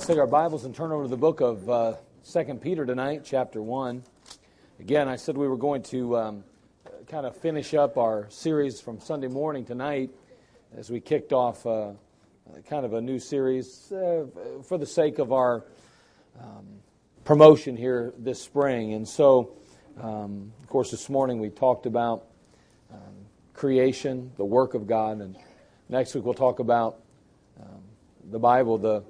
let's 0.00 0.08
take 0.08 0.16
our 0.16 0.26
Bibles 0.26 0.64
and 0.64 0.74
turn 0.74 0.92
over 0.92 1.02
to 1.02 1.10
the 1.10 1.16
book 1.18 1.42
of 1.42 1.68
uh, 1.68 1.94
Second 2.22 2.62
Peter 2.62 2.86
tonight, 2.86 3.20
chapter 3.22 3.60
one. 3.60 4.02
Again, 4.78 5.08
I 5.08 5.16
said 5.16 5.36
we 5.36 5.46
were 5.46 5.58
going 5.58 5.82
to 5.82 6.16
um, 6.16 6.44
kind 7.06 7.26
of 7.26 7.36
finish 7.36 7.74
up 7.74 7.98
our 7.98 8.26
series 8.30 8.80
from 8.80 8.98
Sunday 8.98 9.26
morning 9.28 9.66
tonight 9.66 10.08
as 10.74 10.88
we 10.88 11.00
kicked 11.00 11.34
off 11.34 11.66
uh, 11.66 11.90
kind 12.66 12.86
of 12.86 12.94
a 12.94 13.00
new 13.02 13.18
series 13.18 13.92
uh, 13.92 14.24
for 14.62 14.78
the 14.78 14.86
sake 14.86 15.18
of 15.18 15.34
our 15.34 15.66
um, 16.40 16.64
promotion 17.24 17.76
here 17.76 18.14
this 18.16 18.40
spring. 18.40 18.94
And 18.94 19.06
so, 19.06 19.52
um, 20.00 20.50
of 20.62 20.68
course, 20.70 20.90
this 20.90 21.10
morning 21.10 21.40
we 21.40 21.50
talked 21.50 21.84
about 21.84 22.24
um, 22.90 23.26
creation, 23.52 24.32
the 24.38 24.46
work 24.46 24.72
of 24.72 24.86
God, 24.86 25.20
and 25.20 25.36
next 25.90 26.14
week 26.14 26.24
we'll 26.24 26.32
talk 26.32 26.58
about 26.58 27.02
um, 27.60 27.82
the 28.30 28.38
Bible, 28.38 28.78
the 28.78 29.04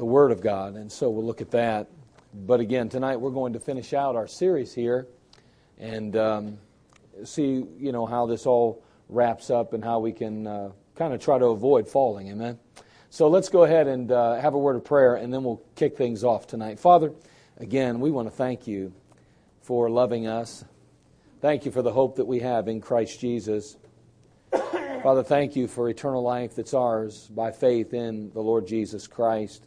the 0.00 0.06
Word 0.06 0.32
of 0.32 0.40
God, 0.40 0.76
and 0.76 0.90
so 0.90 1.10
we'll 1.10 1.26
look 1.26 1.42
at 1.42 1.50
that. 1.50 1.86
But 2.32 2.58
again, 2.60 2.88
tonight 2.88 3.20
we're 3.20 3.32
going 3.32 3.52
to 3.52 3.60
finish 3.60 3.92
out 3.92 4.16
our 4.16 4.26
series 4.26 4.72
here, 4.72 5.06
and 5.78 6.16
um, 6.16 6.58
see 7.22 7.66
you 7.78 7.92
know 7.92 8.06
how 8.06 8.24
this 8.24 8.46
all 8.46 8.82
wraps 9.10 9.50
up 9.50 9.74
and 9.74 9.84
how 9.84 9.98
we 9.98 10.12
can 10.12 10.46
uh, 10.46 10.70
kind 10.96 11.12
of 11.12 11.20
try 11.20 11.38
to 11.38 11.48
avoid 11.48 11.86
falling. 11.86 12.30
Amen. 12.30 12.58
So 13.10 13.28
let's 13.28 13.50
go 13.50 13.64
ahead 13.64 13.88
and 13.88 14.10
uh, 14.10 14.40
have 14.40 14.54
a 14.54 14.58
word 14.58 14.76
of 14.76 14.86
prayer, 14.86 15.16
and 15.16 15.30
then 15.30 15.44
we'll 15.44 15.60
kick 15.76 15.98
things 15.98 16.24
off 16.24 16.46
tonight. 16.46 16.80
Father, 16.80 17.12
again, 17.58 18.00
we 18.00 18.10
want 18.10 18.26
to 18.26 18.34
thank 18.34 18.66
you 18.66 18.94
for 19.60 19.90
loving 19.90 20.26
us. 20.26 20.64
Thank 21.42 21.66
you 21.66 21.72
for 21.72 21.82
the 21.82 21.92
hope 21.92 22.16
that 22.16 22.26
we 22.26 22.40
have 22.40 22.68
in 22.68 22.80
Christ 22.80 23.20
Jesus. 23.20 23.76
Father, 24.50 25.22
thank 25.22 25.56
you 25.56 25.68
for 25.68 25.90
eternal 25.90 26.22
life 26.22 26.54
that's 26.56 26.72
ours 26.72 27.28
by 27.28 27.50
faith 27.50 27.92
in 27.92 28.30
the 28.32 28.40
Lord 28.40 28.66
Jesus 28.66 29.06
Christ. 29.06 29.66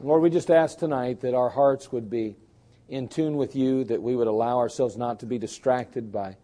Lord, 0.00 0.22
we 0.22 0.30
just 0.30 0.48
ask 0.48 0.78
tonight 0.78 1.22
that 1.22 1.34
our 1.34 1.48
hearts 1.50 1.90
would 1.90 2.08
be 2.08 2.36
in 2.88 3.08
tune 3.08 3.36
with 3.36 3.56
you, 3.56 3.82
that 3.84 4.00
we 4.00 4.14
would 4.14 4.28
allow 4.28 4.58
ourselves 4.58 4.96
not 4.96 5.18
to 5.20 5.26
be 5.26 5.38
distracted 5.38 6.12
by 6.12 6.36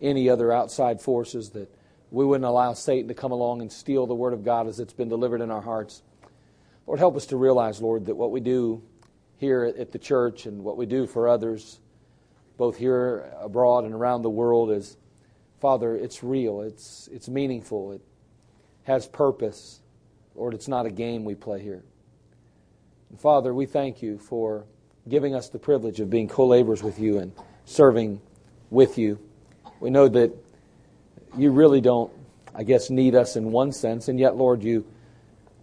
any 0.00 0.28
other 0.28 0.52
outside 0.52 1.00
forces, 1.00 1.50
that 1.50 1.74
we 2.12 2.24
wouldn't 2.24 2.44
allow 2.44 2.72
Satan 2.72 3.08
to 3.08 3.14
come 3.14 3.32
along 3.32 3.62
and 3.62 3.72
steal 3.72 4.06
the 4.06 4.14
Word 4.14 4.32
of 4.32 4.44
God 4.44 4.68
as 4.68 4.78
it's 4.78 4.92
been 4.92 5.08
delivered 5.08 5.40
in 5.40 5.50
our 5.50 5.60
hearts. 5.60 6.02
Lord, 6.86 7.00
help 7.00 7.16
us 7.16 7.26
to 7.26 7.36
realize, 7.36 7.82
Lord, 7.82 8.06
that 8.06 8.14
what 8.14 8.30
we 8.30 8.38
do 8.38 8.80
here 9.38 9.64
at 9.64 9.90
the 9.90 9.98
church 9.98 10.46
and 10.46 10.62
what 10.62 10.76
we 10.76 10.86
do 10.86 11.08
for 11.08 11.28
others, 11.28 11.80
both 12.58 12.76
here, 12.76 13.28
abroad, 13.40 13.84
and 13.84 13.92
around 13.92 14.22
the 14.22 14.30
world, 14.30 14.70
is, 14.70 14.96
Father, 15.60 15.96
it's 15.96 16.22
real, 16.22 16.60
it's, 16.60 17.08
it's 17.12 17.28
meaningful, 17.28 17.90
it 17.90 18.02
has 18.84 19.08
purpose. 19.08 19.80
Lord, 20.36 20.54
it's 20.54 20.68
not 20.68 20.86
a 20.86 20.90
game 20.90 21.24
we 21.24 21.34
play 21.34 21.60
here. 21.60 21.82
And 23.10 23.20
Father, 23.20 23.52
we 23.52 23.66
thank 23.66 24.02
you 24.02 24.18
for 24.18 24.64
giving 25.08 25.34
us 25.34 25.48
the 25.48 25.58
privilege 25.58 26.00
of 26.00 26.08
being 26.08 26.28
co 26.28 26.46
laborers 26.46 26.82
with 26.82 26.98
you 26.98 27.18
and 27.18 27.32
serving 27.64 28.20
with 28.70 28.98
you. 28.98 29.18
We 29.80 29.90
know 29.90 30.08
that 30.08 30.32
you 31.36 31.50
really 31.50 31.80
don't, 31.80 32.12
I 32.54 32.62
guess, 32.62 32.90
need 32.90 33.14
us 33.14 33.36
in 33.36 33.52
one 33.52 33.72
sense, 33.72 34.08
and 34.08 34.18
yet, 34.18 34.36
Lord, 34.36 34.62
you 34.62 34.86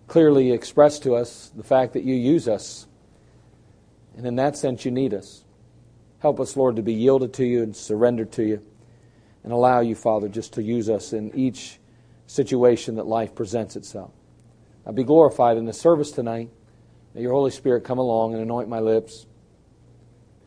clearly 0.07 0.51
express 0.51 0.99
to 0.99 1.15
us 1.15 1.51
the 1.55 1.63
fact 1.63 1.93
that 1.93 2.03
you 2.03 2.15
use 2.15 2.47
us. 2.47 2.87
And 4.15 4.25
in 4.25 4.35
that 4.37 4.57
sense, 4.57 4.85
you 4.85 4.91
need 4.91 5.13
us. 5.13 5.43
Help 6.19 6.39
us, 6.39 6.57
Lord, 6.57 6.77
to 6.77 6.81
be 6.81 6.93
yielded 6.93 7.33
to 7.35 7.45
you 7.45 7.63
and 7.63 7.75
surrendered 7.75 8.31
to 8.33 8.43
you, 8.43 8.65
and 9.43 9.53
allow 9.53 9.81
you, 9.81 9.95
Father, 9.95 10.27
just 10.27 10.53
to 10.53 10.63
use 10.63 10.89
us 10.89 11.13
in 11.13 11.33
each 11.35 11.79
situation 12.25 12.95
that 12.95 13.05
life 13.05 13.35
presents 13.35 13.75
itself. 13.75 14.11
Now, 14.85 14.93
be 14.93 15.03
glorified 15.03 15.57
in 15.57 15.65
the 15.65 15.73
service 15.73 16.11
tonight. 16.11 16.49
May 17.17 17.23
your 17.23 17.31
Holy 17.31 17.49
Spirit 17.49 17.83
come 17.83 17.97
along 17.97 18.33
and 18.35 18.43
anoint 18.43 18.69
my 18.69 18.79
lips. 18.79 19.25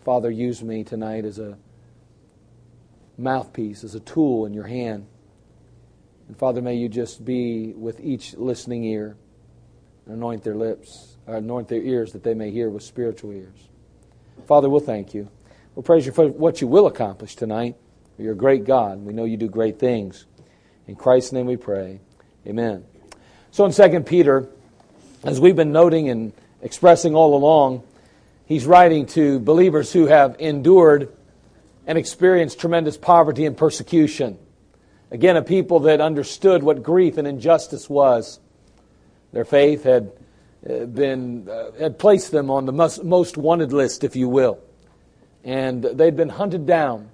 Father, 0.05 0.31
use 0.31 0.63
me 0.63 0.85
tonight 0.85 1.25
as 1.25 1.41
a 1.41 1.59
mouthpiece, 3.19 3.83
as 3.83 3.97
a 3.97 4.01
tool 4.01 4.47
in 4.47 4.55
your 4.55 4.69
hand. 4.69 5.09
And 6.29 6.39
Father, 6.39 6.63
may 6.63 6.77
you 6.77 6.89
just 6.89 7.25
be 7.25 7.73
with 7.73 7.99
each 7.99 8.35
listening 8.35 8.85
ear 8.85 9.17
and 10.07 10.15
anoint 10.15 10.45
their 10.45 10.55
lips, 10.55 11.17
or 11.27 11.35
anoint 11.35 11.67
their 11.67 11.83
ears 11.83 12.13
that 12.13 12.23
they 12.23 12.35
may 12.35 12.53
hear 12.53 12.71
with 12.71 12.85
spiritual 12.85 13.33
ears. 13.33 13.69
Father, 14.47 14.71
we'll 14.71 14.79
thank 14.79 15.13
you. 15.13 15.29
We'll 15.75 15.83
praise 15.83 16.07
you 16.07 16.13
for 16.13 16.29
what 16.29 16.61
you 16.61 16.69
will 16.69 16.87
accomplish 16.87 17.35
tonight. 17.35 17.75
You're 18.17 18.35
a 18.35 18.37
great 18.37 18.63
God. 18.63 19.05
We 19.05 19.13
know 19.13 19.25
you 19.25 19.37
do 19.37 19.49
great 19.49 19.81
things. 19.81 20.25
In 20.87 20.95
Christ's 20.95 21.33
name 21.33 21.47
we 21.47 21.57
pray. 21.57 21.99
Amen. 22.47 22.85
So 23.51 23.65
in 23.65 23.73
2 23.73 24.03
Peter, 24.03 24.49
as 25.25 25.41
we've 25.41 25.57
been 25.57 25.73
noting 25.73 26.09
and 26.09 26.33
expressing 26.63 27.15
all 27.15 27.35
along, 27.35 27.83
he's 28.47 28.67
writing 28.67 29.07
to 29.07 29.39
believers 29.41 29.93
who 29.93 30.07
have 30.07 30.37
endured 30.39 31.15
and 31.87 31.99
experienced 31.99 32.61
tremendous 32.61 32.97
poverty 32.97 33.47
and 33.47 33.57
persecution. 33.57 34.39
Again, 35.11 35.37
a 35.37 35.43
people 35.43 35.81
that 35.81 36.01
understood 36.01 36.63
what 36.63 36.83
grief 36.83 37.19
and 37.19 37.27
injustice 37.27 37.91
was. 37.91 38.39
Their 39.33 39.45
faith 39.45 39.85
had 39.85 40.13
uh, 40.69 40.85
been 40.85 41.49
uh, 41.49 41.73
had 41.79 41.99
placed 41.99 42.31
them 42.33 42.51
on 42.51 42.67
the 42.67 42.73
most, 42.73 43.03
most 43.03 43.37
wanted 43.37 43.73
list, 43.73 44.05
if 44.05 44.15
you 44.15 44.29
will, 44.29 44.61
and 45.43 45.83
they'd 45.83 46.17
been 46.17 46.29
hunted 46.29 46.67
down, 46.67 47.11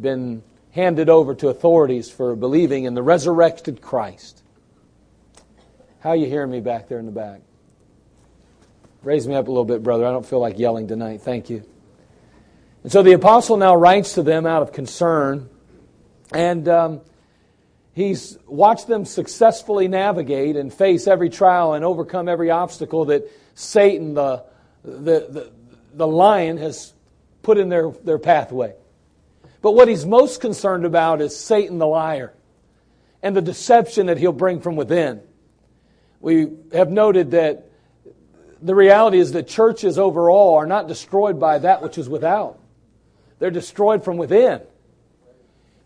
been 0.00 0.42
handed 0.72 1.08
over 1.08 1.34
to 1.34 1.48
authorities 1.48 2.10
for 2.10 2.34
believing 2.34 2.84
in 2.84 2.94
the 2.94 3.02
resurrected 3.02 3.80
Christ. 3.82 4.42
How 6.00 6.12
you 6.12 6.26
hearing 6.26 6.50
me 6.50 6.60
back 6.60 6.88
there 6.88 6.98
in 6.98 7.06
the 7.06 7.12
back? 7.12 7.40
Raise 9.02 9.28
me 9.28 9.36
up 9.36 9.46
a 9.46 9.50
little 9.50 9.64
bit, 9.64 9.82
brother. 9.82 10.04
I 10.04 10.10
don't 10.10 10.26
feel 10.26 10.40
like 10.40 10.58
yelling 10.58 10.88
tonight. 10.88 11.22
Thank 11.22 11.50
you. 11.50 11.62
And 12.82 12.90
so 12.90 13.02
the 13.02 13.12
apostle 13.12 13.56
now 13.56 13.76
writes 13.76 14.14
to 14.14 14.22
them 14.22 14.44
out 14.44 14.62
of 14.62 14.72
concern, 14.72 15.48
and 16.32 16.68
um, 16.68 17.00
he's 17.92 18.38
watched 18.46 18.88
them 18.88 19.04
successfully 19.04 19.86
navigate 19.86 20.56
and 20.56 20.74
face 20.74 21.06
every 21.06 21.30
trial 21.30 21.74
and 21.74 21.84
overcome 21.84 22.28
every 22.28 22.50
obstacle 22.50 23.04
that 23.06 23.30
Satan, 23.54 24.14
the, 24.14 24.44
the, 24.82 25.26
the, 25.28 25.52
the 25.94 26.06
lion, 26.06 26.56
has 26.56 26.92
put 27.42 27.56
in 27.56 27.68
their, 27.68 27.90
their 27.90 28.18
pathway. 28.18 28.74
But 29.62 29.72
what 29.72 29.86
he's 29.86 30.06
most 30.06 30.40
concerned 30.40 30.84
about 30.84 31.20
is 31.20 31.36
Satan 31.36 31.78
the 31.78 31.86
liar 31.86 32.34
and 33.22 33.36
the 33.36 33.42
deception 33.42 34.06
that 34.06 34.18
he'll 34.18 34.32
bring 34.32 34.60
from 34.60 34.74
within. 34.74 35.20
We 36.20 36.48
have 36.72 36.90
noted 36.90 37.30
that 37.30 37.67
the 38.60 38.74
reality 38.74 39.18
is 39.18 39.32
that 39.32 39.46
churches 39.46 39.98
overall 39.98 40.56
are 40.56 40.66
not 40.66 40.88
destroyed 40.88 41.38
by 41.38 41.58
that 41.58 41.82
which 41.82 41.98
is 41.98 42.08
without. 42.08 42.58
They're 43.38 43.50
destroyed 43.50 44.04
from 44.04 44.16
within. 44.16 44.60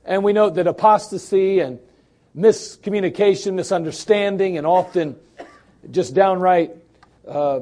And 0.05 0.25
we 0.25 0.33
note 0.33 0.55
that 0.55 0.67
apostasy 0.67 1.61
and 1.61 1.79
miscommunication, 2.37 3.55
misunderstanding, 3.55 4.59
and 4.59 4.67
often 4.67 5.17
just 5.91 6.15
downright 6.15 6.73
uh, 7.29 7.61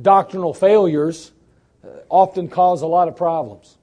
doctrinal 0.00 0.54
failures 0.54 1.32
uh, 1.84 1.88
often 2.08 2.48
cause 2.48 2.82
a 2.82 2.86
lot 2.86 3.08
of 3.08 3.16
problems. 3.16 3.76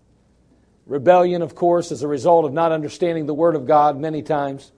Rebellion, 0.85 1.41
of 1.41 1.55
course, 1.55 1.91
is 1.91 2.03
a 2.03 2.07
result 2.07 2.45
of 2.45 2.53
not 2.53 2.71
understanding 2.71 3.25
the 3.25 3.33
Word 3.33 3.55
of 3.55 3.65
God 3.65 3.97
many 3.97 4.21
times, 4.21 4.71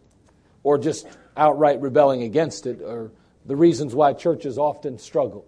or 0.64 0.78
just 0.78 1.08
outright 1.36 1.82
rebelling 1.82 2.24
against 2.24 2.66
it, 2.68 2.82
or 2.82 3.12
the 3.46 3.56
reasons 3.56 3.94
why 3.94 4.14
churches 4.14 4.58
often 4.58 4.98
struggle. 4.98 5.46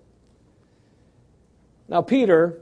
Now, 1.88 2.02
Peter 2.02 2.60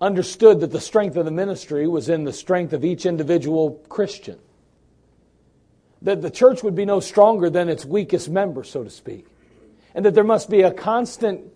understood 0.00 0.60
that 0.60 0.70
the 0.70 0.80
strength 0.80 1.16
of 1.16 1.24
the 1.24 1.30
ministry 1.30 1.86
was 1.86 2.08
in 2.08 2.24
the 2.24 2.32
strength 2.32 2.72
of 2.72 2.84
each 2.84 3.04
individual 3.06 3.82
Christian. 3.88 4.38
That 6.02 6.22
the 6.22 6.30
church 6.30 6.62
would 6.62 6.74
be 6.74 6.84
no 6.84 7.00
stronger 7.00 7.50
than 7.50 7.68
its 7.68 7.84
weakest 7.84 8.30
member, 8.30 8.64
so 8.64 8.82
to 8.82 8.90
speak. 8.90 9.26
And 9.94 10.04
that 10.04 10.14
there 10.14 10.24
must 10.24 10.48
be 10.48 10.62
a 10.62 10.72
constant 10.72 11.52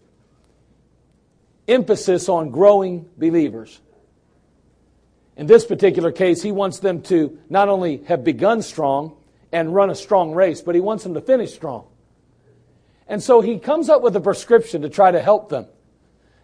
emphasis 1.66 2.28
on 2.28 2.50
growing 2.50 3.08
believers. 3.16 3.80
In 5.36 5.46
this 5.46 5.64
particular 5.64 6.12
case, 6.12 6.42
he 6.42 6.52
wants 6.52 6.80
them 6.80 7.02
to 7.02 7.38
not 7.48 7.68
only 7.68 8.02
have 8.04 8.22
begun 8.22 8.62
strong 8.62 9.16
and 9.54 9.72
run 9.72 9.88
a 9.88 9.94
strong 9.94 10.34
race, 10.34 10.60
but 10.60 10.74
he 10.74 10.80
wants 10.80 11.04
them 11.04 11.14
to 11.14 11.20
finish 11.20 11.54
strong. 11.54 11.86
And 13.06 13.22
so 13.22 13.40
he 13.40 13.60
comes 13.60 13.88
up 13.88 14.02
with 14.02 14.16
a 14.16 14.20
prescription 14.20 14.82
to 14.82 14.88
try 14.88 15.12
to 15.12 15.22
help 15.22 15.48
them 15.48 15.66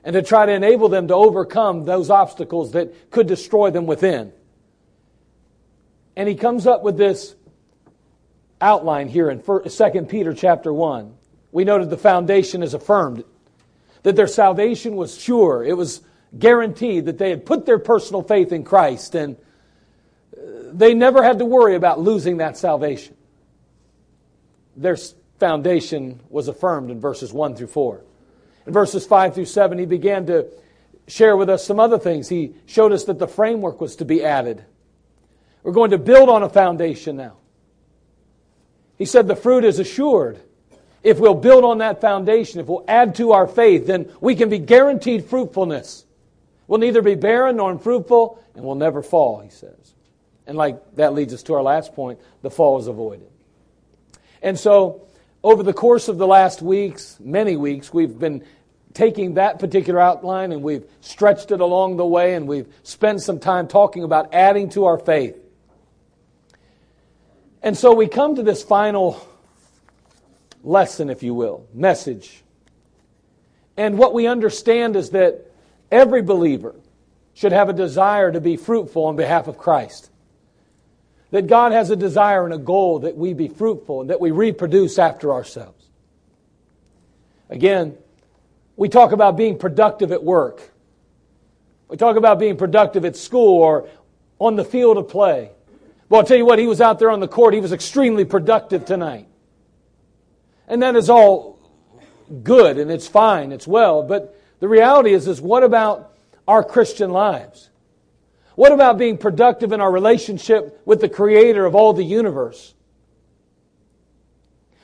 and 0.04 0.14
to 0.14 0.22
try 0.22 0.46
to 0.46 0.52
enable 0.52 0.88
them 0.88 1.08
to 1.08 1.14
overcome 1.14 1.84
those 1.84 2.08
obstacles 2.08 2.72
that 2.72 3.10
could 3.10 3.26
destroy 3.26 3.70
them 3.70 3.86
within. 3.86 4.32
And 6.14 6.28
he 6.28 6.36
comes 6.36 6.68
up 6.68 6.82
with 6.84 6.96
this 6.96 7.34
outline 8.60 9.08
here 9.08 9.28
in 9.28 9.42
2 9.42 10.06
Peter 10.08 10.32
chapter 10.32 10.72
1. 10.72 11.12
we 11.50 11.64
noted 11.64 11.90
the 11.90 11.98
foundation 11.98 12.62
is 12.62 12.74
affirmed, 12.74 13.24
that 14.04 14.14
their 14.14 14.28
salvation 14.28 14.94
was 14.94 15.18
sure. 15.18 15.64
It 15.64 15.76
was 15.76 16.02
guaranteed 16.38 17.06
that 17.06 17.18
they 17.18 17.30
had 17.30 17.44
put 17.44 17.66
their 17.66 17.80
personal 17.80 18.22
faith 18.22 18.52
in 18.52 18.62
Christ 18.62 19.16
and 19.16 19.36
they 20.72 20.94
never 20.94 21.22
had 21.22 21.38
to 21.38 21.44
worry 21.44 21.74
about 21.74 22.00
losing 22.00 22.38
that 22.38 22.56
salvation. 22.56 23.16
Their 24.76 24.96
foundation 25.38 26.20
was 26.28 26.48
affirmed 26.48 26.90
in 26.90 27.00
verses 27.00 27.32
1 27.32 27.56
through 27.56 27.66
4. 27.68 28.02
In 28.66 28.72
verses 28.72 29.06
5 29.06 29.34
through 29.34 29.46
7, 29.46 29.78
he 29.78 29.86
began 29.86 30.26
to 30.26 30.46
share 31.08 31.36
with 31.36 31.50
us 31.50 31.64
some 31.64 31.80
other 31.80 31.98
things. 31.98 32.28
He 32.28 32.54
showed 32.66 32.92
us 32.92 33.04
that 33.04 33.18
the 33.18 33.26
framework 33.26 33.80
was 33.80 33.96
to 33.96 34.04
be 34.04 34.22
added. 34.24 34.64
We're 35.62 35.72
going 35.72 35.90
to 35.90 35.98
build 35.98 36.28
on 36.28 36.42
a 36.42 36.48
foundation 36.48 37.16
now. 37.16 37.36
He 38.96 39.06
said 39.06 39.28
the 39.28 39.36
fruit 39.36 39.64
is 39.64 39.78
assured. 39.78 40.40
If 41.02 41.18
we'll 41.18 41.34
build 41.34 41.64
on 41.64 41.78
that 41.78 42.00
foundation, 42.00 42.60
if 42.60 42.66
we'll 42.66 42.84
add 42.86 43.14
to 43.16 43.32
our 43.32 43.46
faith, 43.46 43.86
then 43.86 44.12
we 44.20 44.34
can 44.34 44.50
be 44.50 44.58
guaranteed 44.58 45.24
fruitfulness. 45.24 46.04
We'll 46.66 46.80
neither 46.80 47.02
be 47.02 47.14
barren 47.14 47.56
nor 47.56 47.70
unfruitful, 47.72 48.42
and 48.54 48.64
we'll 48.64 48.74
never 48.74 49.02
fall, 49.02 49.40
he 49.40 49.50
says. 49.50 49.94
And 50.50 50.58
like 50.58 50.96
that 50.96 51.14
leads 51.14 51.32
us 51.32 51.44
to 51.44 51.54
our 51.54 51.62
last 51.62 51.94
point 51.94 52.18
the 52.42 52.50
fall 52.50 52.80
is 52.80 52.88
avoided. 52.88 53.28
And 54.42 54.58
so, 54.58 55.06
over 55.44 55.62
the 55.62 55.72
course 55.72 56.08
of 56.08 56.18
the 56.18 56.26
last 56.26 56.60
weeks, 56.60 57.16
many 57.20 57.54
weeks, 57.54 57.94
we've 57.94 58.18
been 58.18 58.44
taking 58.92 59.34
that 59.34 59.60
particular 59.60 60.00
outline 60.00 60.50
and 60.50 60.60
we've 60.60 60.84
stretched 61.02 61.52
it 61.52 61.60
along 61.60 61.98
the 61.98 62.04
way 62.04 62.34
and 62.34 62.48
we've 62.48 62.66
spent 62.82 63.22
some 63.22 63.38
time 63.38 63.68
talking 63.68 64.02
about 64.02 64.34
adding 64.34 64.68
to 64.70 64.86
our 64.86 64.98
faith. 64.98 65.36
And 67.62 67.78
so 67.78 67.94
we 67.94 68.08
come 68.08 68.34
to 68.34 68.42
this 68.42 68.60
final 68.60 69.24
lesson, 70.64 71.10
if 71.10 71.22
you 71.22 71.32
will, 71.32 71.64
message. 71.72 72.42
And 73.76 73.96
what 73.96 74.14
we 74.14 74.26
understand 74.26 74.96
is 74.96 75.10
that 75.10 75.48
every 75.92 76.22
believer 76.22 76.74
should 77.34 77.52
have 77.52 77.68
a 77.68 77.72
desire 77.72 78.32
to 78.32 78.40
be 78.40 78.56
fruitful 78.56 79.04
on 79.04 79.14
behalf 79.14 79.46
of 79.46 79.56
Christ. 79.56 80.09
That 81.30 81.46
God 81.46 81.72
has 81.72 81.90
a 81.90 81.96
desire 81.96 82.44
and 82.44 82.52
a 82.52 82.58
goal 82.58 83.00
that 83.00 83.16
we 83.16 83.34
be 83.34 83.48
fruitful 83.48 84.00
and 84.00 84.10
that 84.10 84.20
we 84.20 84.30
reproduce 84.30 84.98
after 84.98 85.32
ourselves. 85.32 85.84
Again, 87.48 87.96
we 88.76 88.88
talk 88.88 89.12
about 89.12 89.36
being 89.36 89.58
productive 89.58 90.12
at 90.12 90.24
work. 90.24 90.72
We 91.88 91.96
talk 91.96 92.16
about 92.16 92.38
being 92.38 92.56
productive 92.56 93.04
at 93.04 93.16
school 93.16 93.62
or 93.62 93.88
on 94.38 94.56
the 94.56 94.64
field 94.64 94.96
of 94.96 95.08
play. 95.08 95.50
Well, 96.08 96.20
I'll 96.20 96.26
tell 96.26 96.36
you 96.36 96.44
what, 96.44 96.58
he 96.58 96.66
was 96.66 96.80
out 96.80 96.98
there 96.98 97.10
on 97.10 97.20
the 97.20 97.28
court. 97.28 97.54
He 97.54 97.60
was 97.60 97.72
extremely 97.72 98.24
productive 98.24 98.84
tonight. 98.84 99.28
And 100.66 100.82
that 100.82 100.96
is 100.96 101.10
all 101.10 101.58
good 102.42 102.78
and 102.78 102.90
it's 102.90 103.08
fine, 103.08 103.52
it's 103.52 103.66
well. 103.66 104.02
But 104.02 104.40
the 104.60 104.68
reality 104.68 105.12
is, 105.12 105.26
is 105.26 105.40
what 105.40 105.62
about 105.62 106.12
our 106.46 106.62
Christian 106.62 107.10
lives? 107.10 107.69
What 108.60 108.72
about 108.72 108.98
being 108.98 109.16
productive 109.16 109.72
in 109.72 109.80
our 109.80 109.90
relationship 109.90 110.82
with 110.84 111.00
the 111.00 111.08
creator 111.08 111.64
of 111.64 111.74
all 111.74 111.94
the 111.94 112.04
universe? 112.04 112.74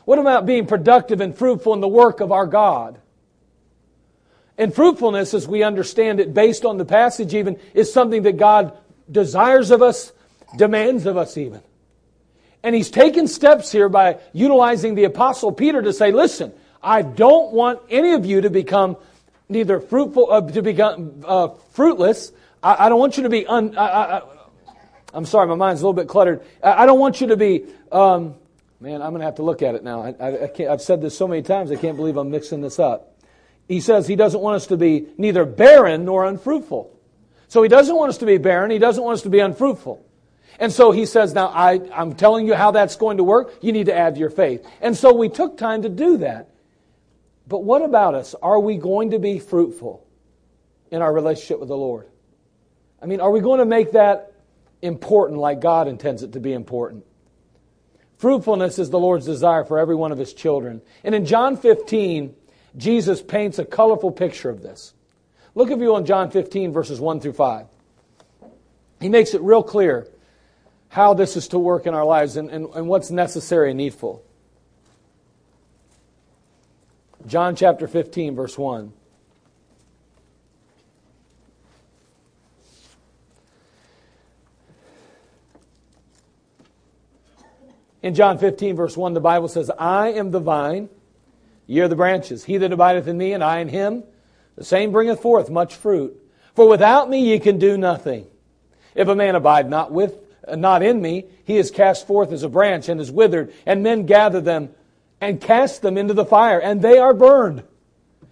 What 0.06 0.18
about 0.18 0.46
being 0.46 0.66
productive 0.66 1.20
and 1.20 1.36
fruitful 1.36 1.74
in 1.74 1.82
the 1.82 1.86
work 1.86 2.20
of 2.20 2.32
our 2.32 2.46
God? 2.46 2.98
And 4.56 4.74
fruitfulness, 4.74 5.34
as 5.34 5.46
we 5.46 5.62
understand 5.62 6.20
it, 6.20 6.32
based 6.32 6.64
on 6.64 6.78
the 6.78 6.86
passage 6.86 7.34
even, 7.34 7.60
is 7.74 7.92
something 7.92 8.22
that 8.22 8.38
God 8.38 8.74
desires 9.12 9.70
of 9.70 9.82
us 9.82 10.10
demands 10.56 11.04
of 11.04 11.18
us 11.18 11.36
even. 11.36 11.60
And 12.62 12.74
he's 12.74 12.90
taken 12.90 13.28
steps 13.28 13.70
here 13.70 13.90
by 13.90 14.20
utilizing 14.32 14.94
the 14.94 15.04
apostle 15.04 15.52
Peter 15.52 15.82
to 15.82 15.92
say, 15.92 16.12
listen, 16.12 16.54
I 16.82 17.02
don't 17.02 17.52
want 17.52 17.80
any 17.90 18.14
of 18.14 18.24
you 18.24 18.40
to 18.40 18.48
become 18.48 18.96
neither 19.50 19.80
fruitful, 19.80 20.32
uh, 20.32 20.40
to 20.52 20.62
become 20.62 21.22
uh, 21.26 21.48
fruitless. 21.72 22.32
I, 22.66 22.86
I, 22.86 22.88
don't 22.88 22.98
want 22.98 23.16
you 23.16 23.22
to 23.22 23.28
be 23.28 23.46
un, 23.46 23.78
I, 23.78 24.22
am 25.14 25.24
sorry, 25.24 25.46
my 25.46 25.54
mind's 25.54 25.82
a 25.82 25.84
little 25.84 25.92
bit 25.92 26.08
cluttered. 26.08 26.44
I, 26.60 26.82
I 26.82 26.86
don't 26.86 26.98
want 26.98 27.20
you 27.20 27.28
to 27.28 27.36
be, 27.36 27.64
um, 27.92 28.34
man, 28.80 29.02
I'm 29.02 29.10
going 29.10 29.20
to 29.20 29.26
have 29.26 29.36
to 29.36 29.44
look 29.44 29.62
at 29.62 29.76
it 29.76 29.84
now. 29.84 30.02
I, 30.02 30.48
can't 30.48 30.70
I've 30.70 30.82
said 30.82 31.00
this 31.00 31.16
so 31.16 31.28
many 31.28 31.42
times, 31.42 31.70
I 31.70 31.76
can't 31.76 31.96
believe 31.96 32.16
I'm 32.16 32.30
mixing 32.30 32.62
this 32.62 32.80
up. 32.80 33.20
He 33.68 33.80
says 33.80 34.08
he 34.08 34.16
doesn't 34.16 34.40
want 34.40 34.56
us 34.56 34.66
to 34.68 34.76
be 34.76 35.06
neither 35.16 35.44
barren 35.44 36.04
nor 36.04 36.24
unfruitful. 36.24 36.92
So 37.46 37.62
he 37.62 37.68
doesn't 37.68 37.94
want 37.94 38.08
us 38.08 38.18
to 38.18 38.26
be 38.26 38.38
barren. 38.38 38.72
He 38.72 38.78
doesn't 38.78 39.02
want 39.02 39.14
us 39.14 39.22
to 39.22 39.30
be 39.30 39.38
unfruitful. 39.38 40.04
And 40.58 40.72
so 40.72 40.90
he 40.90 41.06
says, 41.06 41.34
now 41.34 41.46
I, 41.48 41.80
I'm 41.94 42.14
telling 42.14 42.48
you 42.48 42.54
how 42.54 42.72
that's 42.72 42.96
going 42.96 43.18
to 43.18 43.24
work. 43.24 43.54
You 43.60 43.70
need 43.70 43.86
to 43.86 43.96
add 43.96 44.16
your 44.16 44.30
faith. 44.30 44.66
And 44.80 44.96
so 44.96 45.12
we 45.12 45.28
took 45.28 45.56
time 45.56 45.82
to 45.82 45.88
do 45.88 46.16
that. 46.18 46.50
But 47.46 47.62
what 47.62 47.82
about 47.82 48.14
us? 48.14 48.34
Are 48.42 48.58
we 48.58 48.76
going 48.76 49.10
to 49.10 49.20
be 49.20 49.38
fruitful 49.38 50.04
in 50.90 51.00
our 51.00 51.12
relationship 51.12 51.60
with 51.60 51.68
the 51.68 51.76
Lord? 51.76 52.08
I 53.00 53.06
mean, 53.06 53.20
are 53.20 53.30
we 53.30 53.40
going 53.40 53.60
to 53.60 53.66
make 53.66 53.92
that 53.92 54.32
important 54.82 55.40
like 55.40 55.60
God 55.60 55.88
intends 55.88 56.22
it 56.22 56.32
to 56.32 56.40
be 56.40 56.52
important? 56.52 57.04
Fruitfulness 58.18 58.78
is 58.78 58.90
the 58.90 58.98
Lord's 58.98 59.26
desire 59.26 59.64
for 59.64 59.78
every 59.78 59.94
one 59.94 60.12
of 60.12 60.18
his 60.18 60.32
children. 60.32 60.80
And 61.04 61.14
in 61.14 61.26
John 61.26 61.56
15, 61.56 62.34
Jesus 62.76 63.22
paints 63.22 63.58
a 63.58 63.64
colorful 63.64 64.10
picture 64.10 64.48
of 64.48 64.62
this. 64.62 64.94
Look, 65.54 65.70
if 65.70 65.78
you 65.78 65.96
in 65.96 66.06
John 66.06 66.30
15, 66.30 66.72
verses 66.72 67.00
1 67.00 67.20
through 67.20 67.34
5. 67.34 67.66
He 69.00 69.08
makes 69.08 69.34
it 69.34 69.42
real 69.42 69.62
clear 69.62 70.06
how 70.88 71.14
this 71.14 71.36
is 71.36 71.48
to 71.48 71.58
work 71.58 71.86
in 71.86 71.94
our 71.94 72.04
lives 72.04 72.36
and, 72.36 72.48
and, 72.50 72.66
and 72.74 72.88
what's 72.88 73.10
necessary 73.10 73.70
and 73.70 73.76
needful. 73.76 74.22
John 77.26 77.56
chapter 77.56 77.88
15, 77.88 78.34
verse 78.34 78.56
1. 78.56 78.92
In 88.06 88.14
John 88.14 88.38
15, 88.38 88.76
verse 88.76 88.96
1, 88.96 89.14
the 89.14 89.20
Bible 89.20 89.48
says, 89.48 89.68
I 89.68 90.12
am 90.12 90.30
the 90.30 90.38
vine, 90.38 90.88
ye 91.66 91.80
are 91.80 91.88
the 91.88 91.96
branches. 91.96 92.44
He 92.44 92.56
that 92.56 92.70
abideth 92.70 93.08
in 93.08 93.18
me, 93.18 93.32
and 93.32 93.42
I 93.42 93.58
in 93.58 93.68
him, 93.68 94.04
the 94.54 94.62
same 94.62 94.92
bringeth 94.92 95.20
forth 95.20 95.50
much 95.50 95.74
fruit. 95.74 96.16
For 96.54 96.68
without 96.68 97.10
me 97.10 97.32
ye 97.32 97.40
can 97.40 97.58
do 97.58 97.76
nothing. 97.76 98.28
If 98.94 99.08
a 99.08 99.16
man 99.16 99.34
abide 99.34 99.68
not 99.68 99.90
with 99.90 100.20
not 100.48 100.84
in 100.84 101.02
me, 101.02 101.24
he 101.42 101.56
is 101.56 101.72
cast 101.72 102.06
forth 102.06 102.30
as 102.30 102.44
a 102.44 102.48
branch 102.48 102.88
and 102.88 103.00
is 103.00 103.10
withered, 103.10 103.52
and 103.66 103.82
men 103.82 104.06
gather 104.06 104.40
them 104.40 104.70
and 105.20 105.40
cast 105.40 105.82
them 105.82 105.98
into 105.98 106.14
the 106.14 106.24
fire, 106.24 106.60
and 106.60 106.80
they 106.80 106.98
are 106.98 107.12
burned. 107.12 107.64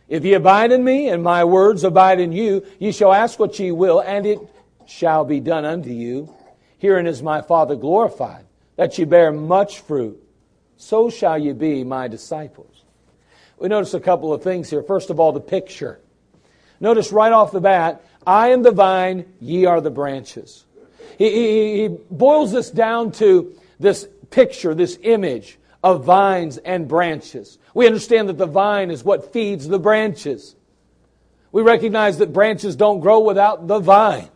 If 0.06 0.24
ye 0.24 0.34
abide 0.34 0.70
in 0.70 0.84
me, 0.84 1.08
and 1.08 1.20
my 1.20 1.42
words 1.42 1.82
abide 1.82 2.20
in 2.20 2.30
you, 2.30 2.64
ye 2.78 2.92
shall 2.92 3.12
ask 3.12 3.40
what 3.40 3.58
ye 3.58 3.72
will, 3.72 3.98
and 3.98 4.24
it 4.24 4.38
shall 4.86 5.24
be 5.24 5.40
done 5.40 5.64
unto 5.64 5.90
you. 5.90 6.32
Herein 6.78 7.08
is 7.08 7.24
my 7.24 7.42
Father 7.42 7.74
glorified, 7.74 8.44
that 8.76 8.98
you 8.98 9.06
bear 9.06 9.32
much 9.32 9.80
fruit. 9.80 10.20
So 10.76 11.10
shall 11.10 11.38
you 11.38 11.54
be 11.54 11.84
my 11.84 12.08
disciples. 12.08 12.82
We 13.58 13.68
notice 13.68 13.94
a 13.94 14.00
couple 14.00 14.32
of 14.32 14.42
things 14.42 14.68
here. 14.68 14.82
First 14.82 15.10
of 15.10 15.20
all, 15.20 15.32
the 15.32 15.40
picture. 15.40 16.00
Notice 16.80 17.12
right 17.12 17.32
off 17.32 17.52
the 17.52 17.60
bat, 17.60 18.04
I 18.26 18.48
am 18.48 18.62
the 18.62 18.72
vine, 18.72 19.26
ye 19.40 19.64
are 19.64 19.80
the 19.80 19.90
branches. 19.90 20.64
He, 21.18 21.30
he, 21.30 21.82
he 21.82 21.96
boils 22.10 22.52
this 22.52 22.70
down 22.70 23.12
to 23.12 23.54
this 23.78 24.08
picture, 24.30 24.74
this 24.74 24.98
image 25.02 25.58
of 25.82 26.04
vines 26.04 26.58
and 26.58 26.88
branches. 26.88 27.58
We 27.74 27.86
understand 27.86 28.28
that 28.28 28.38
the 28.38 28.46
vine 28.46 28.90
is 28.90 29.04
what 29.04 29.32
feeds 29.32 29.68
the 29.68 29.78
branches. 29.78 30.56
We 31.52 31.62
recognize 31.62 32.18
that 32.18 32.32
branches 32.32 32.74
don't 32.74 33.00
grow 33.00 33.20
without 33.20 33.68
the 33.68 33.78
vine. 33.78 34.28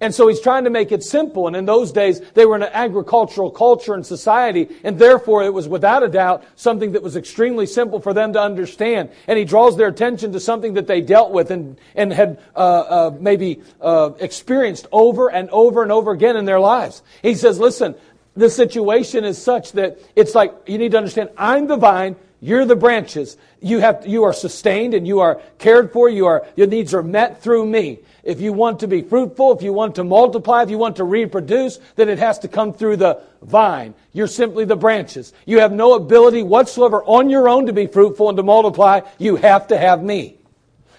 And 0.00 0.14
so 0.14 0.28
he's 0.28 0.40
trying 0.40 0.64
to 0.64 0.70
make 0.70 0.92
it 0.92 1.02
simple. 1.02 1.48
And 1.48 1.56
in 1.56 1.64
those 1.66 1.90
days, 1.90 2.20
they 2.34 2.46
were 2.46 2.54
in 2.54 2.62
an 2.62 2.70
agricultural 2.72 3.50
culture 3.50 3.94
and 3.94 4.06
society. 4.06 4.68
And 4.84 4.98
therefore, 4.98 5.42
it 5.42 5.52
was 5.52 5.66
without 5.66 6.04
a 6.04 6.08
doubt 6.08 6.44
something 6.54 6.92
that 6.92 7.02
was 7.02 7.16
extremely 7.16 7.66
simple 7.66 8.00
for 8.00 8.14
them 8.14 8.32
to 8.34 8.40
understand. 8.40 9.10
And 9.26 9.38
he 9.38 9.44
draws 9.44 9.76
their 9.76 9.88
attention 9.88 10.32
to 10.32 10.40
something 10.40 10.74
that 10.74 10.86
they 10.86 11.00
dealt 11.00 11.32
with 11.32 11.50
and, 11.50 11.80
and 11.96 12.12
had 12.12 12.38
uh, 12.54 12.58
uh, 12.58 13.16
maybe 13.18 13.60
uh, 13.80 14.10
experienced 14.20 14.86
over 14.92 15.30
and 15.30 15.50
over 15.50 15.82
and 15.82 15.90
over 15.90 16.12
again 16.12 16.36
in 16.36 16.44
their 16.44 16.60
lives. 16.60 17.02
He 17.20 17.34
says, 17.34 17.58
listen, 17.58 17.96
the 18.36 18.50
situation 18.50 19.24
is 19.24 19.36
such 19.36 19.72
that 19.72 19.98
it's 20.14 20.34
like 20.34 20.54
you 20.66 20.78
need 20.78 20.92
to 20.92 20.98
understand 20.98 21.30
I'm 21.36 21.66
the 21.66 21.76
vine, 21.76 22.14
you're 22.40 22.64
the 22.64 22.76
branches. 22.76 23.36
You 23.60 23.80
have 23.80 24.06
you 24.06 24.22
are 24.24 24.32
sustained 24.32 24.94
and 24.94 25.06
you 25.08 25.18
are 25.20 25.40
cared 25.58 25.92
for. 25.92 26.08
You 26.08 26.26
are 26.26 26.46
your 26.54 26.68
needs 26.68 26.94
are 26.94 27.02
met 27.02 27.42
through 27.42 27.66
me. 27.66 27.98
If 28.24 28.40
you 28.40 28.52
want 28.52 28.80
to 28.80 28.88
be 28.88 29.02
fruitful, 29.02 29.56
if 29.56 29.62
you 29.62 29.72
want 29.72 29.94
to 29.94 30.04
multiply, 30.04 30.62
if 30.62 30.70
you 30.70 30.78
want 30.78 30.96
to 30.96 31.04
reproduce, 31.04 31.78
then 31.96 32.08
it 32.08 32.18
has 32.18 32.38
to 32.40 32.48
come 32.48 32.72
through 32.72 32.96
the 32.96 33.20
vine. 33.42 33.94
You're 34.12 34.26
simply 34.26 34.64
the 34.64 34.76
branches. 34.76 35.32
You 35.46 35.60
have 35.60 35.72
no 35.72 35.94
ability 35.94 36.42
whatsoever 36.42 37.02
on 37.04 37.30
your 37.30 37.48
own 37.48 37.66
to 37.66 37.72
be 37.72 37.86
fruitful 37.86 38.28
and 38.28 38.36
to 38.36 38.42
multiply. 38.42 39.00
You 39.18 39.36
have 39.36 39.68
to 39.68 39.78
have 39.78 40.02
me. 40.02 40.36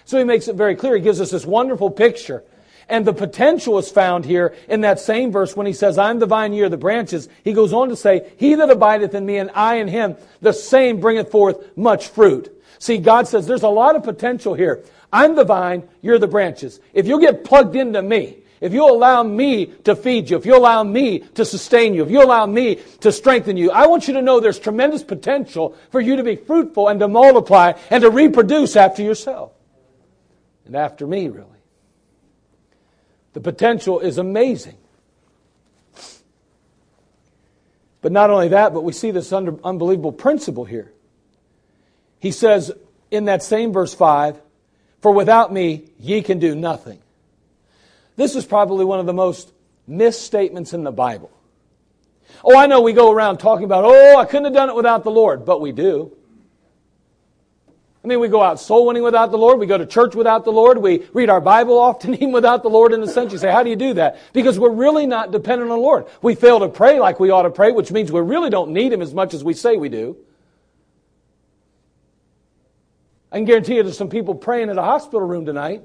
So 0.04 0.18
he 0.18 0.24
makes 0.24 0.48
it 0.48 0.56
very 0.56 0.74
clear. 0.74 0.96
He 0.96 1.02
gives 1.02 1.20
us 1.20 1.30
this 1.30 1.46
wonderful 1.46 1.90
picture. 1.90 2.42
And 2.88 3.06
the 3.06 3.12
potential 3.12 3.78
is 3.78 3.88
found 3.88 4.24
here 4.24 4.56
in 4.68 4.80
that 4.80 4.98
same 4.98 5.30
verse 5.30 5.54
when 5.54 5.66
he 5.66 5.72
says, 5.72 5.96
I'm 5.96 6.18
the 6.18 6.26
vine, 6.26 6.52
ye 6.52 6.62
are 6.62 6.68
the 6.68 6.76
branches. 6.76 7.28
He 7.44 7.52
goes 7.52 7.72
on 7.72 7.88
to 7.90 7.96
say, 7.96 8.32
He 8.36 8.56
that 8.56 8.68
abideth 8.68 9.14
in 9.14 9.24
me 9.24 9.36
and 9.36 9.50
I 9.54 9.76
in 9.76 9.86
him, 9.86 10.16
the 10.40 10.52
same 10.52 10.98
bringeth 10.98 11.30
forth 11.30 11.76
much 11.76 12.08
fruit. 12.08 12.59
See, 12.80 12.96
God 12.96 13.28
says 13.28 13.46
there's 13.46 13.62
a 13.62 13.68
lot 13.68 13.94
of 13.94 14.02
potential 14.02 14.54
here. 14.54 14.82
I'm 15.12 15.36
the 15.36 15.44
vine, 15.44 15.86
you're 16.00 16.18
the 16.18 16.26
branches. 16.26 16.80
If 16.94 17.06
you 17.06 17.20
get 17.20 17.44
plugged 17.44 17.76
into 17.76 18.00
me, 18.00 18.38
if 18.62 18.72
you 18.72 18.88
allow 18.88 19.22
me 19.22 19.66
to 19.84 19.94
feed 19.94 20.30
you, 20.30 20.38
if 20.38 20.46
you 20.46 20.56
allow 20.56 20.82
me 20.82 21.20
to 21.20 21.44
sustain 21.44 21.94
you, 21.94 22.02
if 22.02 22.10
you 22.10 22.22
allow 22.22 22.46
me 22.46 22.76
to 23.00 23.12
strengthen 23.12 23.58
you, 23.58 23.70
I 23.70 23.86
want 23.86 24.08
you 24.08 24.14
to 24.14 24.22
know 24.22 24.40
there's 24.40 24.58
tremendous 24.58 25.02
potential 25.02 25.76
for 25.90 26.00
you 26.00 26.16
to 26.16 26.24
be 26.24 26.36
fruitful 26.36 26.88
and 26.88 26.98
to 27.00 27.08
multiply 27.08 27.74
and 27.90 28.02
to 28.02 28.10
reproduce 28.10 28.76
after 28.76 29.02
yourself. 29.02 29.52
And 30.64 30.74
after 30.74 31.06
me, 31.06 31.28
really. 31.28 31.46
The 33.34 33.40
potential 33.40 34.00
is 34.00 34.16
amazing. 34.16 34.78
But 38.00 38.12
not 38.12 38.30
only 38.30 38.48
that, 38.48 38.72
but 38.72 38.84
we 38.84 38.92
see 38.92 39.10
this 39.10 39.32
unbelievable 39.32 40.12
principle 40.12 40.64
here. 40.64 40.92
He 42.20 42.30
says 42.30 42.70
in 43.10 43.24
that 43.24 43.42
same 43.42 43.72
verse 43.72 43.94
5, 43.94 44.40
For 45.00 45.12
without 45.12 45.52
me 45.52 45.88
ye 45.98 46.22
can 46.22 46.38
do 46.38 46.54
nothing. 46.54 47.00
This 48.16 48.36
is 48.36 48.44
probably 48.44 48.84
one 48.84 49.00
of 49.00 49.06
the 49.06 49.14
most 49.14 49.52
misstatements 49.86 50.72
in 50.72 50.84
the 50.84 50.92
Bible. 50.92 51.30
Oh, 52.44 52.56
I 52.56 52.66
know 52.66 52.82
we 52.82 52.92
go 52.92 53.10
around 53.10 53.38
talking 53.38 53.64
about, 53.64 53.84
oh, 53.84 54.16
I 54.18 54.24
couldn't 54.24 54.44
have 54.44 54.54
done 54.54 54.68
it 54.68 54.76
without 54.76 55.02
the 55.02 55.10
Lord, 55.10 55.44
but 55.44 55.60
we 55.60 55.72
do. 55.72 56.16
I 58.02 58.06
mean, 58.06 58.20
we 58.20 58.28
go 58.28 58.42
out 58.42 58.58
soul 58.58 58.86
winning 58.86 59.02
without 59.02 59.30
the 59.30 59.36
Lord. 59.36 59.58
We 59.58 59.66
go 59.66 59.76
to 59.76 59.84
church 59.84 60.14
without 60.14 60.44
the 60.44 60.52
Lord. 60.52 60.78
We 60.78 61.06
read 61.12 61.28
our 61.28 61.40
Bible 61.40 61.78
often 61.78 62.14
even 62.20 62.32
without 62.32 62.62
the 62.62 62.70
Lord 62.70 62.92
in 62.92 63.02
a 63.02 63.08
sense. 63.08 63.32
You 63.32 63.38
say, 63.38 63.50
how 63.50 63.62
do 63.62 63.68
you 63.68 63.76
do 63.76 63.94
that? 63.94 64.18
Because 64.32 64.58
we're 64.58 64.70
really 64.70 65.06
not 65.06 65.32
dependent 65.32 65.70
on 65.70 65.78
the 65.78 65.82
Lord. 65.82 66.06
We 66.22 66.34
fail 66.34 66.60
to 66.60 66.68
pray 66.68 66.98
like 66.98 67.20
we 67.20 67.30
ought 67.30 67.42
to 67.42 67.50
pray, 67.50 67.72
which 67.72 67.92
means 67.92 68.10
we 68.10 68.20
really 68.20 68.48
don't 68.48 68.70
need 68.70 68.92
Him 68.92 69.02
as 69.02 69.12
much 69.12 69.34
as 69.34 69.44
we 69.44 69.52
say 69.52 69.76
we 69.76 69.90
do. 69.90 70.16
I 73.32 73.36
can 73.36 73.44
guarantee 73.44 73.76
you 73.76 73.82
there's 73.82 73.96
some 73.96 74.08
people 74.08 74.34
praying 74.34 74.70
in 74.70 74.78
a 74.78 74.82
hospital 74.82 75.26
room 75.26 75.46
tonight. 75.46 75.82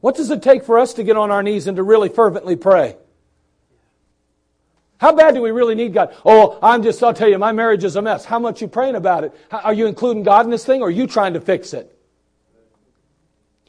What 0.00 0.14
does 0.14 0.30
it 0.30 0.42
take 0.42 0.64
for 0.64 0.78
us 0.78 0.94
to 0.94 1.04
get 1.04 1.16
on 1.16 1.30
our 1.30 1.42
knees 1.42 1.66
and 1.66 1.76
to 1.76 1.82
really 1.82 2.08
fervently 2.08 2.54
pray? 2.54 2.96
How 4.98 5.12
bad 5.12 5.34
do 5.34 5.42
we 5.42 5.50
really 5.50 5.74
need 5.74 5.92
God? 5.92 6.14
Oh, 6.24 6.58
I'm 6.62 6.82
just, 6.82 7.02
I'll 7.02 7.12
tell 7.12 7.28
you, 7.28 7.38
my 7.38 7.52
marriage 7.52 7.84
is 7.84 7.96
a 7.96 8.02
mess. 8.02 8.24
How 8.24 8.38
much 8.38 8.62
you 8.62 8.68
praying 8.68 8.94
about 8.94 9.24
it? 9.24 9.34
Are 9.50 9.74
you 9.74 9.86
including 9.86 10.22
God 10.22 10.44
in 10.44 10.50
this 10.50 10.64
thing 10.64 10.80
or 10.80 10.88
are 10.88 10.90
you 10.90 11.06
trying 11.06 11.34
to 11.34 11.40
fix 11.40 11.74
it? 11.74 11.95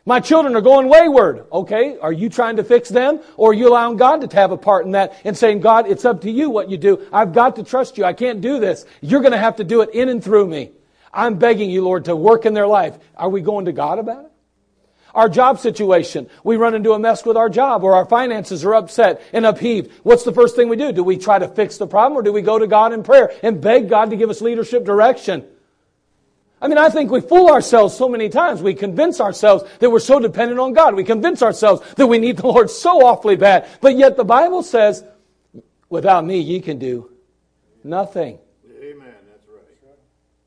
My 0.08 0.22
children 0.22 0.56
are 0.56 0.62
going 0.62 0.88
wayward. 0.88 1.48
Okay, 1.52 1.98
are 2.00 2.14
you 2.14 2.30
trying 2.30 2.56
to 2.56 2.64
fix 2.64 2.88
them 2.88 3.20
or 3.36 3.52
are 3.52 3.54
you 3.54 3.68
allowing 3.68 3.98
God 3.98 4.22
to 4.22 4.36
have 4.38 4.52
a 4.52 4.58
part 4.58 4.86
in 4.86 4.94
that 4.94 5.14
and 5.26 5.38
saying, 5.38 5.60
God, 5.60 5.86
it's 5.86 6.06
up 6.06 6.22
to 6.22 6.32
you 6.32 6.50
what 6.50 6.70
you 6.70 6.78
do. 6.78 7.06
I've 7.12 7.34
got 7.34 7.58
to 7.58 7.64
trust 7.64 7.98
you. 7.98 8.06
I 8.06 8.14
can't 8.14 8.40
do 8.40 8.58
this. 8.58 8.86
You're 9.02 9.20
going 9.20 9.34
to 9.34 9.38
have 9.38 9.58
to 9.58 9.66
do 9.66 9.82
it 9.82 9.90
in 9.90 10.08
and 10.08 10.24
through 10.24 10.48
me. 10.48 10.72
I'm 11.12 11.38
begging 11.38 11.70
you, 11.70 11.84
Lord, 11.84 12.06
to 12.06 12.16
work 12.16 12.46
in 12.46 12.54
their 12.54 12.68
life. 12.68 12.98
Are 13.18 13.28
we 13.28 13.42
going 13.42 13.66
to 13.66 13.74
God 13.74 14.00
about 14.00 14.24
it? 14.24 14.32
Our 15.14 15.28
job 15.28 15.60
situation. 15.60 16.30
We 16.42 16.56
run 16.56 16.74
into 16.74 16.94
a 16.94 17.00
mess 17.00 17.26
with 17.26 17.36
our 17.36 17.50
job 17.50 17.84
or 17.84 17.94
our 17.94 18.06
finances 18.06 18.64
are 18.64 18.76
upset 18.76 19.22
and 19.34 19.46
upheaved. 19.46 19.92
What's 20.04 20.24
the 20.24 20.32
first 20.32 20.56
thing 20.56 20.70
we 20.70 20.78
do? 20.78 20.94
Do 20.94 21.04
we 21.04 21.18
try 21.18 21.38
to 21.38 21.50
fix 21.50 21.76
the 21.76 21.88
problem 21.88 22.18
or 22.18 22.22
do 22.22 22.32
we 22.32 22.42
go 22.42 22.58
to 22.58 22.68
God 22.68 22.94
in 22.94 23.04
prayer 23.04 23.34
and 23.44 23.60
beg 23.60 23.90
God 23.90 24.12
to 24.12 24.16
give 24.16 24.30
us 24.30 24.40
leadership 24.40 24.86
direction? 24.86 25.46
I 26.60 26.68
mean, 26.68 26.80
I 26.80 26.90
think 26.90 27.12
we 27.12 27.22
fool 27.22 27.50
ourselves 27.50 27.96
so 27.96 28.10
many 28.10 28.30
times. 28.30 28.64
We 28.64 28.74
convince 28.74 29.22
ourselves 29.22 29.64
that 29.80 29.92
we're 29.92 30.00
so 30.00 30.20
dependent 30.20 30.60
on 30.60 30.74
God. 30.74 30.96
We 30.96 31.04
convince 31.04 31.44
ourselves 31.44 31.84
that 31.96 32.08
we 32.08 32.18
need 32.18 32.38
the 32.38 32.48
Lord 32.48 32.72
so 32.72 33.06
awfully 33.06 33.36
bad. 33.36 33.68
But 33.80 33.96
yet 33.96 34.18
the 34.18 34.26
Bible 34.26 34.64
says, 34.64 35.04
without 35.90 36.26
me, 36.26 36.40
ye 36.40 36.60
can 36.60 36.80
do 36.80 37.12
nothing. 37.84 38.40
Amen. 38.68 39.14
That's 39.30 39.48
right. 39.48 39.96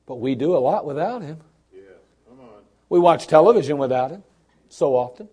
But 0.06 0.16
we 0.16 0.34
do 0.34 0.56
a 0.56 0.58
lot 0.58 0.84
without 0.84 1.22
Him. 1.22 1.38
Yes. 1.72 1.84
Come 2.28 2.40
on. 2.40 2.62
We 2.88 2.98
watch 2.98 3.28
television 3.28 3.78
without 3.78 4.10
Him 4.10 4.24
so 4.68 4.96
often. 4.96 5.28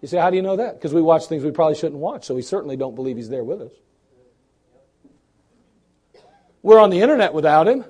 You 0.00 0.08
say, 0.08 0.18
how 0.18 0.30
do 0.30 0.36
you 0.36 0.42
know 0.42 0.56
that? 0.56 0.74
Because 0.74 0.92
we 0.92 1.02
watch 1.02 1.26
things 1.26 1.44
we 1.44 1.52
probably 1.52 1.76
shouldn't 1.76 2.00
watch, 2.00 2.24
so 2.24 2.34
we 2.34 2.42
certainly 2.42 2.76
don't 2.76 2.96
believe 2.96 3.16
He's 3.16 3.28
there 3.28 3.44
with 3.44 3.60
us. 3.60 3.72
We're 6.62 6.80
on 6.80 6.90
the 6.90 7.00
internet 7.00 7.32
without 7.32 7.68
Him. 7.68 7.84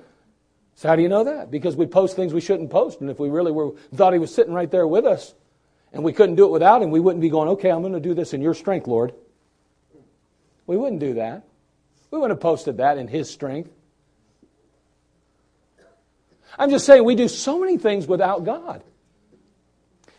So 0.81 0.89
how 0.89 0.95
do 0.95 1.03
you 1.03 1.09
know 1.09 1.25
that? 1.25 1.51
Because 1.51 1.75
we 1.75 1.85
post 1.85 2.15
things 2.15 2.33
we 2.33 2.41
shouldn't 2.41 2.71
post. 2.71 3.01
And 3.01 3.09
if 3.11 3.19
we 3.19 3.29
really 3.29 3.51
were, 3.51 3.73
thought 3.93 4.13
he 4.13 4.19
was 4.19 4.33
sitting 4.33 4.51
right 4.51 4.71
there 4.71 4.87
with 4.87 5.05
us 5.05 5.35
and 5.93 6.03
we 6.03 6.11
couldn't 6.11 6.37
do 6.37 6.45
it 6.45 6.49
without 6.49 6.81
him, 6.81 6.89
we 6.89 6.99
wouldn't 6.99 7.21
be 7.21 7.29
going, 7.29 7.49
okay, 7.49 7.69
I'm 7.69 7.81
going 7.81 7.93
to 7.93 7.99
do 7.99 8.15
this 8.15 8.33
in 8.33 8.41
your 8.41 8.55
strength, 8.55 8.87
Lord. 8.87 9.13
We 10.65 10.75
wouldn't 10.77 10.99
do 10.99 11.13
that. 11.13 11.43
We 12.09 12.17
wouldn't 12.17 12.35
have 12.35 12.41
posted 12.41 12.77
that 12.77 12.97
in 12.97 13.07
his 13.07 13.29
strength. 13.29 13.69
I'm 16.57 16.71
just 16.71 16.87
saying 16.87 17.03
we 17.03 17.13
do 17.13 17.27
so 17.27 17.59
many 17.59 17.77
things 17.77 18.07
without 18.07 18.43
God. 18.43 18.81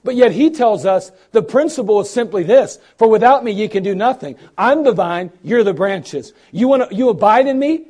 But 0.04 0.14
yet 0.14 0.30
he 0.30 0.50
tells 0.50 0.86
us 0.86 1.10
the 1.32 1.42
principle 1.42 2.00
is 2.02 2.10
simply 2.10 2.44
this 2.44 2.78
For 2.98 3.08
without 3.08 3.42
me 3.42 3.50
ye 3.50 3.66
can 3.66 3.82
do 3.82 3.96
nothing. 3.96 4.36
I'm 4.56 4.84
the 4.84 4.92
vine, 4.92 5.32
you're 5.42 5.64
the 5.64 5.74
branches. 5.74 6.32
You, 6.52 6.68
want 6.68 6.92
you 6.92 7.08
abide 7.08 7.48
in 7.48 7.58
me, 7.58 7.88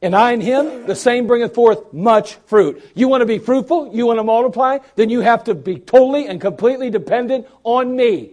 and 0.00 0.14
I 0.14 0.32
in 0.32 0.40
him, 0.40 0.86
the 0.86 0.94
same 0.94 1.26
bringeth 1.26 1.54
forth 1.54 1.92
much 1.92 2.34
fruit. 2.46 2.82
You 2.94 3.08
want 3.08 3.22
to 3.22 3.26
be 3.26 3.38
fruitful? 3.38 3.94
You 3.94 4.06
want 4.06 4.18
to 4.18 4.24
multiply? 4.24 4.78
Then 4.94 5.10
you 5.10 5.20
have 5.20 5.44
to 5.44 5.54
be 5.54 5.78
totally 5.78 6.26
and 6.28 6.40
completely 6.40 6.88
dependent 6.88 7.46
on 7.64 7.96
me. 7.96 8.32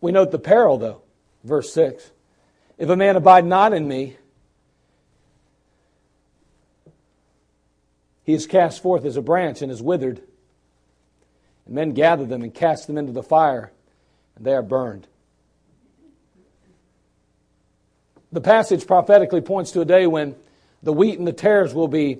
We 0.00 0.12
note 0.12 0.30
the 0.30 0.38
peril, 0.38 0.78
though. 0.78 1.02
Verse 1.44 1.72
6. 1.72 2.10
If 2.78 2.88
a 2.88 2.96
man 2.96 3.16
abide 3.16 3.44
not 3.44 3.72
in 3.72 3.86
me, 3.86 4.16
he 8.22 8.32
is 8.32 8.46
cast 8.46 8.82
forth 8.82 9.04
as 9.04 9.16
a 9.16 9.22
branch 9.22 9.60
and 9.62 9.70
is 9.70 9.82
withered. 9.82 10.22
And 11.66 11.74
men 11.74 11.92
gather 11.92 12.24
them 12.24 12.42
and 12.42 12.52
cast 12.52 12.86
them 12.86 12.96
into 12.96 13.12
the 13.12 13.22
fire, 13.22 13.72
and 14.36 14.44
they 14.44 14.54
are 14.54 14.62
burned. 14.62 15.06
The 18.34 18.40
passage 18.40 18.84
prophetically 18.88 19.42
points 19.42 19.70
to 19.70 19.80
a 19.80 19.84
day 19.84 20.08
when 20.08 20.34
the 20.82 20.92
wheat 20.92 21.20
and 21.20 21.26
the 21.26 21.32
tares 21.32 21.72
will 21.72 21.86
be 21.86 22.18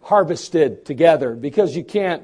harvested 0.00 0.86
together 0.86 1.34
because 1.34 1.76
you 1.76 1.84
can't, 1.84 2.22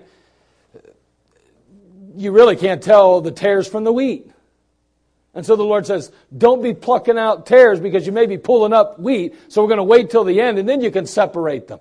you 2.16 2.32
really 2.32 2.56
can't 2.56 2.82
tell 2.82 3.20
the 3.20 3.30
tares 3.30 3.68
from 3.68 3.84
the 3.84 3.92
wheat. 3.92 4.30
And 5.34 5.44
so 5.44 5.56
the 5.56 5.62
Lord 5.62 5.84
says, 5.84 6.10
don't 6.36 6.62
be 6.62 6.72
plucking 6.72 7.18
out 7.18 7.44
tares 7.44 7.80
because 7.80 8.06
you 8.06 8.12
may 8.12 8.24
be 8.24 8.38
pulling 8.38 8.72
up 8.72 8.98
wheat. 8.98 9.34
So 9.48 9.60
we're 9.60 9.68
going 9.68 9.76
to 9.76 9.84
wait 9.84 10.08
till 10.08 10.24
the 10.24 10.40
end 10.40 10.58
and 10.58 10.66
then 10.66 10.80
you 10.80 10.90
can 10.90 11.04
separate 11.04 11.68
them 11.68 11.80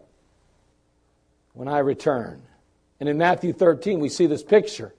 when 1.54 1.70
I 1.70 1.80
return. 1.80 2.42
And 3.00 3.08
in 3.08 3.18
Matthew 3.18 3.54
13, 3.54 4.02
we 4.02 4.10
see 4.10 4.26
this 4.26 4.44
picture. 4.44 4.94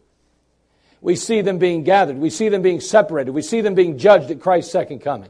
We 1.03 1.15
see 1.15 1.43
them 1.43 1.59
being 1.59 1.85
gathered. 1.85 2.17
We 2.17 2.31
see 2.31 2.49
them 2.49 2.63
being 2.63 2.81
separated. 2.81 3.33
We 3.33 3.43
see 3.43 3.61
them 3.61 3.75
being 3.75 3.99
judged 3.99 4.31
at 4.31 4.41
Christ's 4.41 4.73
second 4.73 5.01
coming. 5.01 5.29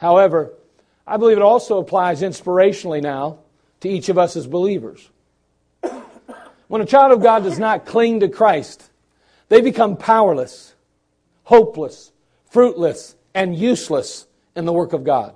However, 0.00 0.54
I 1.06 1.18
believe 1.18 1.36
it 1.36 1.42
also 1.42 1.78
applies 1.78 2.22
inspirationally 2.22 3.02
now 3.02 3.40
to 3.80 3.88
each 3.88 4.08
of 4.08 4.16
us 4.16 4.34
as 4.34 4.46
believers. 4.46 5.10
When 6.68 6.80
a 6.80 6.86
child 6.86 7.12
of 7.12 7.22
God 7.22 7.42
does 7.42 7.58
not 7.58 7.84
cling 7.84 8.20
to 8.20 8.28
Christ, 8.28 8.90
they 9.50 9.60
become 9.60 9.96
powerless, 9.96 10.74
hopeless, 11.44 12.12
fruitless, 12.48 13.14
and 13.34 13.54
useless 13.54 14.26
in 14.56 14.64
the 14.64 14.72
work 14.72 14.94
of 14.94 15.04
God. 15.04 15.34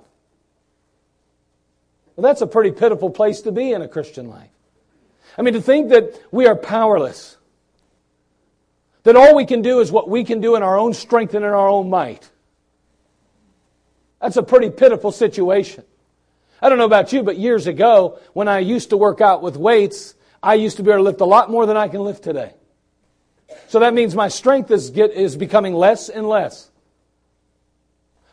Well, 2.15 2.23
that's 2.23 2.41
a 2.41 2.47
pretty 2.47 2.71
pitiful 2.71 3.11
place 3.11 3.41
to 3.41 3.51
be 3.51 3.71
in 3.71 3.83
a 3.83 3.87
Christian 3.87 4.29
life. 4.29 4.49
I 5.37 5.43
mean, 5.43 5.53
to 5.53 5.61
think 5.61 5.89
that 5.89 6.19
we 6.31 6.47
are 6.47 6.55
powerless, 6.55 7.37
that 9.03 9.15
all 9.15 9.35
we 9.35 9.45
can 9.45 9.61
do 9.61 9.79
is 9.81 9.91
what 9.91 10.09
we 10.09 10.23
can 10.23 10.41
do 10.41 10.55
in 10.55 10.63
our 10.63 10.79
own 10.79 10.93
strength 10.93 11.35
and 11.35 11.45
in 11.45 11.51
our 11.51 11.67
own 11.67 11.89
might. 11.89 12.31
That's 14.25 14.37
a 14.37 14.43
pretty 14.43 14.71
pitiful 14.71 15.11
situation. 15.11 15.83
I 16.59 16.67
don't 16.67 16.79
know 16.79 16.85
about 16.85 17.13
you, 17.13 17.21
but 17.21 17.37
years 17.37 17.67
ago, 17.67 18.17
when 18.33 18.47
I 18.47 18.57
used 18.57 18.89
to 18.89 18.97
work 18.97 19.21
out 19.21 19.43
with 19.43 19.55
weights, 19.55 20.15
I 20.41 20.55
used 20.55 20.77
to 20.77 20.83
be 20.83 20.89
able 20.89 21.01
to 21.01 21.03
lift 21.03 21.21
a 21.21 21.25
lot 21.25 21.51
more 21.51 21.67
than 21.67 21.77
I 21.77 21.87
can 21.89 22.03
lift 22.03 22.23
today. 22.23 22.55
So 23.67 23.81
that 23.81 23.93
means 23.93 24.15
my 24.15 24.29
strength 24.29 24.71
is, 24.71 24.89
get, 24.89 25.11
is 25.11 25.35
becoming 25.35 25.75
less 25.75 26.09
and 26.09 26.27
less. 26.27 26.71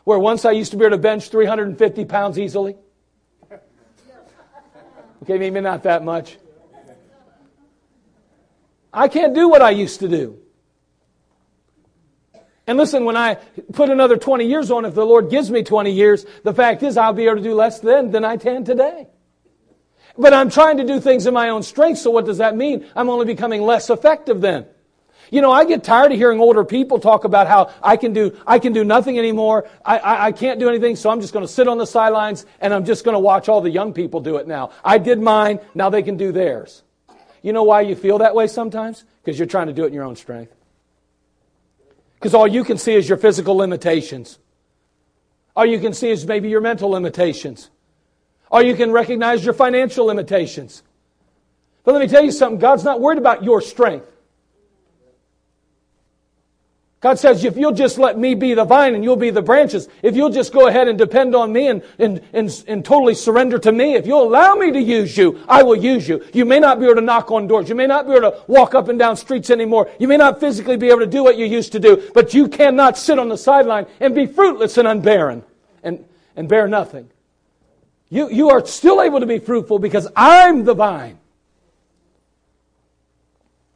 Where 0.03 0.17
once 0.17 0.45
I 0.45 0.51
used 0.53 0.71
to 0.71 0.77
be 0.77 0.85
able 0.85 0.97
to 0.97 1.01
bench 1.01 1.29
350 1.29 2.05
pounds 2.05 2.39
easily. 2.39 2.75
Okay, 5.21 5.37
maybe 5.37 5.61
not 5.61 5.83
that 5.83 6.03
much. 6.03 6.39
I 8.91 9.07
can't 9.07 9.35
do 9.35 9.47
what 9.47 9.61
I 9.61 9.69
used 9.69 9.99
to 9.99 10.07
do. 10.07 10.42
And 12.65 12.77
listen, 12.77 13.03
when 13.03 13.17
I 13.17 13.35
put 13.73 13.89
another 13.89 14.15
20 14.15 14.45
years 14.45 14.71
on, 14.71 14.85
if 14.85 14.95
the 14.95 15.05
Lord 15.05 15.29
gives 15.29 15.51
me 15.51 15.63
20 15.63 15.91
years, 15.91 16.25
the 16.43 16.53
fact 16.53 16.81
is 16.83 16.95
I'll 16.95 17.13
be 17.13 17.25
able 17.25 17.37
to 17.37 17.43
do 17.43 17.55
less 17.55 17.79
then 17.79 18.11
than 18.11 18.23
I 18.23 18.37
can 18.37 18.63
today. 18.63 19.07
But 20.17 20.33
I'm 20.33 20.49
trying 20.49 20.77
to 20.77 20.85
do 20.85 20.99
things 20.99 21.25
in 21.25 21.33
my 21.33 21.49
own 21.49 21.63
strength, 21.63 21.97
so 21.97 22.11
what 22.11 22.25
does 22.25 22.37
that 22.37 22.55
mean? 22.55 22.85
I'm 22.95 23.09
only 23.09 23.25
becoming 23.25 23.61
less 23.63 23.89
effective 23.89 24.41
then. 24.41 24.65
You 25.31 25.41
know, 25.41 25.51
I 25.51 25.65
get 25.65 25.83
tired 25.83 26.11
of 26.11 26.17
hearing 26.17 26.39
older 26.39 26.63
people 26.63 26.99
talk 26.99 27.23
about 27.23 27.47
how 27.47 27.73
I 27.81 27.97
can 27.97 28.13
do, 28.13 28.37
I 28.45 28.59
can 28.59 28.71
do 28.71 28.83
nothing 28.83 29.17
anymore. 29.17 29.67
I, 29.83 29.97
I, 29.97 30.25
I 30.27 30.31
can't 30.31 30.59
do 30.59 30.69
anything, 30.69 30.95
so 30.95 31.09
I'm 31.09 31.21
just 31.21 31.33
going 31.33 31.45
to 31.45 31.51
sit 31.51 31.67
on 31.67 31.79
the 31.79 31.87
sidelines 31.87 32.45
and 32.61 32.73
I'm 32.73 32.85
just 32.85 33.03
going 33.03 33.15
to 33.15 33.19
watch 33.19 33.49
all 33.49 33.59
the 33.59 33.71
young 33.71 33.93
people 33.93 34.19
do 34.19 34.35
it 34.35 34.47
now. 34.47 34.69
I 34.85 34.99
did 34.99 35.19
mine, 35.19 35.59
now 35.73 35.89
they 35.89 36.03
can 36.03 36.17
do 36.17 36.31
theirs. 36.31 36.83
You 37.41 37.51
know 37.51 37.63
why 37.63 37.81
you 37.81 37.95
feel 37.95 38.19
that 38.19 38.35
way 38.35 38.45
sometimes? 38.47 39.03
Because 39.23 39.39
you're 39.39 39.47
trying 39.47 39.67
to 39.67 39.73
do 39.73 39.85
it 39.85 39.87
in 39.87 39.93
your 39.93 40.03
own 40.03 40.15
strength. 40.15 40.53
Because 42.23 42.35
all 42.35 42.47
you 42.47 42.63
can 42.63 42.77
see 42.77 42.93
is 42.93 43.09
your 43.09 43.17
physical 43.17 43.53
limitations. 43.57 44.39
All 45.57 45.65
you 45.65 45.77
can 45.77 45.91
see 45.91 46.09
is 46.09 46.25
maybe 46.25 46.47
your 46.47 46.61
mental 46.61 46.89
limitations. 46.89 47.69
All 48.49 48.61
you 48.61 48.75
can 48.75 48.93
recognize 48.93 49.43
your 49.43 49.53
financial 49.53 50.05
limitations. 50.05 50.83
But 51.83 51.91
let 51.91 51.99
me 51.99 52.07
tell 52.07 52.23
you 52.23 52.31
something 52.31 52.59
God's 52.59 52.85
not 52.85 53.01
worried 53.01 53.17
about 53.17 53.43
your 53.43 53.59
strength. 53.59 54.09
God 57.03 57.19
says, 57.19 57.43
if 57.43 57.57
you'll 57.57 57.73
just 57.73 57.97
let 57.97 58.17
me 58.17 58.33
be 58.33 58.53
the 58.53 58.63
vine 58.63 58.95
and 58.95 59.03
you'll 59.03 59.17
be 59.17 59.29
the 59.29 59.41
branches, 59.41 59.89
if 60.01 60.15
you'll 60.15 60.29
just 60.29 60.53
go 60.53 60.67
ahead 60.67 60.87
and 60.87 60.97
depend 60.97 61.35
on 61.35 61.51
me 61.51 61.67
and, 61.67 61.83
and, 61.99 62.21
and, 62.31 62.63
and, 62.65 62.85
totally 62.85 63.13
surrender 63.13 63.59
to 63.59 63.73
me, 63.73 63.95
if 63.95 64.07
you'll 64.07 64.23
allow 64.23 64.55
me 64.55 64.71
to 64.71 64.79
use 64.79 65.17
you, 65.17 65.43
I 65.49 65.63
will 65.63 65.75
use 65.75 66.07
you. 66.07 66.23
You 66.31 66.45
may 66.45 66.61
not 66.61 66.79
be 66.79 66.85
able 66.85 66.95
to 66.95 67.01
knock 67.01 67.29
on 67.29 67.45
doors. 67.45 67.67
You 67.67 67.75
may 67.75 67.87
not 67.87 68.05
be 68.05 68.13
able 68.13 68.31
to 68.31 68.43
walk 68.47 68.73
up 68.73 68.87
and 68.87 68.97
down 68.97 69.17
streets 69.17 69.49
anymore. 69.49 69.91
You 69.99 70.07
may 70.07 70.15
not 70.15 70.39
physically 70.39 70.77
be 70.77 70.87
able 70.87 71.01
to 71.01 71.05
do 71.05 71.25
what 71.25 71.37
you 71.37 71.45
used 71.45 71.73
to 71.73 71.79
do, 71.79 72.09
but 72.13 72.33
you 72.33 72.47
cannot 72.47 72.97
sit 72.97 73.19
on 73.19 73.27
the 73.27 73.37
sideline 73.37 73.85
and 73.99 74.15
be 74.15 74.25
fruitless 74.25 74.77
and 74.77 74.87
unbarren 74.87 75.43
and, 75.83 76.05
and 76.37 76.47
bear 76.47 76.69
nothing. 76.69 77.09
You, 78.09 78.29
you 78.29 78.49
are 78.49 78.65
still 78.65 79.01
able 79.01 79.19
to 79.19 79.25
be 79.25 79.39
fruitful 79.39 79.77
because 79.77 80.07
I'm 80.15 80.63
the 80.63 80.73
vine. 80.73 81.19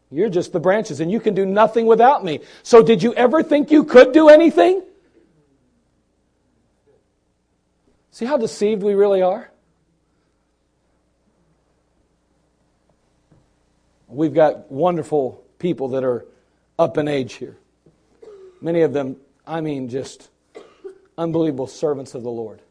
You're 0.10 0.30
just 0.30 0.54
the 0.54 0.60
branches, 0.60 1.00
and 1.00 1.12
you 1.12 1.20
can 1.20 1.34
do 1.34 1.46
nothing 1.46 1.86
without 1.86 2.24
me. 2.24 2.40
So, 2.64 2.82
did 2.82 3.04
you 3.04 3.14
ever 3.16 3.44
think 3.44 3.72
you 3.72 3.84
could 3.84 4.14
do 4.14 4.30
anything? 4.30 4.82
See 8.12 8.26
how 8.26 8.38
deceived 8.38 8.84
we 8.84 8.94
really 8.94 9.22
are? 9.22 9.52
We've 14.08 14.34
got 14.34 14.72
wonderful 14.72 15.44
people 15.60 15.90
that 15.90 16.04
are 16.04 16.26
up 16.80 16.98
in 16.98 17.08
age 17.08 17.34
here. 17.34 17.58
Many 18.62 18.82
of 18.82 18.94
them, 18.94 19.18
I 19.46 19.62
mean, 19.62 19.90
just 19.90 20.30
unbelievable 21.18 21.68
servants 21.68 22.16
of 22.16 22.24
the 22.24 22.32
Lord. 22.32 22.62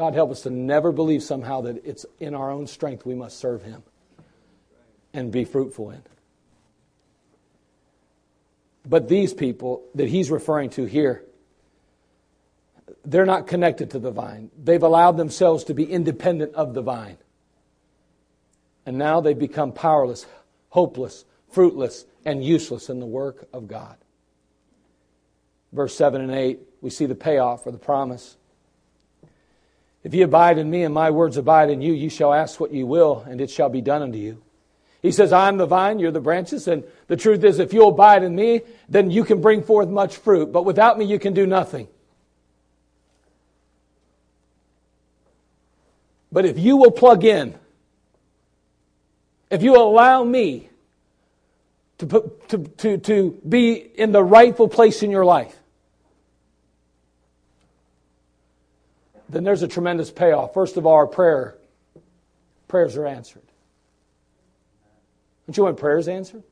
God 0.00 0.14
help 0.14 0.30
us 0.30 0.40
to 0.44 0.50
never 0.50 0.92
believe 0.92 1.22
somehow 1.22 1.60
that 1.60 1.84
it's 1.84 2.06
in 2.20 2.34
our 2.34 2.50
own 2.50 2.66
strength 2.66 3.04
we 3.04 3.14
must 3.14 3.38
serve 3.38 3.64
Him 3.64 3.82
and 5.12 5.30
be 5.30 5.44
fruitful 5.44 5.90
in. 5.90 6.00
But 8.86 9.10
these 9.10 9.34
people 9.34 9.82
that 9.94 10.08
he's 10.08 10.30
referring 10.30 10.70
to 10.70 10.86
here, 10.86 11.22
they're 13.04 13.26
not 13.26 13.46
connected 13.46 13.90
to 13.90 13.98
the 13.98 14.10
vine. 14.10 14.50
They've 14.58 14.82
allowed 14.82 15.18
themselves 15.18 15.64
to 15.64 15.74
be 15.74 15.84
independent 15.84 16.54
of 16.54 16.72
the 16.72 16.80
vine. 16.80 17.18
And 18.86 18.96
now 18.96 19.20
they've 19.20 19.38
become 19.38 19.70
powerless, 19.70 20.24
hopeless, 20.70 21.26
fruitless, 21.52 22.06
and 22.24 22.42
useless 22.42 22.88
in 22.88 23.00
the 23.00 23.06
work 23.06 23.46
of 23.52 23.68
God. 23.68 23.98
Verse 25.74 25.94
7 25.94 26.22
and 26.22 26.32
8, 26.32 26.58
we 26.80 26.88
see 26.88 27.04
the 27.04 27.14
payoff 27.14 27.66
or 27.66 27.70
the 27.70 27.76
promise. 27.76 28.38
If 30.02 30.14
ye 30.14 30.22
abide 30.22 30.58
in 30.58 30.70
me 30.70 30.82
and 30.82 30.94
my 30.94 31.10
words 31.10 31.36
abide 31.36 31.70
in 31.70 31.82
you, 31.82 31.92
you 31.92 32.08
shall 32.08 32.32
ask 32.32 32.58
what 32.58 32.72
ye 32.72 32.84
will, 32.84 33.24
and 33.28 33.40
it 33.40 33.50
shall 33.50 33.68
be 33.68 33.82
done 33.82 34.02
unto 34.02 34.18
you. 34.18 34.42
He 35.02 35.12
says, 35.12 35.32
I 35.32 35.48
am 35.48 35.56
the 35.56 35.66
vine, 35.66 35.98
you're 35.98 36.10
the 36.10 36.20
branches, 36.20 36.68
and 36.68 36.84
the 37.06 37.16
truth 37.16 37.42
is, 37.44 37.58
if 37.58 37.72
you 37.72 37.86
abide 37.86 38.22
in 38.22 38.34
me, 38.34 38.62
then 38.88 39.10
you 39.10 39.24
can 39.24 39.40
bring 39.40 39.62
forth 39.62 39.88
much 39.88 40.16
fruit, 40.16 40.52
but 40.52 40.64
without 40.64 40.98
me, 40.98 41.04
you 41.04 41.18
can 41.18 41.32
do 41.32 41.46
nothing. 41.46 41.88
But 46.32 46.44
if 46.44 46.58
you 46.58 46.76
will 46.76 46.90
plug 46.90 47.24
in, 47.24 47.54
if 49.50 49.62
you 49.62 49.76
allow 49.76 50.22
me 50.22 50.68
to, 51.98 52.06
put, 52.06 52.48
to, 52.50 52.58
to, 52.58 52.98
to 52.98 53.40
be 53.46 53.72
in 53.72 54.12
the 54.12 54.22
rightful 54.22 54.68
place 54.68 55.02
in 55.02 55.10
your 55.10 55.24
life, 55.24 55.59
then 59.32 59.44
there's 59.44 59.62
a 59.62 59.68
tremendous 59.68 60.10
payoff. 60.10 60.54
First 60.54 60.76
of 60.76 60.86
all, 60.86 60.94
our 60.94 61.06
prayer, 61.06 61.56
prayers 62.68 62.96
are 62.96 63.06
answered. 63.06 63.42
Don't 65.46 65.56
you 65.56 65.64
want 65.64 65.78
prayers 65.78 66.08
answered? 66.08 66.42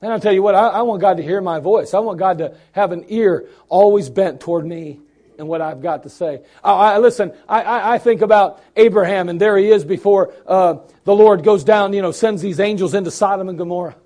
And 0.00 0.12
I'll 0.12 0.20
tell 0.20 0.32
you 0.32 0.42
what, 0.42 0.54
I, 0.54 0.68
I, 0.68 0.82
want 0.82 1.00
God 1.00 1.16
to 1.16 1.22
hear 1.24 1.40
my 1.40 1.58
voice. 1.58 1.92
I 1.92 1.98
want 1.98 2.18
God 2.18 2.38
to 2.38 2.56
have 2.72 2.92
an 2.92 3.04
ear 3.08 3.48
always 3.68 4.08
bent 4.08 4.40
toward 4.40 4.64
me 4.64 5.00
and 5.38 5.48
what 5.48 5.60
I've 5.60 5.82
got 5.82 6.04
to 6.04 6.10
say. 6.10 6.42
I, 6.62 6.72
I 6.72 6.98
listen, 6.98 7.32
I, 7.48 7.94
I, 7.94 7.98
think 7.98 8.22
about 8.22 8.62
Abraham, 8.76 9.28
and 9.28 9.40
there 9.40 9.56
he 9.56 9.70
is 9.70 9.84
before 9.84 10.32
uh, 10.46 10.78
the 11.04 11.14
Lord 11.14 11.42
goes 11.42 11.64
down, 11.64 11.92
you 11.92 12.02
know, 12.02 12.12
sends 12.12 12.42
these 12.42 12.60
angels 12.60 12.94
into 12.94 13.10
Sodom 13.10 13.48
and 13.48 13.58
Gomorrah. 13.58 13.96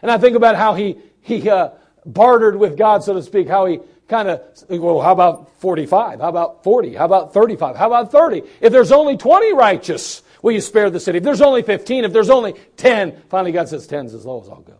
And 0.00 0.10
I 0.10 0.18
think 0.18 0.36
about 0.36 0.56
how 0.56 0.74
he, 0.74 0.98
he 1.20 1.48
uh, 1.48 1.70
bartered 2.06 2.56
with 2.56 2.76
God, 2.76 3.04
so 3.04 3.14
to 3.14 3.22
speak, 3.22 3.48
how 3.48 3.66
he 3.66 3.80
kind 4.12 4.28
of, 4.28 4.42
well, 4.68 5.00
how 5.00 5.12
about 5.12 5.58
45? 5.60 6.20
How 6.20 6.28
about 6.28 6.62
40? 6.62 6.94
How 6.94 7.06
about 7.06 7.32
35? 7.32 7.76
How 7.76 7.86
about 7.86 8.12
30? 8.12 8.42
If 8.60 8.70
there's 8.70 8.92
only 8.92 9.16
20 9.16 9.54
righteous, 9.54 10.22
will 10.42 10.52
you 10.52 10.60
spare 10.60 10.90
the 10.90 11.00
city? 11.00 11.16
If 11.16 11.24
there's 11.24 11.40
only 11.40 11.62
15, 11.62 12.04
if 12.04 12.12
there's 12.12 12.28
only 12.28 12.52
10, 12.76 13.22
finally 13.30 13.52
God 13.52 13.70
says 13.70 13.88
10's 13.88 14.12
as 14.12 14.26
low 14.26 14.42
as 14.42 14.50
I'll 14.50 14.60
go. 14.60 14.76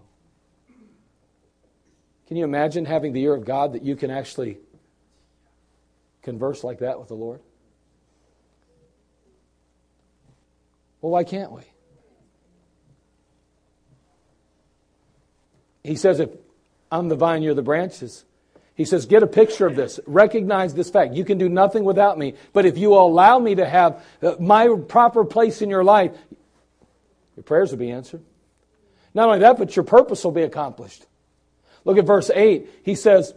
Can 2.28 2.36
you 2.36 2.44
imagine 2.44 2.84
having 2.84 3.14
the 3.14 3.22
ear 3.22 3.34
of 3.34 3.46
God 3.46 3.72
that 3.72 3.82
you 3.82 3.96
can 3.96 4.10
actually 4.10 4.58
converse 6.20 6.62
like 6.62 6.80
that 6.80 6.98
with 6.98 7.08
the 7.08 7.14
Lord? 7.14 7.40
Well, 11.00 11.12
why 11.12 11.24
can't 11.24 11.52
we? 11.52 11.62
He 15.82 15.96
says, 15.96 16.20
if 16.20 16.28
I'm 16.90 17.08
the 17.08 17.16
vine, 17.16 17.42
you're 17.42 17.54
the 17.54 17.62
branches. 17.62 18.26
He 18.74 18.84
says, 18.84 19.06
get 19.06 19.22
a 19.22 19.26
picture 19.26 19.66
of 19.66 19.76
this. 19.76 20.00
Recognize 20.06 20.74
this 20.74 20.90
fact. 20.90 21.14
You 21.14 21.24
can 21.24 21.38
do 21.38 21.48
nothing 21.48 21.84
without 21.84 22.18
me. 22.18 22.34
But 22.52 22.64
if 22.64 22.78
you 22.78 22.94
allow 22.94 23.38
me 23.38 23.54
to 23.56 23.68
have 23.68 24.02
uh, 24.22 24.36
my 24.40 24.68
proper 24.88 25.24
place 25.24 25.60
in 25.60 25.68
your 25.68 25.84
life, 25.84 26.12
your 27.36 27.44
prayers 27.44 27.70
will 27.70 27.78
be 27.78 27.90
answered. 27.90 28.22
Not 29.14 29.26
only 29.26 29.40
that, 29.40 29.58
but 29.58 29.76
your 29.76 29.84
purpose 29.84 30.24
will 30.24 30.32
be 30.32 30.42
accomplished. 30.42 31.04
Look 31.84 31.98
at 31.98 32.06
verse 32.06 32.30
8. 32.34 32.68
He 32.82 32.94
says, 32.94 33.34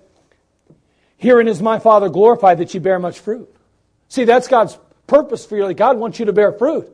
Herein 1.17 1.47
is 1.47 1.61
my 1.61 1.79
Father 1.79 2.09
glorified 2.09 2.59
that 2.59 2.73
you 2.73 2.79
bear 2.79 2.99
much 2.99 3.19
fruit. 3.19 3.53
See, 4.07 4.23
that's 4.23 4.47
God's 4.47 4.77
purpose 5.07 5.45
for 5.45 5.57
you. 5.57 5.73
God 5.73 5.97
wants 5.97 6.19
you 6.19 6.25
to 6.25 6.33
bear 6.33 6.51
fruit. 6.51 6.89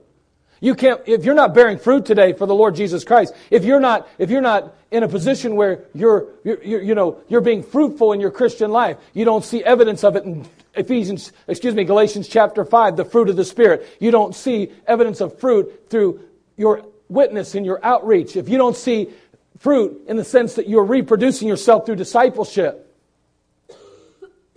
You 0.60 0.76
can't, 0.76 1.02
if 1.08 1.26
you're 1.26 1.36
not 1.36 1.54
bearing 1.54 1.80
fruit 1.80 2.06
today 2.06 2.34
for 2.34 2.46
the 2.46 2.54
Lord 2.54 2.76
Jesus 2.76 3.04
Christ, 3.04 3.34
if 3.50 3.66
you're 3.66 3.80
not, 3.80 4.08
if 4.20 4.30
you're 4.30 4.42
not 4.42 4.76
in 4.92 5.04
a 5.04 5.08
position 5.08 5.56
where 5.56 5.86
you're, 5.94 6.28
you're, 6.44 6.62
you're, 6.64 6.82
you 6.82 6.96
know, 6.96 7.22
you're 7.30 7.42
being 7.42 7.64
fruitful 7.64 8.12
in 8.12 8.20
your 8.20 8.30
Christian 8.30 8.72
life, 8.72 8.98
you 9.14 9.24
don't 9.24 9.44
see 9.44 9.64
evidence 9.64 10.04
of 10.04 10.18
it 10.18 10.26
in 10.26 10.46
Ephesians, 10.74 11.32
excuse 11.48 11.74
me, 11.74 11.86
Galatians 11.86 12.28
chapter 12.28 12.66
5, 12.66 12.98
the 12.98 13.06
fruit 13.06 13.30
of 13.30 13.38
the 13.38 13.46
Spirit. 13.46 13.88
You 14.00 14.12
don't 14.12 14.36
see 14.36 14.72
evidence 14.86 15.22
of 15.22 15.40
fruit 15.40 15.90
through 15.90 16.20
your 16.58 16.86
witness 17.08 17.56
and 17.56 17.66
your 17.66 17.84
outreach. 17.84 18.36
If 18.36 18.50
you 18.50 18.58
don't 18.58 18.76
see 18.76 19.10
fruit 19.60 20.04
in 20.08 20.18
the 20.18 20.24
sense 20.24 20.56
that 20.56 20.68
you're 20.68 20.84
reproducing 20.84 21.48
yourself 21.48 21.86
through 21.86 21.96
discipleship, 21.96 22.88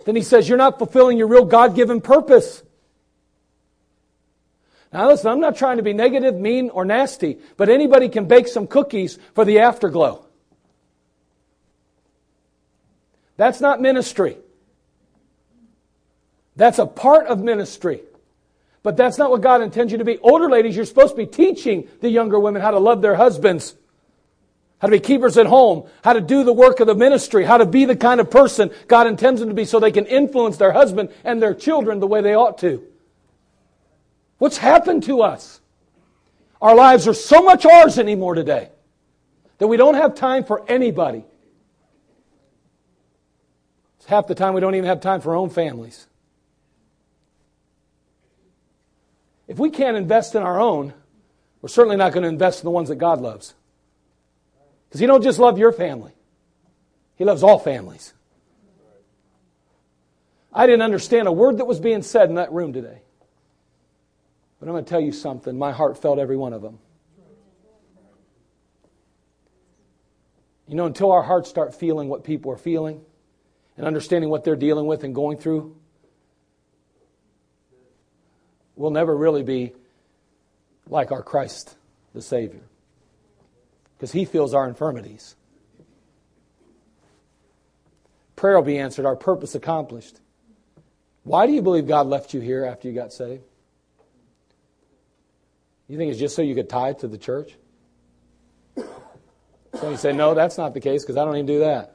then 0.05 0.15
he 0.15 0.21
says 0.21 0.49
you're 0.49 0.57
not 0.57 0.77
fulfilling 0.77 1.17
your 1.17 1.27
real 1.27 1.45
God 1.45 1.75
given 1.75 2.01
purpose. 2.01 2.61
Now 4.91 5.07
listen, 5.07 5.31
I'm 5.31 5.39
not 5.39 5.55
trying 5.55 5.77
to 5.77 5.83
be 5.83 5.93
negative, 5.93 6.35
mean, 6.35 6.69
or 6.69 6.85
nasty, 6.85 7.37
but 7.57 7.69
anybody 7.69 8.09
can 8.09 8.25
bake 8.25 8.47
some 8.47 8.67
cookies 8.67 9.17
for 9.33 9.45
the 9.45 9.59
afterglow. 9.59 10.24
That's 13.37 13.61
not 13.61 13.81
ministry. 13.81 14.37
That's 16.55 16.79
a 16.79 16.85
part 16.85 17.27
of 17.27 17.41
ministry. 17.41 18.01
But 18.83 18.97
that's 18.97 19.17
not 19.17 19.31
what 19.31 19.41
God 19.41 19.61
intends 19.61 19.91
you 19.91 19.97
to 19.97 20.05
be. 20.05 20.19
Older 20.19 20.49
ladies, 20.49 20.75
you're 20.75 20.85
supposed 20.85 21.15
to 21.15 21.17
be 21.17 21.25
teaching 21.25 21.89
the 22.01 22.09
younger 22.09 22.39
women 22.39 22.61
how 22.61 22.71
to 22.71 22.79
love 22.79 23.01
their 23.01 23.15
husbands, 23.15 23.75
how 24.79 24.87
to 24.87 24.91
be 24.91 24.99
keepers 24.99 25.37
at 25.37 25.47
home, 25.47 25.89
how 26.03 26.13
to 26.13 26.21
do 26.21 26.43
the 26.43 26.53
work 26.53 26.79
of 26.79 26.87
the 26.87 26.95
ministry, 26.95 27.43
how 27.43 27.57
to 27.57 27.65
be 27.65 27.85
the 27.85 27.95
kind 27.95 28.21
of 28.21 28.29
person 28.29 28.69
God 28.87 29.07
intends 29.07 29.41
them 29.41 29.49
to 29.49 29.55
be 29.55 29.65
so 29.65 29.79
they 29.79 29.91
can 29.91 30.05
influence 30.05 30.57
their 30.57 30.71
husband 30.71 31.09
and 31.23 31.41
their 31.41 31.55
children 31.55 31.99
the 31.99 32.07
way 32.07 32.21
they 32.21 32.35
ought 32.35 32.59
to. 32.59 32.85
What's 34.37 34.57
happened 34.57 35.03
to 35.03 35.23
us? 35.23 35.61
Our 36.61 36.75
lives 36.75 37.07
are 37.07 37.13
so 37.13 37.41
much 37.41 37.65
ours 37.65 37.97
anymore 37.97 38.35
today 38.35 38.69
that 39.57 39.67
we 39.67 39.77
don't 39.77 39.95
have 39.95 40.13
time 40.15 40.43
for 40.43 40.63
anybody. 40.69 41.25
Half 44.07 44.27
the 44.27 44.35
time 44.35 44.53
we 44.53 44.61
don't 44.61 44.75
even 44.75 44.87
have 44.87 45.01
time 45.01 45.21
for 45.21 45.31
our 45.31 45.35
own 45.35 45.49
families. 45.49 46.07
If 49.47 49.59
we 49.59 49.69
can't 49.69 49.97
invest 49.97 50.35
in 50.35 50.43
our 50.43 50.59
own, 50.59 50.93
we're 51.61 51.69
certainly 51.69 51.97
not 51.97 52.13
going 52.13 52.23
to 52.23 52.29
invest 52.29 52.61
in 52.61 52.65
the 52.65 52.71
ones 52.71 52.89
that 52.89 52.95
God 52.95 53.21
loves. 53.21 53.53
Because 54.87 54.99
He 54.99 55.07
don't 55.07 55.23
just 55.23 55.39
love 55.39 55.57
your 55.57 55.71
family, 55.71 56.13
He 57.15 57.25
loves 57.25 57.43
all 57.43 57.59
families. 57.59 58.13
I 60.53 60.67
didn't 60.67 60.83
understand 60.83 61.27
a 61.27 61.33
word 61.33 61.57
that 61.57 61.65
was 61.65 61.81
being 61.81 62.01
said 62.01 62.29
in 62.29 62.35
that 62.35 62.51
room 62.53 62.71
today. 62.71 63.01
But 64.59 64.69
I'm 64.69 64.73
going 64.73 64.85
to 64.85 64.89
tell 64.89 65.01
you 65.01 65.11
something. 65.11 65.57
My 65.57 65.73
heart 65.73 66.01
felt 66.01 66.17
every 66.17 66.37
one 66.37 66.53
of 66.53 66.61
them. 66.61 66.79
You 70.67 70.75
know, 70.75 70.85
until 70.85 71.11
our 71.11 71.23
hearts 71.23 71.49
start 71.49 71.75
feeling 71.75 72.07
what 72.07 72.23
people 72.23 72.51
are 72.51 72.57
feeling, 72.57 73.01
and 73.77 73.85
understanding 73.85 74.29
what 74.29 74.43
they're 74.43 74.55
dealing 74.55 74.85
with 74.85 75.03
and 75.03 75.13
going 75.13 75.37
through, 75.37 75.75
we'll 78.75 78.91
never 78.91 79.15
really 79.15 79.43
be 79.43 79.73
like 80.87 81.11
our 81.11 81.23
Christ, 81.23 81.75
the 82.13 82.21
Savior. 82.21 82.63
Because 83.97 84.11
He 84.11 84.25
feels 84.25 84.53
our 84.53 84.67
infirmities. 84.67 85.35
Prayer 88.35 88.55
will 88.55 88.63
be 88.63 88.77
answered, 88.77 89.05
our 89.05 89.15
purpose 89.15 89.55
accomplished. 89.55 90.19
Why 91.23 91.47
do 91.47 91.53
you 91.53 91.61
believe 91.61 91.87
God 91.87 92.07
left 92.07 92.33
you 92.33 92.41
here 92.41 92.65
after 92.65 92.87
you 92.87 92.93
got 92.93 93.11
saved? 93.13 93.43
You 95.87 95.97
think 95.97 96.11
it's 96.11 96.19
just 96.19 96.35
so 96.35 96.41
you 96.41 96.55
could 96.55 96.69
tithe 96.69 96.99
to 96.99 97.07
the 97.07 97.17
church? 97.17 97.55
So 99.77 99.89
you 99.89 99.97
say, 99.97 100.13
no, 100.13 100.33
that's 100.33 100.57
not 100.57 100.73
the 100.73 100.79
case 100.79 101.03
because 101.03 101.17
I 101.17 101.25
don't 101.25 101.35
even 101.35 101.47
do 101.47 101.59
that. 101.59 101.94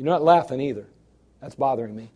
You're 0.00 0.06
not 0.06 0.22
laughing 0.22 0.62
either. 0.62 0.86
That's 1.42 1.54
bothering 1.54 1.94
me. 1.94 2.10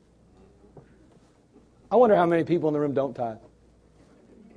I 1.90 1.96
wonder 1.96 2.16
how 2.16 2.24
many 2.24 2.42
people 2.44 2.70
in 2.70 2.72
the 2.72 2.80
room 2.80 2.94
don't 2.94 3.12
tithe. 3.12 3.36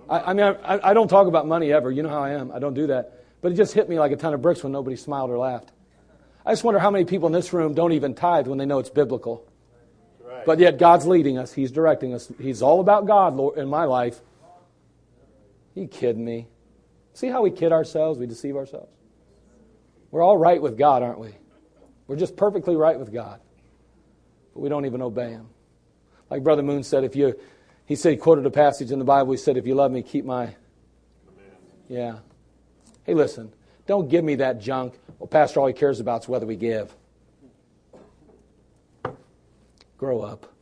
I, 0.10 0.32
I 0.32 0.34
mean, 0.34 0.46
I, 0.46 0.80
I 0.82 0.94
don't 0.94 1.10
talk 1.10 1.28
about 1.28 1.46
money 1.46 1.74
ever. 1.74 1.92
You 1.92 2.04
know 2.04 2.10
how 2.10 2.24
I 2.24 2.36
am. 2.36 2.54
I 2.54 2.60
don't 2.60 2.74
do 2.74 2.88
that. 2.88 3.26
But 3.42 3.52
it 3.52 3.56
just 3.56 3.74
hit 3.74 3.90
me 3.90 4.00
like 4.00 4.14
a 4.14 4.16
ton 4.16 4.34
of 4.34 4.42
bricks 4.42 4.64
when 4.64 4.72
nobody 4.72 4.96
smiled 4.96 5.30
or 5.30 5.38
laughed. 5.38 5.74
I 6.46 6.54
just 6.54 6.64
wonder 6.64 6.80
how 6.80 6.90
many 6.90 7.04
people 7.04 7.28
in 7.28 7.34
this 7.34 7.52
room 7.52 7.74
don't 7.74 7.92
even 7.92 8.14
tithe 8.16 8.48
when 8.48 8.60
they 8.60 8.66
know 8.66 8.80
it's 8.80 8.90
biblical. 8.90 9.46
Right. 10.24 10.46
But 10.46 10.60
yet 10.60 10.78
God's 10.78 11.06
leading 11.06 11.38
us. 11.38 11.52
He's 11.52 11.72
directing 11.72 12.14
us. 12.14 12.32
He's 12.40 12.62
all 12.62 12.80
about 12.80 13.08
God 13.08 13.36
Lord, 13.36 13.58
in 13.58 13.68
my 13.68 13.84
life. 13.84 14.22
You 15.76 15.90
kidding 15.90 16.24
me? 16.24 16.48
See 17.14 17.28
how 17.28 17.42
we 17.42 17.52
kid 17.52 17.74
ourselves? 17.74 18.20
We 18.20 18.26
deceive 18.26 18.56
ourselves. 18.56 18.94
We're 20.12 20.24
all 20.24 20.38
right 20.38 20.62
with 20.62 20.78
God, 20.78 21.04
aren't 21.04 21.20
we? 21.20 21.32
We're 22.08 22.16
just 22.16 22.36
perfectly 22.36 22.76
right 22.76 22.98
with 22.98 23.14
God. 23.14 23.40
But 24.54 24.62
we 24.62 24.70
don't 24.70 24.86
even 24.86 25.02
obey 25.02 25.32
Him. 25.32 25.50
Like 26.30 26.44
Brother 26.44 26.64
Moon 26.64 26.84
said, 26.84 27.04
if 27.04 27.16
you, 27.16 27.40
he 27.86 27.96
said, 27.96 28.12
he 28.12 28.18
quoted 28.18 28.46
a 28.46 28.52
passage 28.52 28.92
in 28.92 29.00
the 29.00 29.06
Bible. 29.06 29.32
He 29.32 29.38
said, 29.38 29.58
if 29.58 29.66
you 29.68 29.76
love 29.76 29.92
me, 29.92 30.02
keep 30.02 30.26
my. 30.26 30.56
Yeah. 31.88 32.20
Hey, 33.06 33.14
listen, 33.14 33.54
don't 33.86 34.10
give 34.10 34.24
me 34.24 34.36
that 34.36 34.60
junk. 34.60 35.00
Well, 35.20 35.28
Pastor, 35.28 35.62
all 35.62 35.68
he 35.68 35.74
cares 35.74 36.00
about 36.00 36.24
is 36.24 36.28
whether 36.28 36.46
we 36.46 36.58
give. 36.58 36.94
Grow 39.98 40.22
up. 40.22 40.54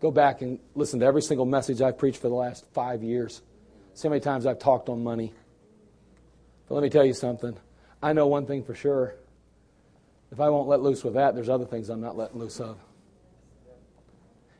Go 0.00 0.10
back 0.10 0.40
and 0.40 0.58
listen 0.74 1.00
to 1.00 1.06
every 1.06 1.22
single 1.22 1.44
message 1.44 1.82
I've 1.82 1.98
preached 1.98 2.20
for 2.20 2.28
the 2.28 2.34
last 2.34 2.64
five 2.72 3.02
years. 3.02 3.42
See 3.94 4.08
how 4.08 4.10
many 4.10 4.20
times 4.20 4.46
I've 4.46 4.58
talked 4.58 4.88
on 4.88 5.02
money. 5.02 5.34
But 6.68 6.76
let 6.76 6.82
me 6.82 6.88
tell 6.88 7.04
you 7.04 7.12
something. 7.12 7.56
I 8.02 8.12
know 8.12 8.28
one 8.28 8.46
thing 8.46 8.64
for 8.64 8.74
sure. 8.74 9.16
If 10.32 10.40
I 10.40 10.48
won't 10.48 10.68
let 10.68 10.80
loose 10.80 11.02
with 11.02 11.14
that, 11.14 11.34
there's 11.34 11.48
other 11.48 11.64
things 11.64 11.88
I'm 11.88 12.00
not 12.00 12.16
letting 12.16 12.38
loose 12.38 12.60
of. 12.60 12.78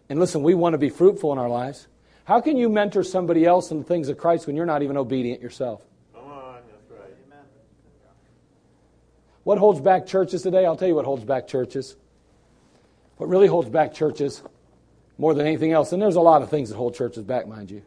And 0.09 0.19
listen, 0.19 0.43
we 0.43 0.55
want 0.55 0.75
to 0.75 0.79
be 0.79 0.91
fruitful 0.91 1.33
in 1.33 1.39
our 1.39 1.49
lives. 1.49 1.87
How 2.25 2.41
can 2.41 2.57
you 2.57 2.69
mentor 2.69 3.05
somebody 3.05 3.45
else 3.45 3.71
in 3.71 3.79
the 3.79 3.85
things 3.85 4.09
of 4.09 4.19
Christ 4.19 4.47
when 4.47 4.57
you're 4.57 4.67
not 4.67 4.83
even 4.83 4.97
obedient 4.97 5.41
yourself? 5.41 5.83
Come 6.13 6.25
on, 6.25 6.61
that's 6.71 6.91
right. 6.91 7.17
Amen. 7.27 7.45
What 9.45 9.59
holds 9.59 9.81
back 9.81 10.07
churches 10.07 10.43
today? 10.43 10.67
I'll 10.67 10.77
tell 10.77 10.89
you 10.89 10.97
what 10.97 11.05
holds 11.05 11.25
back 11.25 11.47
churches. 11.47 11.97
What 13.17 13.29
really 13.29 13.47
holds 13.47 13.69
back 13.69 13.95
churches 13.95 14.43
more 15.19 15.35
than 15.35 15.47
anything 15.47 15.73
else, 15.73 15.93
and 15.93 16.03
there's 16.03 16.17
a 16.17 16.21
lot 16.21 16.43
of 16.43 16.51
things 16.51 16.71
that 16.71 16.77
hold 16.77 16.95
churches 16.95 17.23
back, 17.23 17.47
mind 17.47 17.71
you. 17.71 17.83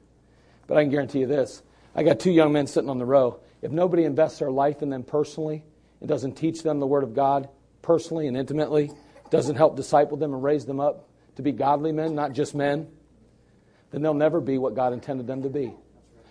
But 0.68 0.78
I 0.78 0.84
can 0.84 0.92
guarantee 0.92 1.20
you 1.20 1.28
this 1.28 1.62
I 1.96 2.04
got 2.04 2.20
two 2.20 2.32
young 2.32 2.54
men 2.54 2.68
sitting 2.68 2.90
on 2.90 3.00
the 3.00 3.06
row. 3.06 3.40
If 3.62 3.72
nobody 3.72 4.04
invests 4.04 4.40
their 4.40 4.52
life 4.52 4.82
in 4.82 4.90
them 4.90 5.04
personally, 5.04 5.64
it 6.02 6.08
doesn't 6.08 6.36
teach 6.36 6.64
them 6.64 6.80
the 6.80 6.88
Word 6.88 7.04
of 7.04 7.14
God 7.14 7.50
personally 7.84 8.28
and 8.28 8.36
intimately, 8.36 8.90
doesn't 9.30 9.56
help 9.56 9.76
disciple 9.76 10.18
them 10.18 10.34
and 10.34 10.44
raise 10.44 10.66
them 10.66 10.80
up 10.80 11.08
to 11.36 11.44
be 11.44 11.52
godly 11.52 11.92
men, 11.92 12.16
not 12.16 12.34
just 12.34 12.56
men, 12.56 12.88
then 13.92 14.02
they'll 14.02 14.14
never 14.16 14.42
be 14.42 14.58
what 14.58 14.74
God 14.74 14.94
intended 14.94 15.28
them 15.28 15.44
to 15.44 15.50
be. 15.50 15.74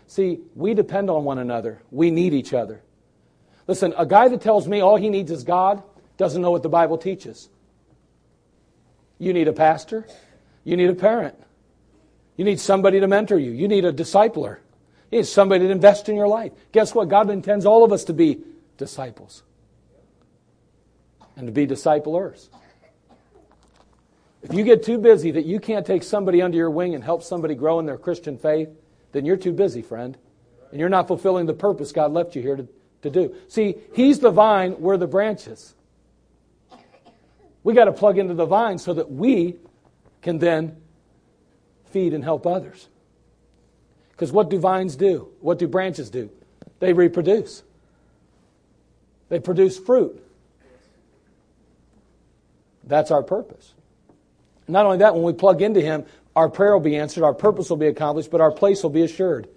See, 0.09 0.41
we 0.57 0.75
depend 0.75 1.11
on 1.11 1.25
one 1.25 1.39
another. 1.39 1.81
We 1.91 2.11
need 2.11 2.35
each 2.35 2.53
other. 2.53 2.83
Listen, 3.69 3.95
a 3.97 4.05
guy 4.05 4.29
that 4.29 4.41
tells 4.41 4.67
me 4.67 4.81
all 4.81 4.97
he 4.97 5.09
needs 5.09 5.31
is 5.31 5.45
God 5.45 5.83
doesn't 6.17 6.43
know 6.43 6.51
what 6.51 6.63
the 6.63 6.69
Bible 6.69 6.99
teaches. 6.99 7.49
You 9.19 9.33
need 9.33 9.47
a 9.47 9.53
pastor. 9.53 10.07
You 10.65 10.77
need 10.77 10.91
a 10.91 10.95
parent. 10.95 11.37
You 12.37 12.45
need 12.45 12.59
somebody 12.59 12.99
to 13.01 13.07
mentor 13.07 13.39
you. 13.39 13.53
You 13.53 13.69
need 13.69 13.85
a 13.85 13.93
discipler. 13.93 14.59
You 15.11 15.19
need 15.19 15.27
somebody 15.27 15.67
to 15.67 15.71
invest 15.71 16.09
in 16.09 16.17
your 16.17 16.29
life. 16.29 16.53
Guess 16.73 16.95
what? 16.95 17.09
God 17.09 17.31
intends 17.31 17.67
all 17.67 17.85
of 17.85 17.93
us 17.93 18.05
to 18.05 18.13
be 18.13 18.43
disciples 18.79 19.43
and 21.37 21.47
to 21.47 21.53
be 21.53 21.67
disciplers. 21.67 22.51
If 24.43 24.53
you 24.53 24.65
get 24.65 24.83
too 24.83 24.99
busy 24.99 25.31
that 25.33 25.47
you 25.47 25.61
can't 25.61 25.87
take 25.87 26.03
somebody 26.03 26.43
under 26.43 26.57
your 26.57 26.71
wing 26.71 26.95
and 26.95 27.05
help 27.05 27.23
somebody 27.23 27.55
grow 27.55 27.79
in 27.79 27.87
their 27.87 27.97
Christian 27.97 28.37
faith, 28.37 28.69
then 29.13 29.25
you're 29.25 29.37
too 29.37 29.53
busy, 29.53 29.83
friend. 29.83 30.19
And 30.71 30.81
you're 30.81 30.89
not 30.89 31.07
fulfilling 31.07 31.47
the 31.47 31.55
purpose 31.55 31.93
God 31.93 32.13
left 32.13 32.35
you 32.35 32.43
here 32.43 32.57
to, 32.57 32.69
to 33.03 33.11
do. 33.11 33.35
See, 33.49 33.77
He's 33.95 34.19
the 34.19 34.31
vine, 34.31 34.81
we're 34.81 34.97
the 34.97 35.07
branches. 35.07 35.75
We 37.63 37.75
got 37.75 37.85
to 37.85 37.93
plug 37.93 38.19
into 38.19 38.35
the 38.35 38.47
vine 38.47 38.79
so 38.79 38.95
that 38.95 39.11
we 39.11 39.57
can 40.23 40.39
then 40.39 40.77
feed 41.91 42.15
and 42.15 42.25
help 42.25 42.47
others. 42.47 42.89
Because 44.11 44.33
what 44.33 44.51
do 44.51 44.59
vines 44.59 44.97
do? 44.97 45.29
What 45.41 45.59
do 45.59 45.69
branches 45.69 46.11
do? 46.11 46.31
They 46.81 46.93
reproduce, 46.93 47.63
they 49.29 49.39
produce 49.39 49.79
fruit. 49.79 50.21
That's 52.85 53.11
our 53.11 53.23
purpose. 53.23 53.75
Not 54.69 54.87
only 54.87 54.99
that, 54.99 55.15
when 55.15 55.23
we 55.23 55.33
plug 55.33 55.63
into 55.63 55.81
Him, 55.81 56.05
our 56.35 56.49
prayer 56.49 56.73
will 56.73 56.81
be 56.81 56.97
answered, 56.97 57.25
our 57.25 57.35
purpose 57.35 57.69
will 57.69 57.77
be 57.77 57.87
accomplished, 57.87 58.31
but 58.31 58.41
our 58.41 58.51
place 58.51 58.83
will 58.83 58.91
be 58.91 59.03
assured. 59.03 59.49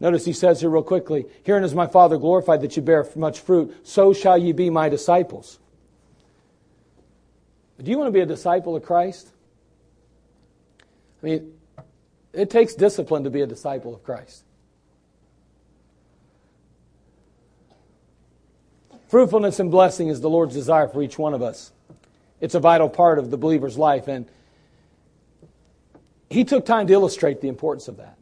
Notice 0.00 0.24
he 0.24 0.32
says 0.32 0.60
here 0.60 0.68
real 0.68 0.82
quickly, 0.82 1.24
Herein 1.44 1.64
is 1.64 1.74
my 1.74 1.86
Father 1.86 2.18
glorified 2.18 2.60
that 2.62 2.76
you 2.76 2.82
bear 2.82 3.06
much 3.16 3.40
fruit, 3.40 3.74
so 3.84 4.12
shall 4.12 4.36
ye 4.36 4.52
be 4.52 4.68
my 4.68 4.88
disciples. 4.88 5.58
Do 7.82 7.90
you 7.90 7.98
want 7.98 8.08
to 8.08 8.12
be 8.12 8.20
a 8.20 8.26
disciple 8.26 8.76
of 8.76 8.82
Christ? 8.82 9.28
I 11.22 11.26
mean, 11.26 11.54
it 12.32 12.50
takes 12.50 12.74
discipline 12.74 13.24
to 13.24 13.30
be 13.30 13.40
a 13.40 13.46
disciple 13.46 13.94
of 13.94 14.02
Christ. 14.04 14.44
Fruitfulness 19.08 19.60
and 19.60 19.70
blessing 19.70 20.08
is 20.08 20.20
the 20.20 20.28
Lord's 20.30 20.54
desire 20.54 20.88
for 20.88 21.02
each 21.02 21.18
one 21.18 21.34
of 21.34 21.42
us. 21.42 21.72
It's 22.44 22.54
a 22.54 22.60
vital 22.60 22.90
part 22.90 23.18
of 23.18 23.30
the 23.30 23.38
believer's 23.38 23.78
life, 23.78 24.06
and 24.06 24.26
he 26.28 26.44
took 26.44 26.66
time 26.66 26.86
to 26.88 26.92
illustrate 26.92 27.40
the 27.40 27.48
importance 27.48 27.88
of 27.88 27.96
that 27.96 28.18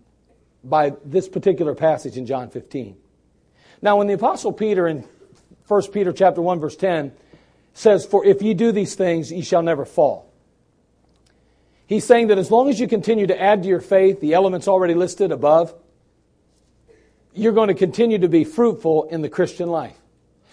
by 0.63 0.93
this 1.05 1.29
particular 1.29 1.75
passage 1.75 2.17
in 2.17 2.25
John 2.25 2.49
15. 2.49 2.97
Now, 3.83 3.97
when 3.97 4.07
the 4.07 4.13
apostle 4.13 4.53
Peter 4.53 4.87
in 4.87 5.05
1 5.67 5.83
Peter 5.91 6.13
chapter 6.13 6.41
1 6.41 6.61
verse 6.61 6.77
10 6.77 7.11
says, 7.75 8.07
"For 8.07 8.25
if 8.25 8.41
ye 8.43 8.55
do 8.55 8.71
these 8.71 8.95
things, 8.95 9.33
ye 9.33 9.41
shall 9.41 9.65
never 9.65 9.85
fall." 9.85 10.27
He's 11.89 12.05
saying 12.05 12.29
that 12.29 12.39
as 12.39 12.49
long 12.49 12.69
as 12.69 12.79
you 12.79 12.87
continue 12.87 13.27
to 13.27 13.43
add 13.43 13.65
to 13.65 13.69
your 13.69 13.81
faith 13.81 14.21
the 14.21 14.35
elements 14.35 14.69
already 14.69 14.95
listed 14.95 15.33
above, 15.33 15.75
you're 17.35 17.51
going 17.51 17.69
to 17.69 17.75
continue 17.75 18.19
to 18.19 18.29
be 18.29 18.45
fruitful 18.45 19.03
in 19.11 19.23
the 19.23 19.29
Christian 19.29 19.69
life. 19.69 20.01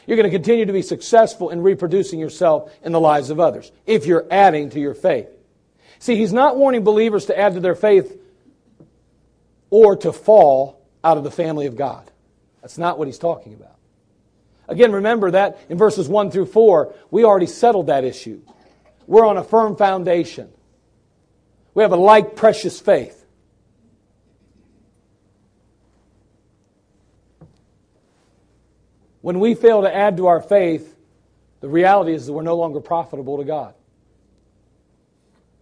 You're 0.09 0.15
going 0.15 0.31
to 0.31 0.35
continue 0.35 0.65
to 0.65 0.73
be 0.73 0.81
successful 0.81 1.51
in 1.51 1.61
reproducing 1.61 2.19
yourself 2.19 2.75
in 2.83 2.91
the 2.93 2.99
lives 2.99 3.29
of 3.29 3.39
others 3.39 3.71
if 3.85 4.07
you're 4.07 4.25
adding 4.31 4.71
to 4.71 4.79
your 4.79 4.95
faith. 4.95 5.29
See, 5.99 6.15
he's 6.15 6.33
not 6.33 6.57
warning 6.57 6.83
believers 6.83 7.27
to 7.27 7.37
add 7.37 7.53
to 7.53 7.59
their 7.59 7.75
faith 7.75 8.19
or 9.69 9.95
to 9.97 10.11
fall 10.11 10.81
out 11.03 11.17
of 11.17 11.23
the 11.23 11.29
family 11.29 11.67
of 11.67 11.75
God. 11.75 12.09
That's 12.63 12.79
not 12.79 12.97
what 12.97 13.07
he's 13.07 13.19
talking 13.19 13.53
about. 13.53 13.75
Again, 14.67 14.93
remember 14.93 15.29
that 15.29 15.59
in 15.69 15.77
verses 15.77 16.09
1 16.09 16.31
through 16.31 16.47
4, 16.47 16.91
we 17.11 17.23
already 17.23 17.45
settled 17.45 17.85
that 17.85 18.03
issue. 18.03 18.41
We're 19.05 19.27
on 19.27 19.37
a 19.37 19.43
firm 19.43 19.75
foundation. 19.75 20.49
We 21.75 21.83
have 21.83 21.91
a 21.91 21.97
like 21.97 22.35
precious 22.35 22.79
faith. 22.79 23.18
When 29.21 29.39
we 29.39 29.55
fail 29.55 29.81
to 29.81 29.93
add 29.93 30.17
to 30.17 30.27
our 30.27 30.41
faith, 30.41 30.95
the 31.59 31.69
reality 31.69 32.13
is 32.13 32.25
that 32.25 32.33
we're 32.33 32.41
no 32.41 32.55
longer 32.55 32.79
profitable 32.79 33.37
to 33.37 33.43
God. 33.43 33.73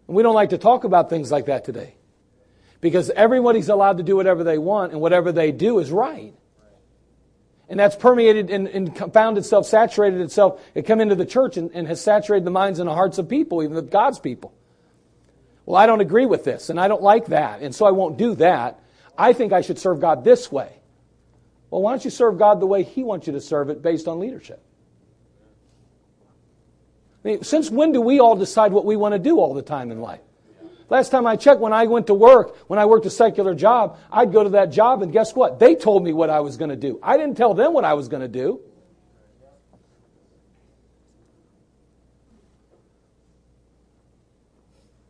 And 0.07 0.15
we 0.15 0.23
don't 0.23 0.35
like 0.35 0.49
to 0.49 0.57
talk 0.57 0.83
about 0.83 1.09
things 1.09 1.31
like 1.31 1.47
that 1.47 1.65
today. 1.65 1.95
Because 2.79 3.09
everybody's 3.09 3.69
allowed 3.69 3.97
to 3.97 4.03
do 4.03 4.15
whatever 4.15 4.43
they 4.43 4.57
want, 4.57 4.91
and 4.91 5.01
whatever 5.01 5.31
they 5.31 5.51
do 5.51 5.79
is 5.79 5.91
right. 5.91 6.33
And 7.69 7.79
that's 7.79 7.95
permeated 7.95 8.49
and, 8.49 8.67
and 8.67 9.13
found 9.13 9.37
itself, 9.37 9.65
saturated 9.65 10.21
itself. 10.21 10.61
It 10.73 10.83
come 10.83 11.01
into 11.01 11.15
the 11.15 11.25
church 11.25 11.57
and, 11.57 11.71
and 11.73 11.87
has 11.87 11.99
saturated 11.99 12.45
the 12.45 12.51
minds 12.51 12.79
and 12.79 12.87
the 12.87 12.93
hearts 12.93 13.17
of 13.17 13.27
people, 13.27 13.63
even 13.63 13.75
of 13.75 13.89
God's 13.89 14.19
people. 14.19 14.53
Well, 15.65 15.75
I 15.75 15.85
don't 15.85 15.99
agree 15.99 16.25
with 16.25 16.45
this, 16.45 16.69
and 16.69 16.79
I 16.79 16.87
don't 16.87 17.01
like 17.01 17.25
that, 17.25 17.61
and 17.61 17.75
so 17.75 17.85
I 17.85 17.91
won't 17.91 18.17
do 18.17 18.35
that. 18.35 18.79
I 19.17 19.33
think 19.33 19.51
I 19.51 19.61
should 19.61 19.79
serve 19.79 19.99
God 19.99 20.23
this 20.23 20.49
way. 20.49 20.71
Well, 21.69 21.81
why 21.81 21.91
don't 21.91 22.05
you 22.05 22.11
serve 22.11 22.37
God 22.37 22.59
the 22.59 22.65
way 22.65 22.83
He 22.83 23.03
wants 23.03 23.27
you 23.27 23.33
to 23.33 23.41
serve 23.41 23.69
it 23.69 23.81
based 23.81 24.07
on 24.07 24.19
leadership? 24.19 24.63
I 27.23 27.27
mean, 27.27 27.43
since 27.43 27.69
when 27.69 27.91
do 27.91 27.99
we 27.99 28.19
all 28.19 28.35
decide 28.35 28.71
what 28.71 28.85
we 28.85 28.95
want 28.95 29.13
to 29.13 29.19
do 29.19 29.39
all 29.39 29.53
the 29.53 29.61
time 29.61 29.91
in 29.91 29.99
life? 29.99 30.21
Last 30.89 31.09
time 31.09 31.27
I 31.27 31.35
checked, 31.35 31.59
when 31.59 31.73
I 31.73 31.85
went 31.85 32.07
to 32.07 32.13
work, 32.13 32.55
when 32.69 32.79
I 32.79 32.85
worked 32.85 33.05
a 33.05 33.09
secular 33.09 33.53
job, 33.53 33.99
I'd 34.09 34.31
go 34.31 34.43
to 34.43 34.51
that 34.51 34.71
job, 34.71 35.01
and 35.01 35.11
guess 35.11 35.35
what? 35.35 35.59
They 35.59 35.75
told 35.75 36.03
me 36.03 36.13
what 36.13 36.29
I 36.29 36.39
was 36.39 36.55
going 36.55 36.69
to 36.69 36.77
do. 36.77 36.99
I 37.03 37.17
didn't 37.17 37.35
tell 37.35 37.53
them 37.53 37.73
what 37.73 37.83
I 37.83 37.93
was 37.93 38.07
going 38.07 38.21
to 38.21 38.29
do. 38.29 38.61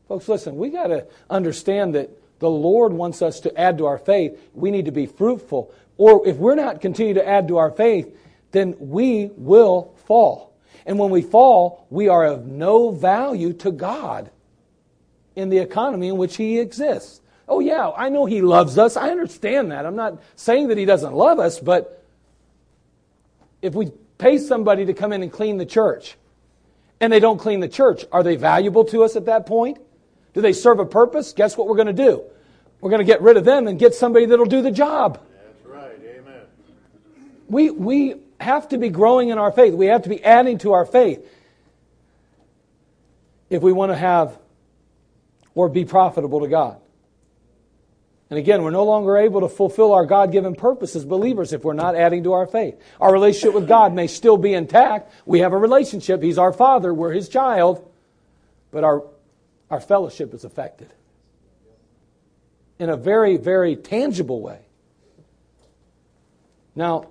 Folks, 0.07 0.27
listen, 0.27 0.57
we 0.57 0.69
got 0.69 0.87
to 0.87 1.05
understand 1.29 1.93
that 1.93 2.09
the 2.39 2.49
Lord 2.49 2.93
wants 2.93 3.21
us 3.21 3.39
to 3.41 3.59
add 3.59 3.77
to 3.79 3.85
our 3.85 3.97
faith. 3.97 4.39
We 4.53 4.71
need 4.71 4.85
to 4.85 4.91
be 4.91 5.05
fruitful. 5.05 5.73
Or 5.97 6.27
if 6.27 6.37
we're 6.37 6.55
not 6.55 6.81
continue 6.81 7.15
to 7.15 7.27
add 7.27 7.47
to 7.47 7.57
our 7.57 7.71
faith, 7.71 8.15
then 8.51 8.75
we 8.79 9.31
will 9.35 9.95
fall. 10.05 10.53
And 10.85 10.97
when 10.99 11.09
we 11.09 11.21
fall, 11.21 11.85
we 11.89 12.07
are 12.07 12.25
of 12.25 12.45
no 12.45 12.91
value 12.91 13.53
to 13.53 13.71
God 13.71 14.29
in 15.35 15.49
the 15.49 15.57
economy 15.57 16.07
in 16.07 16.17
which 16.17 16.37
he 16.37 16.59
exists. 16.59 17.21
Oh, 17.47 17.59
yeah, 17.59 17.91
I 17.95 18.09
know 18.09 18.25
he 18.25 18.41
loves 18.41 18.77
us. 18.77 18.97
I 18.97 19.09
understand 19.09 19.71
that. 19.71 19.85
I'm 19.85 19.95
not 19.95 20.21
saying 20.35 20.67
that 20.67 20.77
he 20.77 20.85
doesn't 20.85 21.13
love 21.13 21.39
us, 21.39 21.59
but 21.59 22.03
if 23.61 23.73
we 23.73 23.91
pay 24.17 24.37
somebody 24.37 24.85
to 24.85 24.93
come 24.93 25.13
in 25.13 25.23
and 25.23 25.31
clean 25.31 25.57
the 25.57 25.65
church 25.65 26.17
and 26.99 27.11
they 27.11 27.19
don't 27.19 27.37
clean 27.37 27.59
the 27.59 27.67
church, 27.67 28.05
are 28.11 28.23
they 28.23 28.35
valuable 28.35 28.83
to 28.85 29.03
us 29.03 29.15
at 29.15 29.25
that 29.25 29.45
point? 29.45 29.77
Do 30.37 30.41
they 30.41 30.53
serve 30.53 30.77
a 30.77 30.85
purpose? 30.85 31.33
Guess 31.33 31.57
what 31.57 31.67
we're 31.67 31.77
going 31.77 31.87
to 31.87 31.93
do? 31.93 32.21
We're 32.79 32.91
going 32.91 32.99
to 32.99 33.05
get 33.11 33.23
rid 33.23 33.37
of 33.37 33.43
them 33.43 33.67
and 33.67 33.79
get 33.79 33.95
somebody 33.95 34.27
that'll 34.27 34.45
do 34.45 34.61
the 34.61 34.69
job. 34.69 35.19
That's 35.33 35.65
right. 35.65 35.99
Amen. 35.99 36.41
We, 37.47 37.71
we 37.71 38.15
have 38.39 38.69
to 38.69 38.77
be 38.77 38.89
growing 38.89 39.29
in 39.29 39.39
our 39.39 39.51
faith. 39.51 39.73
We 39.73 39.87
have 39.87 40.03
to 40.03 40.09
be 40.09 40.23
adding 40.23 40.59
to 40.59 40.73
our 40.73 40.85
faith 40.85 41.27
if 43.49 43.63
we 43.63 43.73
want 43.73 43.91
to 43.91 43.95
have 43.95 44.37
or 45.55 45.69
be 45.69 45.85
profitable 45.85 46.41
to 46.41 46.47
God. 46.47 46.79
And 48.29 48.37
again, 48.37 48.61
we're 48.61 48.69
no 48.69 48.83
longer 48.83 49.17
able 49.17 49.41
to 49.41 49.49
fulfill 49.49 49.91
our 49.91 50.05
God 50.05 50.31
given 50.31 50.53
purpose 50.53 50.95
as 50.95 51.03
believers 51.03 51.51
if 51.51 51.63
we're 51.63 51.73
not 51.73 51.95
adding 51.95 52.25
to 52.25 52.33
our 52.33 52.45
faith. 52.45 52.79
Our 53.01 53.11
relationship 53.11 53.55
with 53.55 53.67
God 53.67 53.91
may 53.91 54.05
still 54.05 54.37
be 54.37 54.53
intact. 54.53 55.11
We 55.25 55.39
have 55.39 55.51
a 55.51 55.57
relationship. 55.57 56.21
He's 56.21 56.37
our 56.37 56.53
Father. 56.53 56.93
We're 56.93 57.13
His 57.13 57.27
child. 57.27 57.91
But 58.69 58.83
our, 58.83 59.01
our 59.69 59.79
fellowship 59.79 60.33
is 60.33 60.43
affected 60.43 60.93
in 62.79 62.89
a 62.89 62.97
very, 62.97 63.37
very 63.37 63.75
tangible 63.75 64.41
way. 64.41 64.59
Now, 66.75 67.07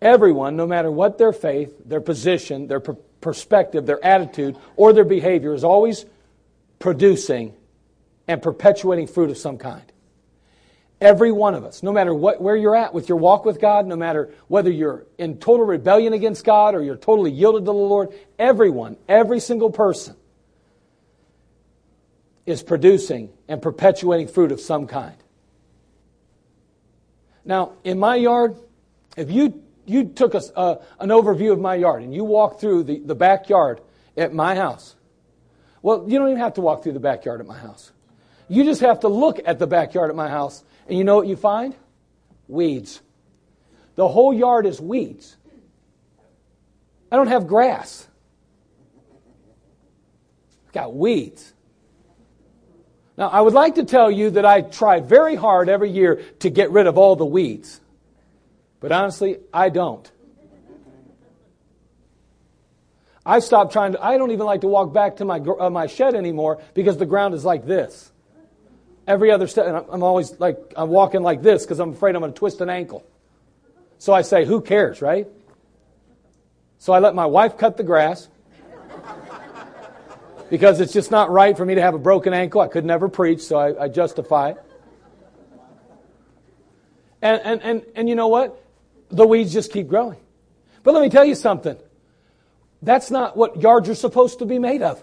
everyone, 0.00 0.56
no 0.56 0.66
matter 0.66 0.90
what 0.90 1.18
their 1.18 1.32
faith, 1.32 1.74
their 1.84 2.00
position, 2.00 2.66
their 2.66 2.80
per- 2.80 2.96
perspective, 3.20 3.86
their 3.86 4.02
attitude, 4.04 4.56
or 4.76 4.92
their 4.92 5.04
behavior, 5.04 5.52
is 5.52 5.64
always 5.64 6.06
producing 6.78 7.54
and 8.26 8.40
perpetuating 8.40 9.06
fruit 9.06 9.30
of 9.30 9.38
some 9.38 9.58
kind. 9.58 9.84
Every 10.98 11.30
one 11.30 11.54
of 11.54 11.64
us, 11.64 11.82
no 11.82 11.92
matter 11.92 12.14
what, 12.14 12.40
where 12.40 12.56
you're 12.56 12.74
at 12.74 12.94
with 12.94 13.10
your 13.10 13.18
walk 13.18 13.44
with 13.44 13.60
God, 13.60 13.86
no 13.86 13.96
matter 13.96 14.32
whether 14.48 14.70
you're 14.70 15.04
in 15.18 15.36
total 15.36 15.66
rebellion 15.66 16.14
against 16.14 16.42
God 16.42 16.74
or 16.74 16.82
you're 16.82 16.96
totally 16.96 17.30
yielded 17.30 17.62
to 17.62 17.66
the 17.66 17.72
Lord, 17.74 18.14
everyone, 18.38 18.96
every 19.06 19.40
single 19.40 19.70
person 19.70 20.16
is 22.46 22.62
producing 22.62 23.30
and 23.48 23.60
perpetuating 23.60 24.28
fruit 24.28 24.52
of 24.52 24.60
some 24.60 24.86
kind. 24.86 25.16
Now, 27.44 27.72
in 27.84 27.98
my 27.98 28.16
yard, 28.16 28.56
if 29.16 29.30
you, 29.30 29.62
you 29.84 30.04
took 30.04 30.34
a, 30.34 30.40
uh, 30.56 30.82
an 30.98 31.10
overview 31.10 31.52
of 31.52 31.60
my 31.60 31.74
yard 31.74 32.02
and 32.02 32.14
you 32.14 32.24
walked 32.24 32.60
through 32.60 32.84
the, 32.84 33.00
the 33.00 33.14
backyard 33.14 33.80
at 34.16 34.32
my 34.32 34.54
house, 34.54 34.94
well, 35.82 36.04
you 36.08 36.18
don't 36.18 36.28
even 36.28 36.40
have 36.40 36.54
to 36.54 36.60
walk 36.60 36.82
through 36.82 36.92
the 36.92 37.00
backyard 37.00 37.40
at 37.40 37.46
my 37.46 37.58
house. 37.58 37.92
You 38.48 38.64
just 38.64 38.80
have 38.80 39.00
to 39.00 39.08
look 39.08 39.40
at 39.44 39.58
the 39.58 39.66
backyard 39.66 40.10
at 40.10 40.16
my 40.16 40.28
house, 40.28 40.64
and 40.88 40.96
you 40.96 41.04
know 41.04 41.16
what 41.16 41.26
you 41.26 41.36
find? 41.36 41.74
Weeds. 42.48 43.00
The 43.96 44.06
whole 44.06 44.32
yard 44.32 44.66
is 44.66 44.80
weeds. 44.80 45.36
I 47.10 47.16
don't 47.16 47.28
have 47.28 47.46
grass. 47.46 48.06
I've 50.66 50.72
got 50.72 50.94
weeds. 50.94 51.52
Now, 53.16 53.28
I 53.28 53.40
would 53.40 53.54
like 53.54 53.76
to 53.76 53.84
tell 53.84 54.10
you 54.10 54.30
that 54.30 54.44
I 54.44 54.60
try 54.60 55.00
very 55.00 55.34
hard 55.34 55.68
every 55.68 55.90
year 55.90 56.22
to 56.40 56.50
get 56.50 56.70
rid 56.70 56.86
of 56.86 56.98
all 56.98 57.16
the 57.16 57.24
weeds. 57.24 57.80
But 58.80 58.92
honestly, 58.92 59.38
I 59.52 59.70
don't. 59.70 60.10
I've 63.24 63.42
stopped 63.42 63.72
trying 63.72 63.92
to, 63.92 64.04
I 64.04 64.18
don't 64.18 64.30
even 64.30 64.46
like 64.46 64.60
to 64.60 64.68
walk 64.68 64.92
back 64.92 65.16
to 65.16 65.24
my, 65.24 65.40
uh, 65.40 65.70
my 65.70 65.86
shed 65.86 66.14
anymore 66.14 66.62
because 66.74 66.96
the 66.96 67.06
ground 67.06 67.34
is 67.34 67.44
like 67.44 67.66
this. 67.66 68.12
Every 69.06 69.30
other 69.30 69.46
step, 69.46 69.66
and 69.66 69.84
I'm 69.90 70.02
always 70.02 70.38
like, 70.38 70.58
I'm 70.76 70.90
walking 70.90 71.22
like 71.22 71.42
this 71.42 71.64
because 71.64 71.80
I'm 71.80 71.92
afraid 71.92 72.14
I'm 72.14 72.20
going 72.20 72.32
to 72.32 72.38
twist 72.38 72.60
an 72.60 72.70
ankle. 72.70 73.04
So 73.98 74.12
I 74.12 74.22
say, 74.22 74.44
who 74.44 74.60
cares, 74.60 75.00
right? 75.00 75.26
So 76.78 76.92
I 76.92 76.98
let 76.98 77.14
my 77.14 77.26
wife 77.26 77.56
cut 77.56 77.76
the 77.76 77.82
grass 77.82 78.28
because 80.50 80.80
it's 80.80 80.92
just 80.92 81.10
not 81.10 81.30
right 81.30 81.56
for 81.56 81.64
me 81.64 81.74
to 81.74 81.82
have 81.82 81.94
a 81.94 81.98
broken 81.98 82.32
ankle. 82.32 82.60
I 82.60 82.68
could 82.68 82.84
never 82.84 83.08
preach, 83.08 83.40
so 83.40 83.56
I, 83.56 83.84
I 83.84 83.88
justify 83.88 84.50
it. 84.50 84.62
And, 87.22 87.40
and, 87.42 87.62
and, 87.62 87.82
and 87.94 88.08
you 88.08 88.14
know 88.14 88.28
what? 88.28 88.62
The 89.08 89.26
weeds 89.26 89.52
just 89.52 89.72
keep 89.72 89.88
growing. 89.88 90.18
But 90.82 90.94
let 90.94 91.02
me 91.02 91.08
tell 91.08 91.24
you 91.24 91.34
something. 91.34 91.76
That's 92.82 93.10
not 93.10 93.36
what 93.36 93.60
yards 93.60 93.88
are 93.88 93.94
supposed 93.94 94.38
to 94.40 94.46
be 94.46 94.58
made 94.58 94.82
of. 94.82 95.02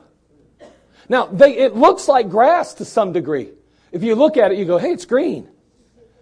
Now, 1.10 1.26
they, 1.26 1.58
it 1.58 1.76
looks 1.76 2.08
like 2.08 2.30
grass 2.30 2.76
to 2.76 2.86
some 2.86 3.12
degree. 3.12 3.50
If 3.92 4.04
you 4.04 4.16
look 4.16 4.38
at 4.38 4.52
it, 4.52 4.58
you 4.58 4.66
go, 4.66 4.78
hey, 4.78 4.92
it's 4.92 5.06
green. 5.06 5.50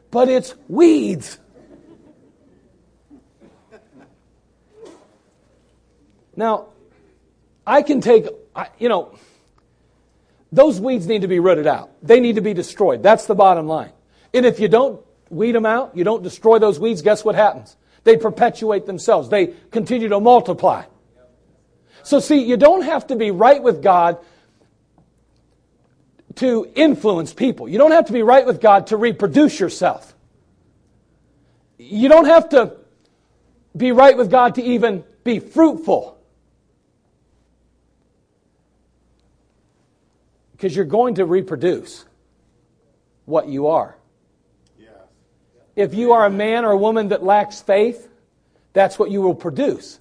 But 0.10 0.28
it's 0.28 0.56
weeds. 0.68 1.38
Now, 6.36 6.68
I 7.66 7.82
can 7.82 8.02
take, 8.02 8.26
you 8.80 8.90
know, 8.90 9.18
those 10.52 10.80
weeds 10.80 11.08
need 11.08 11.22
to 11.22 11.28
be 11.28 11.40
rooted 11.40 11.68
out. 11.68 11.92
They 12.04 12.20
need 12.20 12.36
to 12.36 12.42
be 12.42 12.54
destroyed. 12.54 13.04
That's 13.04 13.26
the 13.26 13.36
bottom 13.36 13.68
line. 13.68 13.92
And 14.34 14.46
if 14.46 14.60
you 14.60 14.68
don't 14.68 15.02
weed 15.30 15.54
them 15.54 15.66
out, 15.66 15.96
you 15.96 16.04
don't 16.04 16.24
destroy 16.24 16.60
those 16.60 16.80
weeds, 16.80 17.02
guess 17.02 17.24
what 17.24 17.36
happens? 17.36 17.78
They 18.04 18.18
perpetuate 18.18 18.86
themselves. 18.86 19.30
They 19.30 19.54
continue 19.72 20.10
to 20.10 20.20
multiply. 20.20 20.86
So 22.04 22.20
see, 22.20 22.44
you 22.44 22.58
don't 22.58 22.82
have 22.82 23.08
to 23.08 23.16
be 23.16 23.32
right 23.32 23.62
with 23.62 23.82
God 23.82 24.18
to 26.36 26.70
influence 26.76 27.34
people. 27.34 27.70
You 27.70 27.78
don't 27.78 27.92
have 27.92 28.06
to 28.06 28.14
be 28.14 28.24
right 28.24 28.46
with 28.46 28.60
God 28.60 28.88
to 28.88 28.98
reproduce 28.98 29.60
yourself. 29.60 30.16
You 31.78 32.10
don't 32.10 32.26
have 32.26 32.50
to 32.50 32.78
be 33.76 33.92
right 33.92 34.18
with 34.18 34.32
God 34.32 34.56
to 34.56 34.64
even 34.64 35.04
be 35.24 35.40
fruitful. 35.40 36.18
Because 40.62 40.76
you're 40.76 40.86
going 40.86 41.16
to 41.16 41.26
reproduce 41.26 42.06
what 43.26 43.48
you 43.48 43.66
are. 43.66 43.98
If 45.76 45.96
you 45.96 46.12
are 46.12 46.28
a 46.28 46.30
man 46.30 46.66
or 46.66 46.72
a 46.72 46.78
woman 46.78 47.08
that 47.08 47.24
lacks 47.24 47.62
faith, 47.62 48.08
that's 48.72 49.00
what 49.00 49.10
you 49.10 49.24
will 49.24 49.34
produce. 49.34 50.00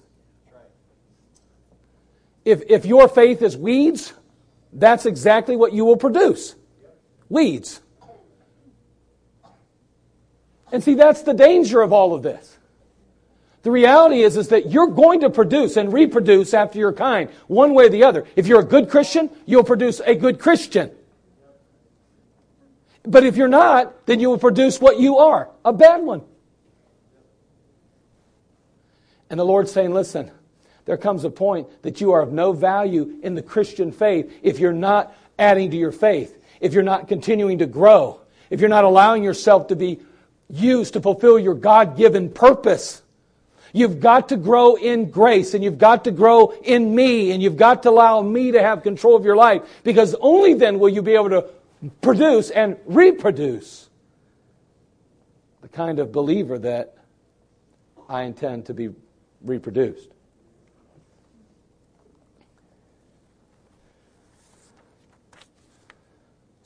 If, 2.45 2.61
if 2.69 2.85
your 2.85 3.07
faith 3.07 3.41
is 3.41 3.57
weeds, 3.57 4.13
that's 4.71 5.07
exactly 5.07 5.55
what 5.55 5.73
you 5.73 5.83
will 5.83 5.97
produce 5.97 6.53
weeds. 7.27 7.81
And 10.71 10.83
see, 10.83 10.93
that's 10.93 11.23
the 11.23 11.33
danger 11.33 11.81
of 11.81 11.91
all 11.91 12.13
of 12.13 12.21
this. 12.21 12.50
The 13.63 13.71
reality 13.71 14.21
is, 14.21 14.37
is 14.37 14.47
that 14.47 14.71
you're 14.71 14.87
going 14.87 15.19
to 15.21 15.29
produce 15.29 15.77
and 15.77 15.93
reproduce 15.93 16.53
after 16.53 16.79
your 16.79 16.93
kind, 16.93 17.29
one 17.47 17.73
way 17.73 17.85
or 17.85 17.89
the 17.89 18.03
other. 18.03 18.25
If 18.35 18.47
you're 18.47 18.61
a 18.61 18.65
good 18.65 18.89
Christian, 18.89 19.29
you'll 19.45 19.63
produce 19.63 19.99
a 19.99 20.15
good 20.15 20.39
Christian. 20.39 20.91
But 23.03 23.23
if 23.23 23.35
you're 23.37 23.47
not, 23.47 24.05
then 24.05 24.19
you 24.19 24.29
will 24.29 24.37
produce 24.37 24.79
what 24.79 24.99
you 24.99 25.17
are, 25.17 25.49
a 25.63 25.73
bad 25.73 26.01
one. 26.01 26.23
And 29.29 29.39
the 29.39 29.45
Lord's 29.45 29.71
saying, 29.71 29.93
listen, 29.93 30.31
there 30.85 30.97
comes 30.97 31.23
a 31.23 31.29
point 31.29 31.67
that 31.83 32.01
you 32.01 32.11
are 32.11 32.21
of 32.21 32.31
no 32.31 32.53
value 32.53 33.19
in 33.23 33.35
the 33.35 33.41
Christian 33.41 33.91
faith 33.91 34.31
if 34.43 34.59
you're 34.59 34.73
not 34.73 35.15
adding 35.39 35.71
to 35.71 35.77
your 35.77 35.91
faith, 35.91 36.37
if 36.59 36.73
you're 36.73 36.83
not 36.83 37.07
continuing 37.07 37.59
to 37.59 37.65
grow, 37.65 38.19
if 38.49 38.59
you're 38.59 38.69
not 38.69 38.83
allowing 38.83 39.23
yourself 39.23 39.67
to 39.67 39.75
be 39.75 39.99
used 40.49 40.93
to 40.93 41.01
fulfill 41.01 41.39
your 41.39 41.53
God 41.53 41.95
given 41.95 42.29
purpose. 42.29 43.01
You've 43.73 43.99
got 43.99 44.29
to 44.29 44.37
grow 44.37 44.75
in 44.75 45.09
grace 45.09 45.53
and 45.53 45.63
you've 45.63 45.77
got 45.77 46.03
to 46.03 46.11
grow 46.11 46.53
in 46.63 46.93
me 46.93 47.31
and 47.31 47.41
you've 47.41 47.57
got 47.57 47.83
to 47.83 47.89
allow 47.89 48.21
me 48.21 48.51
to 48.51 48.61
have 48.61 48.83
control 48.83 49.15
of 49.15 49.23
your 49.23 49.35
life 49.35 49.61
because 49.83 50.15
only 50.19 50.53
then 50.53 50.79
will 50.79 50.89
you 50.89 51.01
be 51.01 51.13
able 51.13 51.29
to 51.29 51.45
produce 52.01 52.49
and 52.49 52.77
reproduce 52.85 53.89
the 55.61 55.67
kind 55.67 55.99
of 55.99 56.11
believer 56.11 56.59
that 56.59 56.97
I 58.09 58.23
intend 58.23 58.65
to 58.65 58.73
be 58.73 58.89
reproduced. 59.41 60.09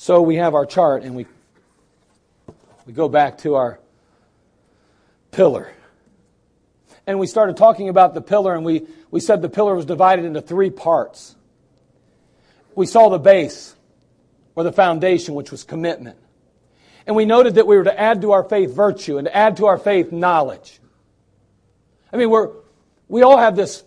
So 0.06 0.22
we 0.22 0.36
have 0.36 0.54
our 0.54 0.66
chart 0.66 1.04
and 1.04 1.16
we, 1.16 1.26
we 2.86 2.94
go 2.94 3.10
back 3.10 3.40
to 3.40 3.56
our 3.56 3.80
pillar. 5.32 5.75
And 7.08 7.20
we 7.20 7.28
started 7.28 7.58
talking 7.58 7.90
about 7.90 8.14
the 8.14 8.22
pillar, 8.22 8.56
and 8.56 8.66
we, 8.66 8.88
we 9.12 9.20
said 9.20 9.42
the 9.42 9.50
pillar 9.50 9.76
was 9.76 9.86
divided 9.86 10.26
into 10.26 10.42
three 10.42 10.70
parts. 10.70 11.36
We 12.74 12.86
saw 12.86 13.10
the 13.10 13.20
base, 13.20 13.76
or 14.56 14.64
the 14.64 14.72
foundation, 14.72 15.36
which 15.36 15.52
was 15.52 15.64
commitment. 15.64 16.18
And 17.06 17.16
we 17.16 17.26
noted 17.26 17.56
that 17.56 17.68
we 17.68 17.78
were 17.78 17.84
to 17.84 18.00
add 18.00 18.22
to 18.22 18.32
our 18.32 18.44
faith 18.44 18.74
virtue 18.74 19.18
and 19.18 19.26
to 19.26 19.36
add 19.36 19.58
to 19.58 19.68
our 19.68 19.78
faith 19.78 20.12
knowledge. 20.12 20.80
I 22.12 22.18
mean, 22.18 22.30
we're, 22.30 22.52
we 23.08 23.22
all 23.22 23.38
have 23.38 23.56
this 23.56 23.84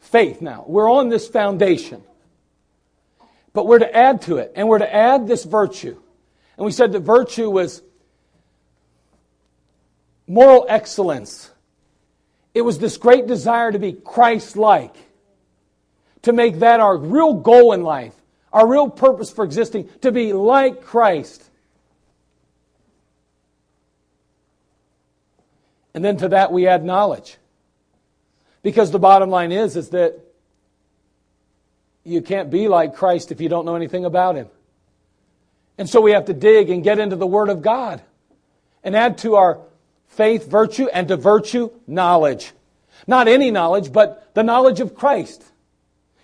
faith 0.00 0.40
now. 0.40 0.64
We're 0.66 0.90
on 0.90 1.10
this 1.10 1.28
foundation. 1.28 2.02
But 3.52 3.66
we're 3.66 3.80
to 3.80 3.96
add 3.96 4.22
to 4.22 4.36
it, 4.38 4.52
and 4.54 4.68
we're 4.68 4.78
to 4.78 4.94
add 4.94 5.26
this 5.26 5.44
virtue. 5.44 6.00
And 6.56 6.64
we 6.64 6.72
said 6.72 6.92
that 6.92 7.00
virtue 7.00 7.50
was 7.50 7.82
moral 10.26 10.66
excellence. 10.68 11.50
It 12.54 12.62
was 12.62 12.78
this 12.78 12.96
great 12.96 13.26
desire 13.26 13.70
to 13.70 13.78
be 13.78 13.92
Christ 13.92 14.56
like, 14.56 14.94
to 16.22 16.32
make 16.32 16.60
that 16.60 16.80
our 16.80 16.96
real 16.96 17.34
goal 17.34 17.72
in 17.72 17.82
life, 17.82 18.14
our 18.52 18.66
real 18.66 18.88
purpose 18.88 19.30
for 19.30 19.44
existing, 19.44 19.88
to 20.00 20.10
be 20.10 20.32
like 20.32 20.82
Christ. 20.82 21.42
And 25.94 26.04
then 26.04 26.16
to 26.18 26.28
that 26.28 26.52
we 26.52 26.66
add 26.66 26.84
knowledge. 26.84 27.36
Because 28.62 28.90
the 28.90 28.98
bottom 28.98 29.30
line 29.30 29.52
is, 29.52 29.76
is 29.76 29.90
that 29.90 30.18
you 32.04 32.22
can't 32.22 32.50
be 32.50 32.68
like 32.68 32.94
Christ 32.94 33.32
if 33.32 33.40
you 33.40 33.48
don't 33.48 33.64
know 33.64 33.76
anything 33.76 34.04
about 34.04 34.36
Him. 34.36 34.48
And 35.78 35.88
so 35.88 36.00
we 36.00 36.12
have 36.12 36.26
to 36.26 36.34
dig 36.34 36.70
and 36.70 36.82
get 36.82 36.98
into 36.98 37.16
the 37.16 37.26
Word 37.26 37.48
of 37.48 37.62
God 37.62 38.02
and 38.82 38.96
add 38.96 39.18
to 39.18 39.36
our 39.36 39.60
faith 40.08 40.48
virtue 40.48 40.88
and 40.92 41.08
to 41.08 41.16
virtue 41.16 41.70
knowledge. 41.86 42.52
Not 43.06 43.28
any 43.28 43.50
knowledge, 43.50 43.92
but 43.92 44.34
the 44.34 44.42
knowledge 44.42 44.80
of 44.80 44.94
Christ, 44.94 45.42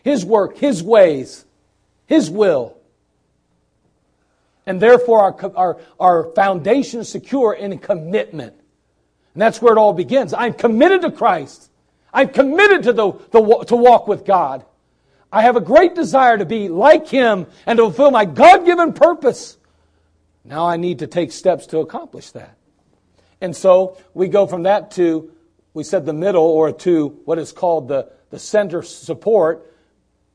His 0.03 0.25
work, 0.25 0.59
His 0.59 0.83
ways, 0.83 1.45
His 2.07 2.31
will. 2.31 2.77
And 4.67 4.81
therefore, 4.81 5.21
our, 5.21 5.53
our, 5.57 5.81
our 5.99 6.25
foundation 6.35 7.01
is 7.01 7.09
secure 7.09 7.53
in 7.53 7.79
commitment. 7.79 8.55
And 9.35 9.43
that's 9.43 9.61
where 9.61 9.73
it 9.73 9.79
all 9.79 9.93
begins. 9.93 10.33
I'm 10.33 10.55
committed 10.55 11.03
to 11.03 11.11
Christ. 11.11 11.71
I'm 12.13 12.29
committed 12.29 12.85
to, 12.85 12.93
the, 12.93 13.13
the, 13.31 13.65
to 13.69 13.77
walk 13.77 14.07
with 14.07 14.25
God. 14.25 14.65
I 15.33 15.43
have 15.43 15.57
a 15.57 15.61
great 15.61 15.95
desire 15.95 16.37
to 16.37 16.45
be 16.45 16.69
like 16.69 17.09
Him 17.09 17.47
and 17.65 17.79
to 17.79 17.85
fulfill 17.85 18.11
my 18.11 18.25
God 18.25 18.67
given 18.67 18.93
purpose. 18.93 19.57
Now 20.45 20.67
I 20.67 20.77
need 20.77 20.99
to 20.99 21.07
take 21.07 21.33
steps 21.33 21.67
to 21.69 21.79
accomplish 21.79 22.33
that. 22.33 22.57
And 23.43 23.57
so 23.57 23.99
we 24.15 24.29
go 24.29 24.47
from 24.47 24.63
that 24.63 24.93
to, 24.93 25.33
we 25.75 25.83
said 25.83 26.07
the 26.07 26.13
middle, 26.13 26.45
or 26.45 26.71
to 26.73 27.09
what 27.25 27.41
is 27.41 27.51
called 27.51 27.89
the, 27.89 28.09
the 28.31 28.39
center 28.39 28.83
support, 28.83 29.75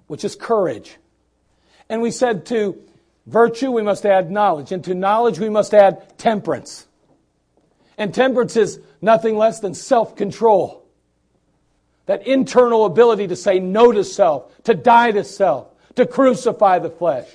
which 0.08 0.26
is 0.26 0.36
courage. 0.36 0.98
And 1.88 2.02
we 2.02 2.12
said 2.12 2.46
to 2.48 2.78
virtue, 3.26 3.72
we 3.72 3.82
must 3.82 4.06
add 4.06 4.30
knowledge. 4.30 4.74
And 4.74 4.84
to 4.84 4.94
knowledge, 4.94 5.40
we 5.40 5.50
must 5.50 5.74
add 5.74 6.18
temperance. 6.18 6.86
And 7.98 8.14
temperance 8.14 8.58
is 8.58 8.82
nothing 9.02 9.38
less 9.38 9.62
than 9.62 9.74
self 9.74 10.18
control. 10.18 10.86
That 12.08 12.28
internal 12.28 12.86
ability 12.86 13.28
to 13.28 13.38
say 13.38 13.60
no 13.60 13.94
to 13.94 14.04
self, 14.04 14.52
to 14.64 14.74
die 14.74 15.12
to 15.12 15.24
self, 15.24 15.68
to 15.96 16.06
crucify 16.06 16.80
the 16.80 16.90
flesh. 16.90 17.28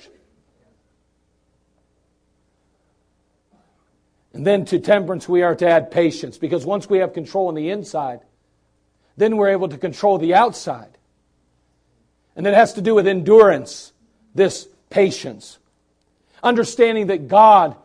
And 4.33 4.45
then 4.45 4.65
to 4.65 4.79
temperance, 4.79 5.29
we 5.29 5.43
are 5.43 5.55
to 5.55 5.67
add 5.67 5.91
patience, 5.91 6.37
because 6.37 6.65
once 6.65 6.89
we 6.89 6.99
have 6.99 7.13
control 7.13 7.47
on 7.47 7.55
the 7.55 7.69
inside, 7.69 8.21
then 9.15 9.37
we're 9.37 9.49
able 9.49 9.69
to 9.69 9.77
control 9.77 10.17
the 10.17 10.33
outside. 10.33 10.97
And 12.35 12.47
it 12.47 12.55
has 12.55 12.73
to 12.73 12.81
do 12.81 12.95
with 12.95 13.07
endurance, 13.07 13.93
this 14.33 14.67
patience. 14.89 15.59
Understanding 16.41 17.07
that 17.07 17.27
God 17.27 17.75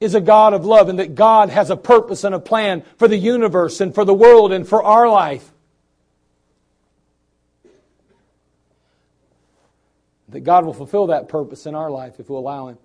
is 0.00 0.14
a 0.14 0.20
God 0.20 0.54
of 0.54 0.64
love 0.64 0.88
and 0.88 0.98
that 0.98 1.14
God 1.14 1.50
has 1.50 1.70
a 1.70 1.76
purpose 1.76 2.24
and 2.24 2.34
a 2.34 2.40
plan 2.40 2.82
for 2.96 3.06
the 3.06 3.16
universe 3.16 3.80
and 3.80 3.94
for 3.94 4.04
the 4.04 4.14
world 4.14 4.50
and 4.52 4.66
for 4.68 4.82
our 4.82 5.08
life. 5.08 5.52
that 10.32 10.40
God 10.40 10.64
will 10.64 10.74
fulfill 10.74 11.08
that 11.08 11.28
purpose 11.28 11.66
in 11.66 11.74
our 11.74 11.90
life 11.90 12.18
if 12.18 12.28
we'll 12.28 12.38
allow 12.38 12.68
Him. 12.68 12.78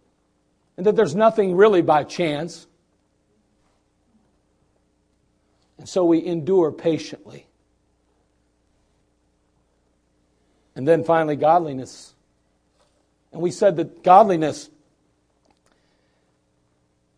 And 0.78 0.86
that 0.86 0.96
there's 0.96 1.16
nothing 1.16 1.56
really 1.56 1.82
by 1.82 2.04
chance. 2.04 2.68
And 5.78 5.88
so 5.90 6.06
we 6.06 6.26
endure 6.26 6.72
patiently. 6.72 7.48
And 10.76 10.88
then 10.88 11.04
finally, 11.04 11.36
godliness. 11.36 12.14
And 13.32 13.42
we 13.42 13.52
said 13.52 13.78
that 13.78 14.04
godliness, 14.04 14.70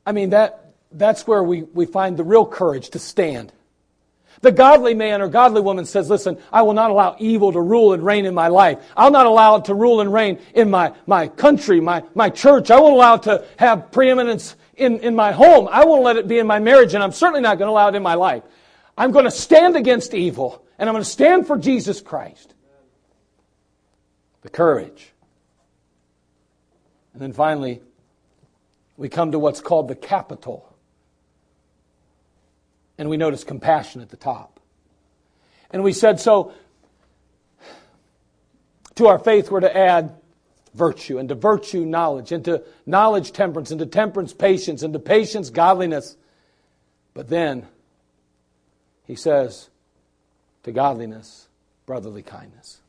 I 0.06 0.12
mean, 0.12 0.32
that, 0.32 0.74
that's 0.92 1.28
where 1.28 1.44
we, 1.44 1.64
we 1.64 1.86
find 1.86 2.18
the 2.18 2.24
real 2.24 2.46
courage 2.46 2.90
to 2.92 3.00
stand. 3.00 3.52
The 4.42 4.52
godly 4.52 4.94
man 4.94 5.22
or 5.22 5.28
godly 5.28 5.62
woman 5.62 5.86
says, 5.86 6.10
listen, 6.10 6.38
I 6.54 6.62
will 6.62 6.74
not 6.74 6.92
allow 6.92 7.16
evil 7.18 7.52
to 7.52 7.62
rule 7.62 7.94
and 7.94 8.06
reign 8.06 8.26
in 8.26 8.36
my 8.36 8.50
life. 8.50 8.78
I'll 8.96 9.12
not 9.12 9.26
allow 9.26 9.56
it 9.56 9.66
to 9.66 9.74
rule 9.74 10.00
and 10.00 10.14
reign 10.14 10.40
in 10.54 10.70
my, 10.70 10.94
my 11.08 11.28
country, 11.28 11.80
my, 11.80 12.04
my 12.14 12.30
church. 12.30 12.70
I 12.70 12.80
won't 12.80 12.94
allow 12.94 13.16
it 13.16 13.24
to 13.24 13.46
have 13.58 13.92
preeminence 13.92 14.56
in, 14.78 15.00
in 15.00 15.16
my 15.16 15.32
home. 15.32 15.68
I 15.70 15.86
won't 15.86 16.04
let 16.04 16.16
it 16.16 16.28
be 16.28 16.40
in 16.40 16.48
my 16.48 16.60
marriage, 16.60 16.94
and 16.94 17.04
I'm 17.04 17.12
certainly 17.12 17.42
not 17.42 17.58
going 17.58 17.68
to 17.68 17.72
allow 17.72 17.90
it 17.90 17.96
in 17.96 18.04
my 18.04 18.14
life. 18.14 18.44
I'm 18.98 19.12
going 19.12 19.26
to 19.26 19.32
stand 19.32 19.76
against 19.76 20.14
evil, 20.14 20.64
and 20.80 20.90
I'm 20.90 20.94
going 20.94 21.04
to 21.04 21.10
stand 21.10 21.46
for 21.46 21.58
Jesus 21.58 22.00
Christ. 22.00 22.54
The 24.42 24.50
courage. 24.50 25.12
And 27.14 27.22
then 27.22 27.34
finally, 27.34 27.82
we 28.96 29.10
come 29.10 29.32
to 29.32 29.40
what's 29.40 29.60
called 29.60 29.88
the 29.88 29.96
capital 29.96 30.68
and 32.98 33.10
we 33.10 33.18
notice 33.18 33.44
compassion 33.44 34.02
at 34.02 34.10
the 34.10 34.18
top. 34.18 34.60
And 35.70 35.84
we 35.84 35.94
said, 35.94 36.20
so 36.20 36.54
to 38.96 39.08
our 39.08 39.20
faith, 39.20 39.52
we're 39.52 39.60
to 39.60 39.78
add 39.78 40.16
virtue, 40.78 41.18
and 41.18 41.28
to 41.30 41.36
virtue, 41.36 41.86
knowledge, 41.86 42.32
and 42.32 42.46
to 42.46 42.64
knowledge, 42.86 43.32
temperance, 43.32 43.72
and 43.72 43.80
to 43.80 43.86
temperance, 43.86 44.34
patience, 44.34 44.84
and 44.84 44.94
to 44.94 45.00
patience, 45.00 45.50
godliness. 45.50 46.16
But 47.14 47.28
then, 47.28 47.68
he 49.06 49.16
says, 49.16 49.70
to 50.64 50.72
godliness, 50.72 51.48
brotherly 51.86 52.22
kindness. 52.22 52.80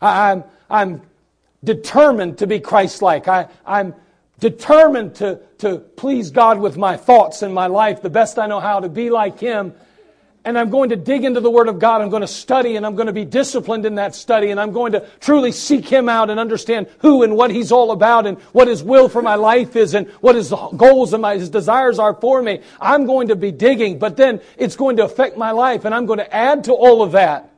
I, 0.00 0.30
am 0.30 0.44
I'm, 0.70 0.90
I'm 0.90 1.02
determined 1.64 2.38
to 2.38 2.46
be 2.46 2.60
Christ 2.60 3.02
like. 3.02 3.26
I'm 3.66 3.94
determined 4.38 5.14
to, 5.16 5.40
to 5.58 5.78
please 5.78 6.30
God 6.30 6.58
with 6.58 6.76
my 6.76 6.96
thoughts 6.96 7.42
and 7.42 7.54
my 7.54 7.66
life 7.66 8.02
the 8.02 8.10
best 8.10 8.38
I 8.38 8.46
know 8.46 8.60
how 8.60 8.80
to 8.80 8.88
be 8.88 9.10
like 9.10 9.40
Him. 9.40 9.74
And 10.46 10.58
I'm 10.58 10.68
going 10.68 10.90
to 10.90 10.96
dig 10.96 11.24
into 11.24 11.40
the 11.40 11.50
Word 11.50 11.68
of 11.68 11.78
God. 11.78 12.02
I'm 12.02 12.10
going 12.10 12.20
to 12.20 12.26
study 12.26 12.76
and 12.76 12.84
I'm 12.84 12.96
going 12.96 13.06
to 13.06 13.14
be 13.14 13.24
disciplined 13.24 13.86
in 13.86 13.94
that 13.94 14.14
study. 14.14 14.50
And 14.50 14.60
I'm 14.60 14.72
going 14.72 14.92
to 14.92 15.06
truly 15.20 15.52
seek 15.52 15.88
Him 15.88 16.08
out 16.08 16.28
and 16.28 16.38
understand 16.38 16.86
who 16.98 17.22
and 17.22 17.34
what 17.34 17.50
He's 17.50 17.72
all 17.72 17.92
about 17.92 18.26
and 18.26 18.38
what 18.52 18.68
His 18.68 18.82
will 18.82 19.08
for 19.08 19.22
my 19.22 19.36
life 19.36 19.74
is 19.74 19.94
and 19.94 20.08
what 20.20 20.34
His 20.34 20.50
goals 20.50 21.14
and 21.14 21.22
my, 21.22 21.36
His 21.36 21.48
desires 21.48 21.98
are 21.98 22.14
for 22.14 22.42
me. 22.42 22.60
I'm 22.80 23.06
going 23.06 23.28
to 23.28 23.36
be 23.36 23.52
digging, 23.52 23.98
but 23.98 24.16
then 24.16 24.40
it's 24.58 24.76
going 24.76 24.98
to 24.98 25.04
affect 25.04 25.38
my 25.38 25.52
life. 25.52 25.86
And 25.86 25.94
I'm 25.94 26.04
going 26.04 26.18
to 26.18 26.34
add 26.34 26.64
to 26.64 26.74
all 26.74 27.02
of 27.02 27.12
that 27.12 27.50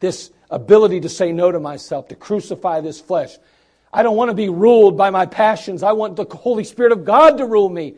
this 0.00 0.30
ability 0.50 1.00
to 1.00 1.08
say 1.08 1.32
no 1.32 1.50
to 1.50 1.60
myself, 1.60 2.08
to 2.08 2.14
crucify 2.14 2.80
this 2.80 3.00
flesh, 3.00 3.36
I 3.92 4.02
don't 4.02 4.16
want 4.16 4.30
to 4.30 4.34
be 4.34 4.48
ruled 4.48 4.96
by 4.96 5.10
my 5.10 5.26
passions. 5.26 5.82
I 5.82 5.92
want 5.92 6.16
the 6.16 6.24
Holy 6.24 6.64
Spirit 6.64 6.92
of 6.92 7.04
God 7.04 7.38
to 7.38 7.46
rule 7.46 7.68
me. 7.68 7.94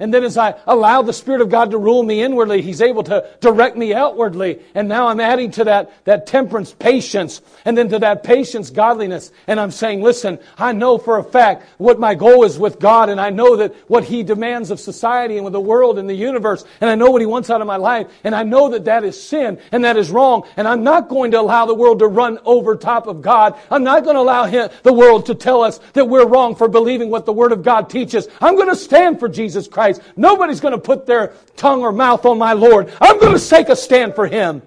And 0.00 0.12
then 0.12 0.24
as 0.24 0.36
I 0.36 0.54
allow 0.66 1.02
the 1.02 1.12
Spirit 1.12 1.40
of 1.40 1.50
God 1.50 1.70
to 1.70 1.78
rule 1.78 2.02
me 2.02 2.22
inwardly, 2.22 2.62
He's 2.62 2.82
able 2.82 3.02
to 3.04 3.28
direct 3.40 3.76
me 3.76 3.94
outwardly. 3.94 4.60
And 4.74 4.88
now 4.88 5.08
I'm 5.08 5.20
adding 5.20 5.50
to 5.52 5.64
that, 5.64 5.92
that 6.04 6.26
temperance, 6.26 6.72
patience, 6.72 7.40
and 7.64 7.76
then 7.76 7.88
to 7.90 7.98
that 8.00 8.24
patience, 8.24 8.70
godliness. 8.70 9.30
And 9.46 9.60
I'm 9.60 9.70
saying, 9.70 10.02
listen, 10.02 10.38
I 10.58 10.72
know 10.72 10.98
for 10.98 11.18
a 11.18 11.24
fact 11.24 11.66
what 11.78 11.98
my 11.98 12.14
goal 12.14 12.44
is 12.44 12.58
with 12.58 12.78
God, 12.78 13.08
and 13.08 13.20
I 13.20 13.30
know 13.30 13.56
that 13.56 13.74
what 13.88 14.04
He 14.04 14.22
demands 14.22 14.70
of 14.70 14.80
society 14.80 15.36
and 15.36 15.44
with 15.44 15.52
the 15.52 15.60
world 15.60 15.98
and 15.98 16.08
the 16.08 16.14
universe, 16.14 16.64
and 16.80 16.90
I 16.90 16.94
know 16.94 17.10
what 17.10 17.22
He 17.22 17.26
wants 17.26 17.50
out 17.50 17.60
of 17.60 17.66
my 17.66 17.76
life, 17.76 18.08
and 18.24 18.34
I 18.34 18.42
know 18.42 18.70
that 18.70 18.86
that 18.86 19.04
is 19.04 19.22
sin 19.22 19.58
and 19.72 19.84
that 19.84 19.96
is 19.96 20.10
wrong, 20.10 20.44
and 20.56 20.66
I'm 20.66 20.82
not 20.84 21.08
going 21.08 21.30
to 21.32 21.40
allow 21.40 21.66
the 21.66 21.74
world 21.74 22.00
to 22.00 22.06
run 22.06 22.38
over 22.44 22.76
top 22.76 23.06
of 23.06 23.22
God. 23.22 23.58
I'm 23.70 23.84
not 23.84 24.04
going 24.04 24.16
to 24.16 24.20
allow 24.20 24.44
him, 24.46 24.70
the 24.82 24.92
world 24.92 25.26
to 25.26 25.34
tell 25.34 25.62
us 25.62 25.78
that 25.92 26.06
we're 26.06 26.26
wrong 26.26 26.56
for 26.56 26.68
believing 26.68 27.10
what 27.10 27.26
the 27.26 27.32
Word 27.32 27.52
of 27.52 27.62
God 27.62 27.90
teaches. 27.90 28.28
I'm 28.40 28.56
going 28.56 28.68
to 28.68 28.76
stand 28.76 29.20
for 29.20 29.28
Jesus 29.28 29.68
Christ. 29.68 29.83
Nobody's 30.16 30.60
going 30.60 30.72
to 30.72 30.78
put 30.78 31.06
their 31.06 31.34
tongue 31.56 31.82
or 31.82 31.92
mouth 31.92 32.24
on 32.24 32.38
my 32.38 32.52
Lord. 32.52 32.92
I'm 33.00 33.18
going 33.18 33.38
to 33.38 33.48
take 33.48 33.68
a 33.68 33.76
stand 33.76 34.14
for 34.14 34.26
Him. 34.26 34.62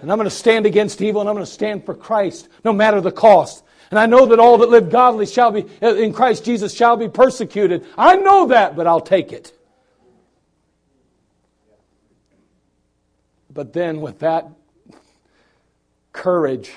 And 0.00 0.10
I'm 0.10 0.18
going 0.18 0.28
to 0.28 0.34
stand 0.34 0.66
against 0.66 1.00
evil 1.00 1.20
and 1.20 1.30
I'm 1.30 1.36
going 1.36 1.46
to 1.46 1.52
stand 1.52 1.86
for 1.86 1.94
Christ, 1.94 2.48
no 2.64 2.72
matter 2.72 3.00
the 3.00 3.12
cost. 3.12 3.62
And 3.90 3.98
I 3.98 4.06
know 4.06 4.26
that 4.26 4.40
all 4.40 4.58
that 4.58 4.68
live 4.68 4.90
godly 4.90 5.26
shall 5.26 5.52
be, 5.52 5.64
in 5.80 6.12
Christ 6.12 6.44
Jesus 6.44 6.74
shall 6.74 6.96
be 6.96 7.08
persecuted. 7.08 7.86
I 7.96 8.16
know 8.16 8.48
that, 8.48 8.74
but 8.74 8.86
I'll 8.86 9.00
take 9.00 9.32
it. 9.32 9.56
But 13.52 13.72
then 13.72 14.00
with 14.00 14.20
that 14.20 14.48
courage 16.12 16.72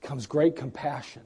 comes 0.00 0.26
great 0.26 0.56
compassion. 0.56 1.22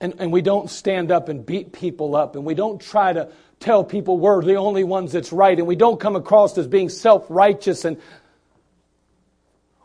And, 0.00 0.14
and 0.18 0.32
we 0.32 0.40
don't 0.40 0.70
stand 0.70 1.10
up 1.10 1.28
and 1.28 1.44
beat 1.44 1.72
people 1.72 2.16
up, 2.16 2.34
and 2.34 2.44
we 2.44 2.54
don't 2.54 2.80
try 2.80 3.12
to 3.12 3.30
tell 3.58 3.84
people 3.84 4.18
we're 4.18 4.42
the 4.42 4.54
only 4.54 4.84
ones 4.84 5.12
that's 5.12 5.32
right, 5.32 5.58
and 5.58 5.66
we 5.66 5.76
don't 5.76 6.00
come 6.00 6.16
across 6.16 6.56
as 6.56 6.66
being 6.66 6.88
self 6.88 7.26
righteous. 7.28 7.84
And 7.84 7.98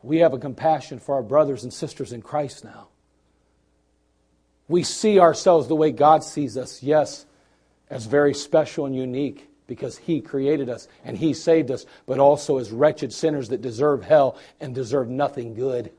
we 0.02 0.20
have 0.20 0.34
a 0.34 0.40
compassion 0.40 1.00
for 1.00 1.16
our 1.16 1.24
brothers 1.24 1.64
and 1.64 1.74
sisters 1.74 2.14
in 2.14 2.22
Christ 2.22 2.64
now. 2.64 2.88
We 4.68 4.84
see 4.84 5.20
ourselves 5.20 5.68
the 5.68 5.76
way 5.76 5.92
God 5.92 6.24
sees 6.24 6.58
us, 6.58 6.82
yes, 6.82 7.26
as 7.90 8.06
very 8.06 8.34
special 8.34 8.86
and 8.86 8.96
unique 8.96 9.48
because 9.68 9.98
He 9.98 10.22
created 10.22 10.70
us 10.70 10.88
and 11.04 11.18
He 11.18 11.34
saved 11.34 11.72
us, 11.72 11.86
but 12.06 12.20
also 12.20 12.58
as 12.58 12.72
wretched 12.72 13.14
sinners 13.14 13.50
that 13.50 13.62
deserve 13.62 14.04
hell 14.04 14.38
and 14.60 14.74
deserve 14.74 15.10
nothing 15.10 15.54
good. 15.54 15.92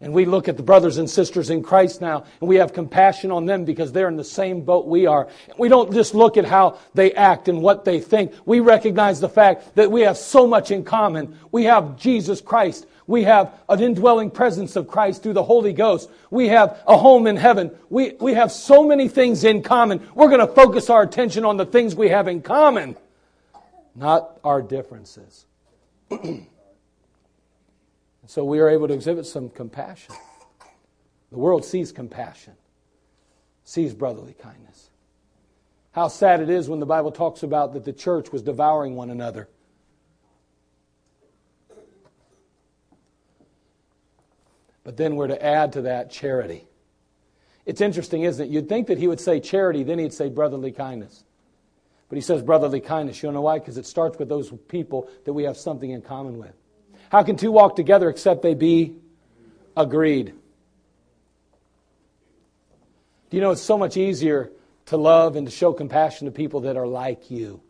And 0.00 0.12
we 0.12 0.26
look 0.26 0.46
at 0.46 0.56
the 0.56 0.62
brothers 0.62 0.98
and 0.98 1.10
sisters 1.10 1.50
in 1.50 1.62
Christ 1.62 2.00
now, 2.00 2.24
and 2.40 2.48
we 2.48 2.56
have 2.56 2.72
compassion 2.72 3.32
on 3.32 3.46
them 3.46 3.64
because 3.64 3.90
they're 3.90 4.08
in 4.08 4.16
the 4.16 4.22
same 4.22 4.60
boat 4.60 4.86
we 4.86 5.06
are. 5.06 5.26
We 5.58 5.68
don't 5.68 5.92
just 5.92 6.14
look 6.14 6.36
at 6.36 6.44
how 6.44 6.78
they 6.94 7.12
act 7.14 7.48
and 7.48 7.60
what 7.60 7.84
they 7.84 7.98
think. 7.98 8.32
We 8.44 8.60
recognize 8.60 9.18
the 9.18 9.28
fact 9.28 9.74
that 9.74 9.90
we 9.90 10.02
have 10.02 10.16
so 10.16 10.46
much 10.46 10.70
in 10.70 10.84
common. 10.84 11.36
We 11.50 11.64
have 11.64 11.96
Jesus 11.96 12.40
Christ. 12.40 12.86
We 13.08 13.24
have 13.24 13.52
an 13.68 13.80
indwelling 13.80 14.30
presence 14.30 14.76
of 14.76 14.86
Christ 14.86 15.24
through 15.24 15.32
the 15.32 15.42
Holy 15.42 15.72
Ghost. 15.72 16.08
We 16.30 16.48
have 16.48 16.80
a 16.86 16.96
home 16.96 17.26
in 17.26 17.36
heaven. 17.36 17.72
We, 17.90 18.12
we 18.20 18.34
have 18.34 18.52
so 18.52 18.84
many 18.84 19.08
things 19.08 19.42
in 19.42 19.62
common. 19.62 20.06
We're 20.14 20.28
going 20.28 20.46
to 20.46 20.54
focus 20.54 20.90
our 20.90 21.02
attention 21.02 21.44
on 21.44 21.56
the 21.56 21.66
things 21.66 21.96
we 21.96 22.10
have 22.10 22.28
in 22.28 22.42
common, 22.42 22.96
not 23.96 24.38
our 24.44 24.62
differences. 24.62 25.46
So 28.28 28.44
we 28.44 28.58
are 28.58 28.68
able 28.68 28.88
to 28.88 28.92
exhibit 28.92 29.24
some 29.24 29.48
compassion. 29.48 30.14
The 31.32 31.38
world 31.38 31.64
sees 31.64 31.92
compassion, 31.92 32.52
sees 33.64 33.94
brotherly 33.94 34.34
kindness. 34.34 34.90
How 35.92 36.08
sad 36.08 36.42
it 36.42 36.50
is 36.50 36.68
when 36.68 36.78
the 36.78 36.84
Bible 36.84 37.10
talks 37.10 37.42
about 37.42 37.72
that 37.72 37.86
the 37.86 37.92
church 37.94 38.30
was 38.30 38.42
devouring 38.42 38.96
one 38.96 39.08
another. 39.08 39.48
But 44.84 44.98
then 44.98 45.16
we're 45.16 45.28
to 45.28 45.42
add 45.42 45.72
to 45.72 45.82
that 45.82 46.10
charity. 46.10 46.68
It's 47.64 47.80
interesting, 47.80 48.24
isn't 48.24 48.44
it? 48.46 48.50
You'd 48.50 48.68
think 48.68 48.88
that 48.88 48.98
he 48.98 49.08
would 49.08 49.20
say 49.20 49.40
charity, 49.40 49.84
then 49.84 49.98
he'd 49.98 50.12
say 50.12 50.28
brotherly 50.28 50.72
kindness. 50.72 51.24
But 52.10 52.16
he 52.16 52.22
says 52.22 52.42
brotherly 52.42 52.80
kindness. 52.80 53.22
You 53.22 53.32
know 53.32 53.40
why? 53.40 53.58
Because 53.58 53.78
it 53.78 53.86
starts 53.86 54.18
with 54.18 54.28
those 54.28 54.52
people 54.68 55.08
that 55.24 55.32
we 55.32 55.44
have 55.44 55.56
something 55.56 55.92
in 55.92 56.02
common 56.02 56.36
with. 56.36 56.52
How 57.10 57.22
can 57.22 57.36
two 57.36 57.50
walk 57.50 57.76
together 57.76 58.08
except 58.08 58.42
they 58.42 58.54
be 58.54 58.94
agreed? 59.76 60.34
Do 63.30 63.36
you 63.36 63.40
know 63.42 63.50
it's 63.50 63.62
so 63.62 63.78
much 63.78 63.96
easier 63.96 64.50
to 64.86 64.96
love 64.96 65.36
and 65.36 65.46
to 65.46 65.50
show 65.50 65.72
compassion 65.72 66.26
to 66.26 66.30
people 66.30 66.60
that 66.62 66.76
are 66.76 66.86
like 66.86 67.30
you? 67.30 67.60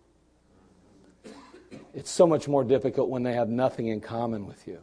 It's 1.95 2.11
so 2.11 2.27
much 2.27 2.47
more 2.47 2.65
difficult 2.65 3.09
when 3.09 3.23
they 3.23 3.33
have 3.33 3.49
nothing 3.49 3.89
in 3.89 4.01
common 4.01 4.47
with 4.47 4.67
you. 4.69 4.79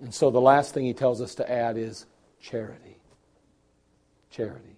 And 0.00 0.14
so 0.14 0.30
the 0.30 0.40
last 0.40 0.74
thing 0.74 0.84
he 0.84 0.92
tells 0.92 1.20
us 1.20 1.36
to 1.36 1.50
add 1.50 1.76
is 1.76 2.06
charity. 2.40 2.98
Charity. 4.30 4.76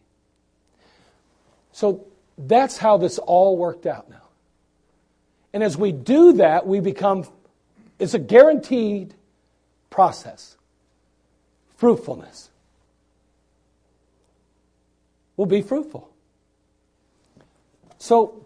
So 1.73 2.07
that's 2.39 2.79
how 2.79 2.97
this 2.97 3.19
all 3.19 3.57
worked 3.57 3.87
out 3.87 4.09
now. 4.09 4.23
And 5.53 5.63
as 5.63 5.77
we 5.77 5.93
do 5.93 6.35
that, 6.35 6.67
we 6.67 6.81
become 6.81 7.25
it's 7.99 8.15
a 8.15 8.19
guaranteed 8.19 9.15
process. 9.91 10.57
Fruitfulness. 11.77 12.51
Will 15.37 15.47
be 15.47 15.63
fruitful. 15.63 16.11
So, 17.99 18.45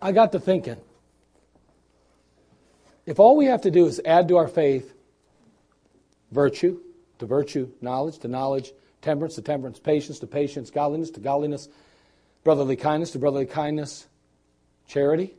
I 0.00 0.12
got 0.12 0.32
to 0.32 0.40
thinking 0.40 0.76
if 3.06 3.20
all 3.20 3.36
we 3.36 3.46
have 3.46 3.62
to 3.62 3.70
do 3.70 3.86
is 3.86 4.00
add 4.04 4.28
to 4.28 4.36
our 4.36 4.48
faith 4.48 4.92
virtue, 6.32 6.80
to 7.18 7.26
virtue, 7.26 7.70
knowledge, 7.80 8.18
to 8.18 8.28
knowledge, 8.28 8.72
temperance, 9.00 9.36
to 9.36 9.42
temperance, 9.42 9.78
patience, 9.78 10.18
to 10.18 10.26
patience, 10.26 10.70
godliness, 10.70 11.10
to 11.10 11.20
godliness, 11.20 11.68
brotherly 12.44 12.76
kindness, 12.76 13.12
to 13.12 13.18
brotherly 13.18 13.46
kindness, 13.46 14.06
charity, 14.88 15.34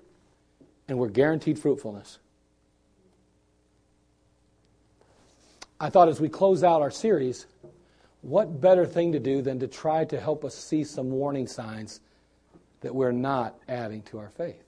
and 0.87 0.97
we're 0.97 1.09
guaranteed 1.09 1.59
fruitfulness. 1.59 2.19
I 5.79 5.89
thought 5.89 6.09
as 6.09 6.19
we 6.19 6.29
close 6.29 6.63
out 6.63 6.81
our 6.81 6.91
series, 6.91 7.45
what 8.21 8.59
better 8.59 8.85
thing 8.85 9.11
to 9.11 9.19
do 9.19 9.41
than 9.41 9.59
to 9.59 9.67
try 9.67 10.05
to 10.05 10.19
help 10.19 10.43
us 10.43 10.55
see 10.55 10.83
some 10.83 11.11
warning 11.11 11.47
signs 11.47 11.99
that 12.81 12.93
we're 12.93 13.11
not 13.11 13.55
adding 13.67 14.01
to 14.03 14.17
our 14.17 14.29
faith? 14.29 14.63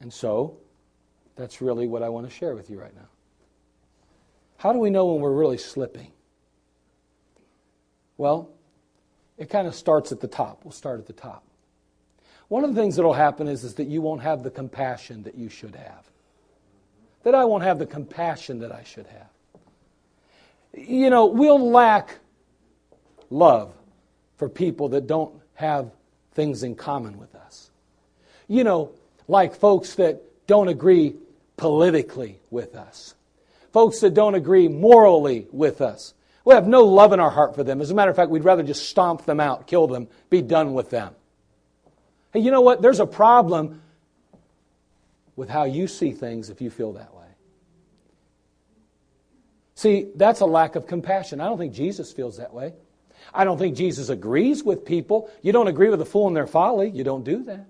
And 0.00 0.12
so, 0.12 0.56
that's 1.36 1.60
really 1.60 1.86
what 1.86 2.02
I 2.02 2.08
want 2.08 2.28
to 2.28 2.34
share 2.34 2.54
with 2.54 2.68
you 2.68 2.80
right 2.80 2.94
now. 2.94 3.08
How 4.56 4.72
do 4.72 4.80
we 4.80 4.90
know 4.90 5.06
when 5.06 5.20
we're 5.20 5.32
really 5.32 5.58
slipping? 5.58 6.10
Well, 8.16 8.50
it 9.36 9.48
kind 9.48 9.68
of 9.68 9.74
starts 9.74 10.10
at 10.10 10.20
the 10.20 10.26
top. 10.26 10.64
We'll 10.64 10.72
start 10.72 10.98
at 10.98 11.06
the 11.06 11.12
top. 11.12 11.44
One 12.48 12.64
of 12.64 12.74
the 12.74 12.80
things 12.80 12.96
that 12.96 13.02
will 13.02 13.12
happen 13.12 13.46
is, 13.46 13.62
is 13.62 13.74
that 13.74 13.88
you 13.88 14.00
won't 14.00 14.22
have 14.22 14.42
the 14.42 14.50
compassion 14.50 15.22
that 15.24 15.36
you 15.36 15.48
should 15.48 15.74
have. 15.74 16.08
That 17.22 17.34
I 17.34 17.44
won't 17.44 17.62
have 17.62 17.78
the 17.78 17.86
compassion 17.86 18.60
that 18.60 18.72
I 18.72 18.84
should 18.84 19.06
have. 19.06 19.28
You 20.72 21.10
know, 21.10 21.26
we'll 21.26 21.70
lack 21.70 22.18
love 23.30 23.72
for 24.36 24.48
people 24.48 24.90
that 24.90 25.06
don't 25.06 25.34
have 25.54 25.90
things 26.32 26.62
in 26.62 26.74
common 26.74 27.18
with 27.18 27.34
us. 27.34 27.70
You 28.46 28.64
know, 28.64 28.92
like 29.26 29.54
folks 29.54 29.96
that 29.96 30.22
don't 30.46 30.68
agree 30.68 31.16
politically 31.56 32.40
with 32.50 32.76
us, 32.76 33.14
folks 33.72 34.00
that 34.00 34.14
don't 34.14 34.34
agree 34.34 34.68
morally 34.68 35.46
with 35.52 35.80
us. 35.82 36.14
We 36.44 36.54
have 36.54 36.66
no 36.66 36.84
love 36.84 37.12
in 37.12 37.20
our 37.20 37.30
heart 37.30 37.54
for 37.54 37.62
them. 37.62 37.82
As 37.82 37.90
a 37.90 37.94
matter 37.94 38.10
of 38.10 38.16
fact, 38.16 38.30
we'd 38.30 38.44
rather 38.44 38.62
just 38.62 38.88
stomp 38.88 39.26
them 39.26 39.40
out, 39.40 39.66
kill 39.66 39.86
them, 39.86 40.08
be 40.30 40.40
done 40.40 40.72
with 40.72 40.88
them. 40.88 41.14
Hey, 42.32 42.40
you 42.40 42.50
know 42.50 42.60
what? 42.60 42.82
There's 42.82 43.00
a 43.00 43.06
problem 43.06 43.82
with 45.36 45.48
how 45.48 45.64
you 45.64 45.86
see 45.86 46.12
things 46.12 46.50
if 46.50 46.60
you 46.60 46.70
feel 46.70 46.92
that 46.94 47.14
way. 47.14 47.26
See, 49.74 50.08
that's 50.16 50.40
a 50.40 50.46
lack 50.46 50.74
of 50.74 50.86
compassion. 50.86 51.40
I 51.40 51.46
don't 51.46 51.58
think 51.58 51.72
Jesus 51.72 52.12
feels 52.12 52.38
that 52.38 52.52
way. 52.52 52.74
I 53.32 53.44
don't 53.44 53.58
think 53.58 53.76
Jesus 53.76 54.08
agrees 54.08 54.64
with 54.64 54.84
people. 54.84 55.30
You 55.42 55.52
don't 55.52 55.68
agree 55.68 55.88
with 55.88 56.00
a 56.00 56.04
fool 56.04 56.26
in 56.28 56.34
their 56.34 56.46
folly. 56.46 56.90
You 56.90 57.04
don't 57.04 57.24
do 57.24 57.44
that. 57.44 57.66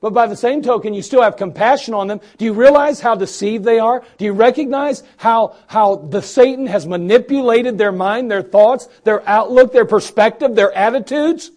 But 0.00 0.12
by 0.12 0.26
the 0.26 0.36
same 0.36 0.62
token, 0.62 0.94
you 0.94 1.02
still 1.02 1.22
have 1.22 1.36
compassion 1.36 1.92
on 1.92 2.06
them. 2.06 2.20
Do 2.36 2.44
you 2.44 2.52
realize 2.52 3.00
how 3.00 3.14
deceived 3.14 3.64
they 3.64 3.78
are? 3.78 4.04
Do 4.16 4.24
you 4.24 4.32
recognize 4.32 5.02
how, 5.16 5.56
how 5.66 5.96
the 5.96 6.22
Satan 6.22 6.66
has 6.66 6.86
manipulated 6.86 7.78
their 7.78 7.90
mind, 7.90 8.30
their 8.30 8.42
thoughts, 8.42 8.88
their 9.02 9.26
outlook, 9.28 9.72
their 9.72 9.86
perspective, 9.86 10.54
their 10.54 10.72
attitudes? 10.72 11.50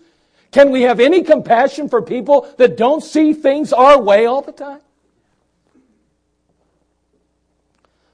Can 0.52 0.72
we 0.72 0.82
have 0.82 1.00
any 1.00 1.24
compassion 1.24 1.88
for 1.88 2.02
people 2.02 2.54
that 2.58 2.76
don't 2.78 3.02
see 3.02 3.34
things 3.34 3.72
our 3.72 4.02
way 4.02 4.26
all 4.26 4.42
the 4.42 4.52
time? 4.52 4.82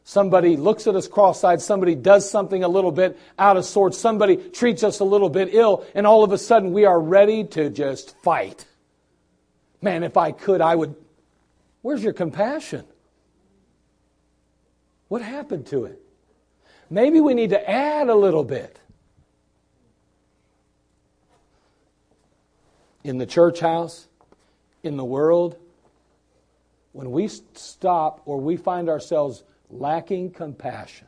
Somebody 0.04 0.56
looks 0.56 0.88
at 0.88 0.96
us 0.96 1.08
cross 1.08 1.44
eyed, 1.44 1.62
somebody 1.62 1.94
does 1.94 2.30
something 2.30 2.64
a 2.64 2.68
little 2.70 2.94
bit 2.94 3.20
out 3.38 3.58
of 3.58 3.66
sorts, 3.66 3.98
somebody 3.98 4.38
treats 4.38 4.82
us 4.82 5.02
a 5.02 5.04
little 5.04 5.30
bit 5.30 5.54
ill, 5.54 5.86
and 5.94 6.08
all 6.08 6.24
of 6.24 6.32
a 6.32 6.38
sudden 6.38 6.72
we 6.72 6.86
are 6.86 7.00
ready 7.00 7.44
to 7.44 7.70
just 7.70 8.16
fight. 8.20 8.66
Man, 9.82 10.04
if 10.04 10.16
I 10.16 10.32
could, 10.32 10.62
I 10.62 10.76
would. 10.76 10.96
Where's 11.82 12.04
your 12.04 12.14
compassion? 12.14 12.86
What 15.10 15.22
happened 15.22 15.68
to 15.68 15.86
it? 15.86 16.02
Maybe 16.90 17.20
we 17.20 17.34
need 17.34 17.50
to 17.50 17.70
add 17.70 18.08
a 18.08 18.16
little 18.16 18.44
bit. 18.44 18.80
In 23.08 23.20
the 23.20 23.26
church 23.26 23.62
house, 23.62 24.10
in 24.84 24.98
the 24.98 25.06
world, 25.06 25.56
when 26.92 27.10
we 27.10 27.30
stop 27.30 28.22
or 28.26 28.38
we 28.38 28.58
find 28.58 28.90
ourselves 28.90 29.46
lacking 29.70 30.32
compassion. 30.32 31.08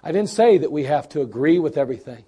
I 0.00 0.12
didn't 0.12 0.28
say 0.28 0.58
that 0.58 0.70
we 0.70 0.84
have 0.84 1.08
to 1.08 1.22
agree 1.22 1.58
with 1.58 1.76
everything. 1.76 2.22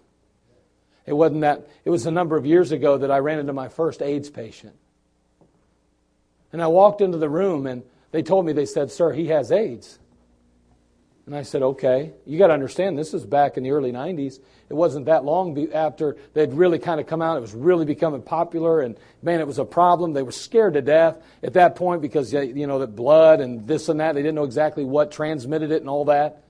It 1.06 1.12
wasn't 1.12 1.42
that, 1.42 1.68
it 1.84 1.90
was 1.90 2.04
a 2.04 2.10
number 2.10 2.36
of 2.36 2.44
years 2.44 2.72
ago 2.72 2.98
that 2.98 3.12
I 3.12 3.18
ran 3.18 3.38
into 3.38 3.52
my 3.52 3.68
first 3.68 4.02
AIDS 4.02 4.28
patient. 4.28 4.74
And 6.52 6.60
I 6.60 6.66
walked 6.66 7.00
into 7.00 7.18
the 7.18 7.28
room 7.28 7.64
and 7.64 7.84
they 8.10 8.24
told 8.24 8.44
me, 8.44 8.52
they 8.52 8.66
said, 8.66 8.90
Sir, 8.90 9.12
he 9.12 9.28
has 9.28 9.52
AIDS. 9.52 10.00
And 11.30 11.38
I 11.38 11.42
said, 11.42 11.62
okay. 11.62 12.10
You 12.26 12.38
got 12.38 12.48
to 12.48 12.54
understand, 12.54 12.98
this 12.98 13.14
is 13.14 13.24
back 13.24 13.56
in 13.56 13.62
the 13.62 13.70
early 13.70 13.92
90s. 13.92 14.40
It 14.68 14.74
wasn't 14.74 15.06
that 15.06 15.24
long 15.24 15.72
after 15.72 16.16
they'd 16.34 16.52
really 16.52 16.80
kind 16.80 16.98
of 16.98 17.06
come 17.06 17.22
out. 17.22 17.36
It 17.36 17.40
was 17.40 17.54
really 17.54 17.84
becoming 17.84 18.20
popular, 18.20 18.80
and 18.80 18.98
man, 19.22 19.38
it 19.38 19.46
was 19.46 19.60
a 19.60 19.64
problem. 19.64 20.12
They 20.12 20.24
were 20.24 20.32
scared 20.32 20.74
to 20.74 20.82
death 20.82 21.22
at 21.44 21.52
that 21.52 21.76
point 21.76 22.02
because, 22.02 22.32
you 22.32 22.66
know, 22.66 22.80
that 22.80 22.96
blood 22.96 23.40
and 23.40 23.64
this 23.64 23.88
and 23.88 24.00
that. 24.00 24.16
They 24.16 24.22
didn't 24.22 24.34
know 24.34 24.42
exactly 24.42 24.82
what 24.82 25.12
transmitted 25.12 25.70
it 25.70 25.82
and 25.82 25.88
all 25.88 26.06
that. 26.06 26.42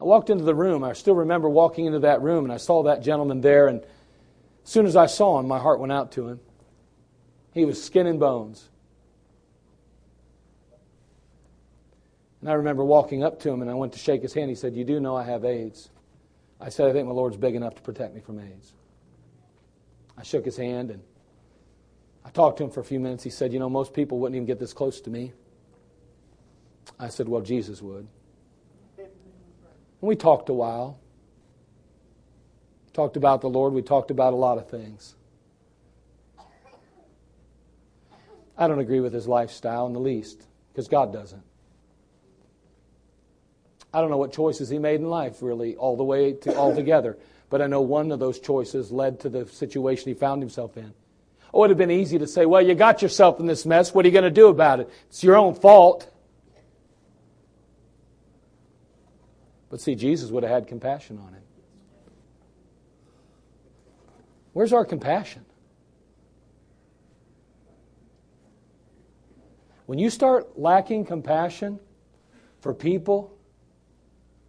I 0.00 0.04
walked 0.04 0.30
into 0.30 0.44
the 0.44 0.54
room. 0.54 0.82
I 0.82 0.94
still 0.94 1.16
remember 1.16 1.50
walking 1.50 1.84
into 1.84 1.98
that 1.98 2.22
room, 2.22 2.44
and 2.44 2.52
I 2.54 2.56
saw 2.56 2.84
that 2.84 3.02
gentleman 3.02 3.42
there, 3.42 3.68
and 3.68 3.82
as 3.82 4.70
soon 4.70 4.86
as 4.86 4.96
I 4.96 5.04
saw 5.04 5.38
him, 5.38 5.46
my 5.46 5.58
heart 5.58 5.80
went 5.80 5.92
out 5.92 6.12
to 6.12 6.28
him. 6.28 6.40
He 7.52 7.66
was 7.66 7.84
skin 7.84 8.06
and 8.06 8.18
bones. 8.18 8.70
And 12.40 12.48
I 12.48 12.54
remember 12.54 12.84
walking 12.84 13.22
up 13.22 13.40
to 13.40 13.50
him 13.50 13.60
and 13.62 13.70
I 13.70 13.74
went 13.74 13.92
to 13.92 13.98
shake 13.98 14.22
his 14.22 14.32
hand. 14.32 14.48
He 14.48 14.54
said, 14.54 14.74
You 14.74 14.84
do 14.84 15.00
know 15.00 15.16
I 15.16 15.24
have 15.24 15.44
AIDS. 15.44 15.90
I 16.60 16.68
said, 16.68 16.88
I 16.88 16.92
think 16.92 17.06
my 17.06 17.12
Lord's 17.14 17.36
big 17.36 17.54
enough 17.54 17.74
to 17.76 17.82
protect 17.82 18.14
me 18.14 18.20
from 18.20 18.38
AIDS. 18.38 18.72
I 20.16 20.22
shook 20.22 20.44
his 20.44 20.56
hand 20.56 20.90
and 20.90 21.02
I 22.24 22.30
talked 22.30 22.58
to 22.58 22.64
him 22.64 22.70
for 22.70 22.80
a 22.80 22.84
few 22.84 23.00
minutes. 23.00 23.24
He 23.24 23.30
said, 23.30 23.52
You 23.52 23.58
know, 23.58 23.68
most 23.68 23.92
people 23.92 24.18
wouldn't 24.18 24.36
even 24.36 24.46
get 24.46 24.58
this 24.58 24.72
close 24.72 25.00
to 25.02 25.10
me. 25.10 25.32
I 26.98 27.08
said, 27.08 27.28
Well, 27.28 27.42
Jesus 27.42 27.82
would. 27.82 28.06
And 28.98 29.08
we 30.08 30.16
talked 30.16 30.48
a 30.48 30.54
while. 30.54 30.98
Talked 32.92 33.16
about 33.16 33.40
the 33.40 33.48
Lord. 33.48 33.72
We 33.72 33.82
talked 33.82 34.10
about 34.10 34.32
a 34.32 34.36
lot 34.36 34.58
of 34.58 34.68
things. 34.68 35.14
I 38.56 38.68
don't 38.68 38.78
agree 38.78 39.00
with 39.00 39.12
his 39.12 39.26
lifestyle 39.26 39.86
in 39.86 39.92
the 39.92 40.00
least 40.00 40.46
because 40.72 40.88
God 40.88 41.12
doesn't. 41.12 41.42
I 43.92 44.00
don't 44.00 44.10
know 44.10 44.18
what 44.18 44.32
choices 44.32 44.68
he 44.68 44.78
made 44.78 45.00
in 45.00 45.08
life, 45.08 45.42
really, 45.42 45.76
all 45.76 45.96
the 45.96 46.04
way 46.04 46.32
to 46.32 46.56
altogether. 46.56 47.18
But 47.48 47.60
I 47.60 47.66
know 47.66 47.80
one 47.80 48.12
of 48.12 48.20
those 48.20 48.38
choices 48.38 48.92
led 48.92 49.20
to 49.20 49.28
the 49.28 49.46
situation 49.46 50.08
he 50.08 50.14
found 50.14 50.40
himself 50.40 50.76
in. 50.76 50.94
Oh, 51.52 51.58
it 51.58 51.60
would 51.62 51.70
have 51.70 51.78
been 51.78 51.90
easy 51.90 52.18
to 52.18 52.28
say, 52.28 52.46
well, 52.46 52.62
you 52.62 52.76
got 52.76 53.02
yourself 53.02 53.40
in 53.40 53.46
this 53.46 53.66
mess. 53.66 53.92
What 53.92 54.04
are 54.04 54.08
you 54.08 54.12
going 54.12 54.22
to 54.22 54.30
do 54.30 54.46
about 54.46 54.78
it? 54.78 54.90
It's 55.08 55.24
your 55.24 55.36
own 55.36 55.54
fault. 55.54 56.08
But 59.68 59.80
see, 59.80 59.96
Jesus 59.96 60.30
would 60.30 60.44
have 60.44 60.52
had 60.52 60.68
compassion 60.68 61.18
on 61.18 61.34
him. 61.34 61.42
Where's 64.52 64.72
our 64.72 64.84
compassion? 64.84 65.44
When 69.86 69.98
you 69.98 70.10
start 70.10 70.56
lacking 70.56 71.06
compassion 71.06 71.80
for 72.60 72.72
people, 72.72 73.36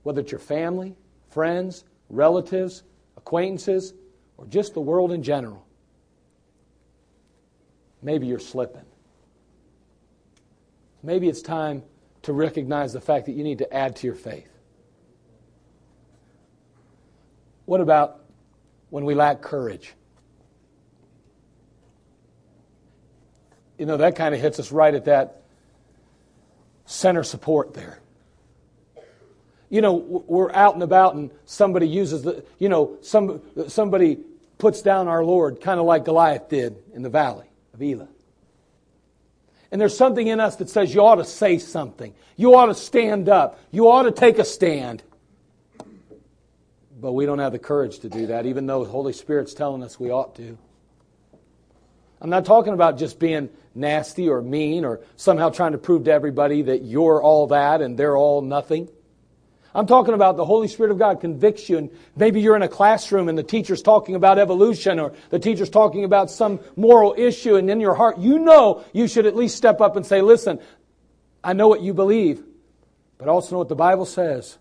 whether 0.03 0.21
it's 0.21 0.31
your 0.31 0.39
family, 0.39 0.95
friends, 1.29 1.83
relatives, 2.09 2.83
acquaintances, 3.17 3.93
or 4.37 4.45
just 4.47 4.73
the 4.73 4.81
world 4.81 5.11
in 5.11 5.23
general. 5.23 5.65
Maybe 8.01 8.27
you're 8.27 8.39
slipping. 8.39 8.85
Maybe 11.03 11.29
it's 11.29 11.41
time 11.41 11.83
to 12.23 12.33
recognize 12.33 12.93
the 12.93 13.01
fact 13.01 13.25
that 13.27 13.33
you 13.33 13.43
need 13.43 13.59
to 13.59 13.73
add 13.73 13.95
to 13.97 14.07
your 14.07 14.15
faith. 14.15 14.47
What 17.65 17.81
about 17.81 18.23
when 18.89 19.05
we 19.05 19.15
lack 19.15 19.41
courage? 19.41 19.93
You 23.77 23.85
know, 23.85 23.97
that 23.97 24.15
kind 24.15 24.35
of 24.35 24.41
hits 24.41 24.59
us 24.59 24.71
right 24.71 24.93
at 24.93 25.05
that 25.05 25.43
center 26.85 27.23
support 27.23 27.73
there 27.73 28.00
you 29.71 29.81
know, 29.81 29.93
we're 29.93 30.51
out 30.51 30.73
and 30.73 30.83
about 30.83 31.15
and 31.15 31.31
somebody 31.45 31.87
uses 31.87 32.23
the, 32.23 32.43
you 32.59 32.67
know, 32.67 32.97
some, 33.01 33.41
somebody 33.69 34.19
puts 34.57 34.81
down 34.81 35.07
our 35.07 35.23
Lord, 35.23 35.61
kind 35.61 35.79
of 35.79 35.85
like 35.85 36.03
Goliath 36.03 36.49
did 36.49 36.77
in 36.93 37.01
the 37.01 37.09
valley 37.09 37.47
of 37.73 37.81
Elah. 37.81 38.09
And 39.71 39.79
there's 39.79 39.97
something 39.97 40.27
in 40.27 40.41
us 40.41 40.57
that 40.57 40.69
says 40.69 40.93
you 40.93 41.01
ought 41.01 41.15
to 41.15 41.23
say 41.23 41.57
something. 41.57 42.13
You 42.35 42.55
ought 42.55 42.65
to 42.65 42.75
stand 42.75 43.29
up. 43.29 43.59
You 43.71 43.89
ought 43.89 44.03
to 44.03 44.11
take 44.11 44.39
a 44.39 44.43
stand. 44.43 45.03
But 46.99 47.13
we 47.13 47.25
don't 47.25 47.39
have 47.39 47.53
the 47.53 47.59
courage 47.59 47.99
to 47.99 48.09
do 48.09 48.27
that, 48.27 48.45
even 48.45 48.65
though 48.65 48.83
the 48.83 48.91
Holy 48.91 49.13
Spirit's 49.13 49.53
telling 49.53 49.81
us 49.83 49.97
we 49.97 50.11
ought 50.11 50.35
to. 50.35 50.57
I'm 52.19 52.29
not 52.29 52.43
talking 52.43 52.73
about 52.73 52.97
just 52.97 53.19
being 53.19 53.49
nasty 53.73 54.27
or 54.27 54.41
mean 54.41 54.83
or 54.83 54.99
somehow 55.15 55.49
trying 55.49 55.71
to 55.71 55.77
prove 55.77 56.03
to 56.03 56.11
everybody 56.11 56.61
that 56.63 56.83
you're 56.83 57.23
all 57.23 57.47
that 57.47 57.81
and 57.81 57.97
they're 57.97 58.17
all 58.17 58.41
nothing. 58.41 58.89
I'm 59.73 59.87
talking 59.87 60.13
about 60.13 60.35
the 60.35 60.43
Holy 60.43 60.67
Spirit 60.67 60.91
of 60.91 60.99
God 60.99 61.21
convicts 61.21 61.69
you, 61.69 61.77
and 61.77 61.89
maybe 62.15 62.41
you're 62.41 62.57
in 62.57 62.61
a 62.61 62.67
classroom 62.67 63.29
and 63.29 63.37
the 63.37 63.43
teacher's 63.43 63.81
talking 63.81 64.15
about 64.15 64.37
evolution 64.37 64.99
or 64.99 65.13
the 65.29 65.39
teacher's 65.39 65.69
talking 65.69 66.03
about 66.03 66.29
some 66.29 66.59
moral 66.75 67.15
issue, 67.17 67.55
and 67.55 67.69
in 67.69 67.79
your 67.79 67.95
heart, 67.95 68.17
you 68.17 68.39
know 68.39 68.83
you 68.91 69.07
should 69.07 69.25
at 69.25 69.35
least 69.35 69.55
step 69.55 69.79
up 69.79 69.95
and 69.95 70.05
say, 70.05 70.21
Listen, 70.21 70.59
I 71.43 71.53
know 71.53 71.69
what 71.69 71.81
you 71.81 71.93
believe, 71.93 72.43
but 73.17 73.29
I 73.29 73.31
also 73.31 73.55
know 73.55 73.59
what 73.59 73.69
the 73.69 73.75
Bible 73.75 74.05
says. 74.05 74.57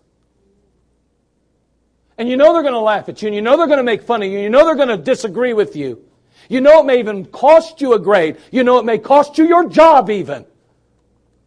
And 2.17 2.29
you 2.29 2.37
know 2.37 2.53
they're 2.53 2.61
going 2.61 2.73
to 2.73 2.79
laugh 2.79 3.09
at 3.09 3.21
you, 3.21 3.27
and 3.27 3.35
you 3.35 3.41
know 3.41 3.57
they're 3.57 3.67
going 3.67 3.77
to 3.77 3.83
make 3.83 4.03
fun 4.03 4.21
of 4.21 4.29
you, 4.29 4.35
and 4.35 4.43
you 4.43 4.49
know 4.49 4.65
they're 4.65 4.75
going 4.75 4.89
to 4.89 4.97
disagree 4.97 5.53
with 5.53 5.75
you. 5.75 6.05
You 6.47 6.61
know 6.61 6.81
it 6.81 6.85
may 6.85 6.99
even 6.99 7.25
cost 7.25 7.81
you 7.81 7.93
a 7.93 7.99
grade. 7.99 8.37
You 8.51 8.63
know 8.63 8.77
it 8.77 8.85
may 8.85 8.97
cost 8.97 9.37
you 9.37 9.45
your 9.45 9.67
job, 9.67 10.09
even. 10.09 10.45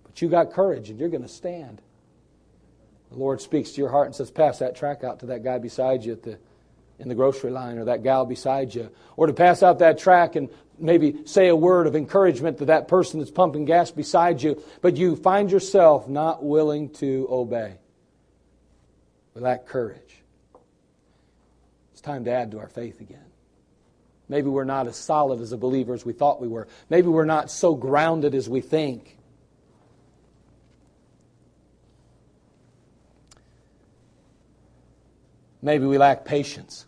But 0.03 0.21
you 0.21 0.29
got 0.29 0.53
courage, 0.53 0.91
and 0.91 0.99
you're 0.99 1.09
going 1.09 1.23
to 1.23 1.29
stand. 1.29 1.81
The 3.15 3.21
Lord 3.21 3.41
speaks 3.41 3.71
to 3.73 3.81
your 3.81 3.91
heart 3.91 4.07
and 4.07 4.15
says, 4.15 4.33
Pass 4.33 4.59
that 4.59 4.75
track 4.75 5.05
out 5.05 5.21
to 5.21 5.27
that 5.27 5.45
guy 5.45 5.59
beside 5.59 6.05
you 6.05 6.13
at 6.15 6.25
the, 6.25 6.37
in 6.99 7.09
the 7.09 7.15
grocery 7.15 7.53
line 7.53 7.79
or 7.79 7.85
that 7.85 8.03
gal 8.03 8.27
beside 8.27 8.75
you. 8.75 8.91
Or 9.17 9.29
to 9.29 9.33
pass 9.33 9.63
out 9.63 9.79
that 9.79 9.99
track 9.99 10.35
and 10.35 10.49
maybe 10.81 11.25
say 11.25 11.47
a 11.47 11.55
word 11.55 11.87
of 11.87 11.95
encouragement 11.95 12.59
to 12.59 12.65
that 12.65 12.89
person 12.89 13.21
that's 13.21 13.31
pumping 13.31 13.67
gas 13.67 13.93
beside 13.93 14.43
you, 14.43 14.61
but 14.81 14.97
you 14.97 15.15
find 15.15 15.49
yourself 15.49 16.09
not 16.09 16.43
willing 16.43 16.91
to 16.95 17.29
obey. 17.31 17.77
With 19.33 19.45
that 19.45 19.69
courage. 19.69 20.23
It's 21.93 22.01
time 22.01 22.25
to 22.25 22.33
add 22.33 22.51
to 22.51 22.59
our 22.59 22.69
faith 22.69 23.01
again. 23.01 23.25
Maybe 24.29 24.49
we're 24.49 24.65
not 24.65 24.89
as 24.89 24.97
solid 24.97 25.41
as 25.41 25.53
a 25.53 25.57
believer 25.57 25.95
as 25.95 26.05
we 26.05 26.15
thought 26.15 26.41
we 26.41 26.49
were. 26.49 26.67
Maybe 26.91 27.07
we're 27.07 27.27
not 27.27 27.49
so 27.49 27.77
grounded 27.77 28.35
as 28.35 28.49
we 28.49 28.61
think. 28.61 29.14
Maybe 35.65 35.87
we 35.87 35.97
lack 35.97 36.27
patience. 36.27 36.85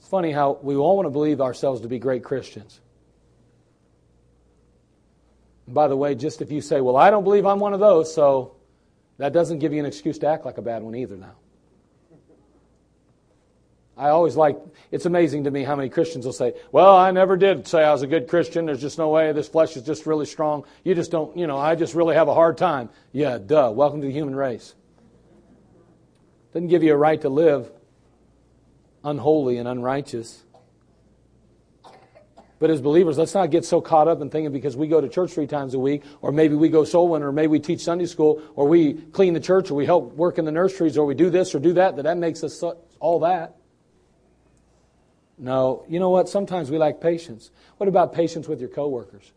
It's 0.00 0.08
funny 0.08 0.32
how 0.32 0.58
we 0.60 0.74
all 0.74 0.96
want 0.96 1.06
to 1.06 1.10
believe 1.10 1.40
ourselves 1.40 1.82
to 1.82 1.88
be 1.88 2.00
great 2.00 2.24
Christians. 2.24 2.80
And 5.66 5.76
by 5.76 5.86
the 5.86 5.96
way, 5.96 6.16
just 6.16 6.42
if 6.42 6.50
you 6.50 6.60
say, 6.60 6.80
well, 6.80 6.96
I 6.96 7.08
don't 7.08 7.22
believe 7.22 7.46
I'm 7.46 7.60
one 7.60 7.72
of 7.72 7.78
those, 7.78 8.12
so 8.12 8.56
that 9.18 9.32
doesn't 9.32 9.60
give 9.60 9.72
you 9.72 9.78
an 9.78 9.86
excuse 9.86 10.18
to 10.18 10.26
act 10.26 10.44
like 10.44 10.58
a 10.58 10.62
bad 10.62 10.82
one 10.82 10.96
either 10.96 11.16
now. 11.16 11.36
I 13.98 14.10
always 14.10 14.36
like, 14.36 14.56
it's 14.92 15.06
amazing 15.06 15.44
to 15.44 15.50
me 15.50 15.64
how 15.64 15.74
many 15.74 15.88
Christians 15.88 16.24
will 16.24 16.32
say, 16.32 16.54
Well, 16.70 16.96
I 16.96 17.10
never 17.10 17.36
did 17.36 17.66
say 17.66 17.82
I 17.82 17.90
was 17.90 18.02
a 18.02 18.06
good 18.06 18.28
Christian. 18.28 18.66
There's 18.66 18.80
just 18.80 18.96
no 18.96 19.08
way. 19.08 19.32
This 19.32 19.48
flesh 19.48 19.76
is 19.76 19.82
just 19.82 20.06
really 20.06 20.24
strong. 20.24 20.64
You 20.84 20.94
just 20.94 21.10
don't, 21.10 21.36
you 21.36 21.48
know, 21.48 21.58
I 21.58 21.74
just 21.74 21.94
really 21.94 22.14
have 22.14 22.28
a 22.28 22.34
hard 22.34 22.56
time. 22.56 22.90
Yeah, 23.12 23.38
duh. 23.38 23.72
Welcome 23.74 24.00
to 24.02 24.06
the 24.06 24.12
human 24.12 24.36
race. 24.36 24.74
Doesn't 26.52 26.68
give 26.68 26.84
you 26.84 26.94
a 26.94 26.96
right 26.96 27.20
to 27.22 27.28
live 27.28 27.72
unholy 29.02 29.58
and 29.58 29.66
unrighteous. 29.66 30.44
But 32.60 32.70
as 32.70 32.80
believers, 32.80 33.18
let's 33.18 33.34
not 33.34 33.50
get 33.50 33.64
so 33.64 33.80
caught 33.80 34.08
up 34.08 34.20
in 34.20 34.30
thinking 34.30 34.52
because 34.52 34.76
we 34.76 34.86
go 34.86 35.00
to 35.00 35.08
church 35.08 35.32
three 35.32 35.46
times 35.46 35.74
a 35.74 35.78
week, 35.78 36.02
or 36.20 36.32
maybe 36.32 36.54
we 36.54 36.68
go 36.68 36.84
soul 36.84 37.16
or 37.16 37.32
maybe 37.32 37.48
we 37.48 37.60
teach 37.60 37.82
Sunday 37.82 38.06
school, 38.06 38.42
or 38.54 38.66
we 38.66 38.94
clean 38.94 39.34
the 39.34 39.40
church, 39.40 39.70
or 39.70 39.74
we 39.74 39.86
help 39.86 40.14
work 40.14 40.38
in 40.38 40.44
the 40.44 40.52
nurseries, 40.52 40.96
or 40.96 41.06
we 41.06 41.14
do 41.14 41.30
this 41.30 41.54
or 41.54 41.60
do 41.60 41.72
that, 41.74 41.96
that 41.96 42.02
that 42.02 42.16
makes 42.16 42.42
us 42.42 42.62
all 43.00 43.20
that. 43.20 43.57
No, 45.38 45.84
you 45.88 46.00
know 46.00 46.10
what? 46.10 46.28
Sometimes 46.28 46.70
we 46.70 46.78
lack 46.78 47.00
patience. 47.00 47.50
What 47.76 47.88
about 47.88 48.12
patience 48.12 48.48
with 48.48 48.60
your 48.60 48.68
coworkers? 48.68 49.32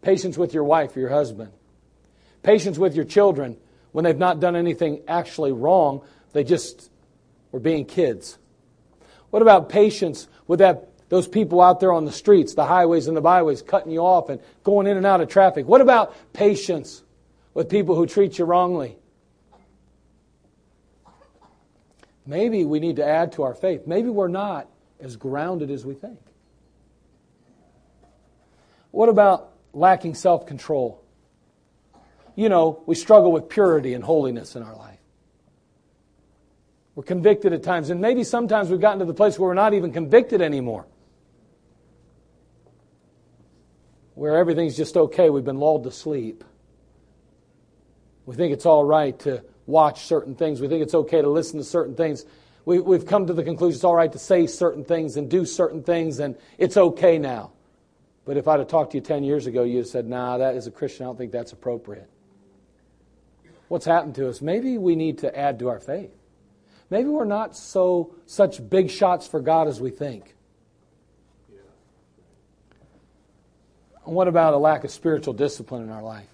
Patience 0.00 0.38
with 0.38 0.54
your 0.54 0.64
wife 0.64 0.96
or 0.96 1.00
your 1.00 1.10
husband? 1.10 1.52
Patience 2.42 2.78
with 2.78 2.94
your 2.94 3.04
children 3.04 3.56
when 3.92 4.04
they've 4.04 4.18
not 4.18 4.40
done 4.40 4.56
anything 4.56 5.02
actually 5.06 5.52
wrong, 5.52 6.02
they 6.32 6.44
just 6.44 6.90
were 7.52 7.60
being 7.60 7.84
kids. 7.84 8.38
What 9.30 9.42
about 9.42 9.68
patience 9.68 10.28
with 10.46 10.58
that 10.58 10.88
those 11.08 11.28
people 11.28 11.60
out 11.60 11.78
there 11.78 11.92
on 11.92 12.06
the 12.06 12.12
streets, 12.12 12.54
the 12.54 12.64
highways 12.64 13.06
and 13.06 13.14
the 13.14 13.20
byways, 13.20 13.60
cutting 13.60 13.92
you 13.92 14.00
off 14.00 14.30
and 14.30 14.40
going 14.64 14.86
in 14.86 14.96
and 14.96 15.04
out 15.04 15.20
of 15.20 15.28
traffic? 15.28 15.66
What 15.66 15.82
about 15.82 16.14
patience 16.32 17.02
with 17.52 17.68
people 17.68 17.94
who 17.94 18.06
treat 18.06 18.38
you 18.38 18.46
wrongly? 18.46 18.96
Maybe 22.26 22.64
we 22.64 22.80
need 22.80 22.96
to 22.96 23.04
add 23.04 23.32
to 23.32 23.42
our 23.42 23.54
faith. 23.54 23.86
Maybe 23.86 24.08
we're 24.08 24.28
not 24.28 24.68
as 25.00 25.16
grounded 25.16 25.70
as 25.70 25.84
we 25.84 25.94
think. 25.94 26.20
What 28.90 29.08
about 29.08 29.52
lacking 29.72 30.14
self 30.14 30.46
control? 30.46 31.02
You 32.34 32.48
know, 32.48 32.82
we 32.86 32.94
struggle 32.94 33.32
with 33.32 33.48
purity 33.48 33.94
and 33.94 34.02
holiness 34.02 34.56
in 34.56 34.62
our 34.62 34.76
life. 34.76 34.98
We're 36.94 37.04
convicted 37.04 37.52
at 37.52 37.62
times, 37.62 37.90
and 37.90 38.00
maybe 38.00 38.22
sometimes 38.22 38.70
we've 38.70 38.80
gotten 38.80 38.98
to 39.00 39.04
the 39.04 39.14
place 39.14 39.38
where 39.38 39.48
we're 39.48 39.54
not 39.54 39.74
even 39.74 39.92
convicted 39.92 40.42
anymore. 40.42 40.86
where 44.14 44.36
everything's 44.36 44.76
just 44.76 44.96
okay. 44.96 45.30
We've 45.30 45.44
been 45.44 45.58
lulled 45.58 45.84
to 45.84 45.90
sleep. 45.90 46.44
We 48.26 48.36
think 48.36 48.52
it's 48.52 48.66
all 48.66 48.84
right 48.84 49.18
to 49.20 49.44
watch 49.72 50.02
certain 50.02 50.36
things. 50.36 50.60
We 50.60 50.68
think 50.68 50.82
it's 50.82 50.94
okay 50.94 51.22
to 51.22 51.28
listen 51.28 51.58
to 51.58 51.64
certain 51.64 51.96
things. 51.96 52.24
We, 52.64 52.76
have 52.76 53.06
come 53.06 53.26
to 53.26 53.32
the 53.32 53.42
conclusion 53.42 53.74
it's 53.74 53.84
all 53.84 53.96
right 53.96 54.12
to 54.12 54.18
say 54.18 54.46
certain 54.46 54.84
things 54.84 55.16
and 55.16 55.28
do 55.28 55.44
certain 55.44 55.82
things, 55.82 56.20
and 56.20 56.36
it's 56.58 56.76
okay 56.76 57.18
now. 57.18 57.50
But 58.24 58.36
if 58.36 58.46
I'd 58.46 58.60
have 58.60 58.68
talked 58.68 58.92
to 58.92 58.98
you 58.98 59.00
10 59.00 59.24
years 59.24 59.48
ago, 59.48 59.64
you'd 59.64 59.78
have 59.78 59.86
said, 59.88 60.06
nah, 60.06 60.38
that 60.38 60.54
is 60.54 60.68
a 60.68 60.70
Christian, 60.70 61.06
I 61.06 61.08
don't 61.08 61.18
think 61.18 61.32
that's 61.32 61.52
appropriate. 61.52 62.08
What's 63.66 63.86
happened 63.86 64.14
to 64.16 64.28
us? 64.28 64.40
Maybe 64.40 64.78
we 64.78 64.94
need 64.94 65.18
to 65.18 65.36
add 65.36 65.58
to 65.60 65.68
our 65.70 65.80
faith. 65.80 66.14
Maybe 66.90 67.08
we're 67.08 67.24
not 67.24 67.56
so 67.56 68.14
such 68.26 68.68
big 68.68 68.90
shots 68.90 69.26
for 69.26 69.40
God 69.40 69.66
as 69.66 69.80
we 69.80 69.90
think. 69.90 70.36
what 74.04 74.28
about 74.28 74.52
a 74.52 74.58
lack 74.58 74.84
of 74.84 74.90
spiritual 74.90 75.32
discipline 75.32 75.82
in 75.82 75.90
our 75.90 76.02
life? 76.02 76.26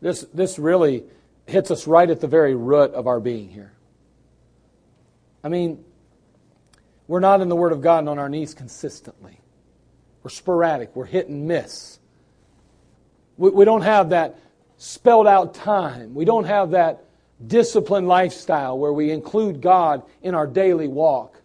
This, 0.00 0.22
this 0.34 0.58
really 0.58 1.04
hits 1.46 1.70
us 1.70 1.86
right 1.86 2.08
at 2.08 2.20
the 2.20 2.26
very 2.26 2.54
root 2.54 2.92
of 2.92 3.06
our 3.06 3.20
being 3.20 3.48
here. 3.48 3.72
I 5.42 5.48
mean, 5.48 5.84
we're 7.06 7.20
not 7.20 7.40
in 7.40 7.48
the 7.48 7.56
Word 7.56 7.72
of 7.72 7.82
God 7.82 8.00
and 8.00 8.08
on 8.08 8.18
our 8.18 8.28
knees 8.28 8.54
consistently. 8.54 9.40
We're 10.22 10.30
sporadic, 10.30 10.96
we're 10.96 11.04
hit 11.04 11.28
and 11.28 11.46
miss. 11.46 11.98
We, 13.36 13.50
we 13.50 13.64
don't 13.64 13.82
have 13.82 14.10
that 14.10 14.38
spelled 14.78 15.26
out 15.26 15.54
time. 15.54 16.14
We 16.14 16.24
don't 16.24 16.44
have 16.44 16.70
that 16.70 17.04
disciplined 17.46 18.08
lifestyle 18.08 18.78
where 18.78 18.92
we 18.92 19.10
include 19.10 19.60
God 19.60 20.02
in 20.22 20.34
our 20.34 20.46
daily 20.46 20.88
walk. 20.88 21.40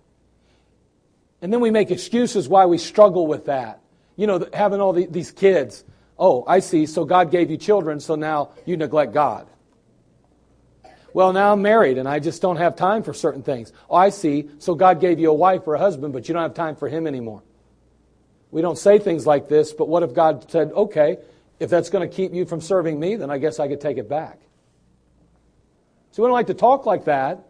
And 1.41 1.52
then 1.52 1.60
we 1.60 1.72
make 1.72 1.91
excuses 1.91 2.47
why 2.47 2.66
we 2.66 2.78
struggle 2.78 3.28
with 3.28 3.45
that 3.45 3.82
you 4.20 4.28
know, 4.28 4.45
having 4.52 4.82
all 4.82 4.91
the, 4.91 5.06
these 5.06 5.32
kids. 5.32 5.86
Oh, 6.18 6.43
I 6.45 6.60
see. 6.60 6.88
So 6.88 7.06
God 7.06 7.32
gave 7.32 7.50
you 7.50 7.56
children, 7.56 8.02
so 8.02 8.16
now 8.16 8.50
you 8.66 8.76
neglect 8.76 9.14
God. 9.14 9.47
Well, 11.14 11.34
now 11.34 11.53
I'm 11.53 11.62
married 11.62 11.97
and 11.97 12.07
I 12.07 12.20
just 12.20 12.41
don't 12.41 12.57
have 12.57 12.76
time 12.76 13.03
for 13.03 13.14
certain 13.14 13.43
things. 13.43 13.74
Oh, 13.89 13.95
I 13.95 14.10
see. 14.10 14.49
So 14.60 14.76
God 14.76 15.01
gave 15.01 15.20
you 15.20 15.30
a 15.30 15.34
wife 15.34 15.68
or 15.68 15.76
a 15.76 15.80
husband, 15.80 16.14
but 16.14 16.28
you 16.28 16.34
don't 16.34 16.43
have 16.43 16.53
time 16.53 16.76
for 16.76 16.88
him 16.88 17.07
anymore. 17.07 17.43
We 18.51 18.62
don't 18.62 18.78
say 18.78 18.99
things 18.99 19.28
like 19.28 19.47
this, 19.47 19.74
but 19.74 19.88
what 19.88 20.03
if 20.03 20.14
God 20.14 20.49
said, 20.49 20.72
okay, 20.72 21.18
if 21.60 21.70
that's 21.70 21.89
going 21.89 22.07
to 22.07 22.16
keep 22.16 22.34
you 22.34 22.45
from 22.45 22.62
serving 22.62 22.99
me, 22.99 23.16
then 23.16 23.30
I 23.30 23.38
guess 23.38 23.60
I 23.60 23.68
could 23.68 23.82
take 23.82 23.97
it 23.97 24.10
back. 24.10 24.39
So 26.12 26.24
we 26.24 26.28
don't 26.28 26.34
like 26.34 26.47
to 26.47 26.53
talk 26.53 26.86
like 26.86 27.05
that. 27.05 27.45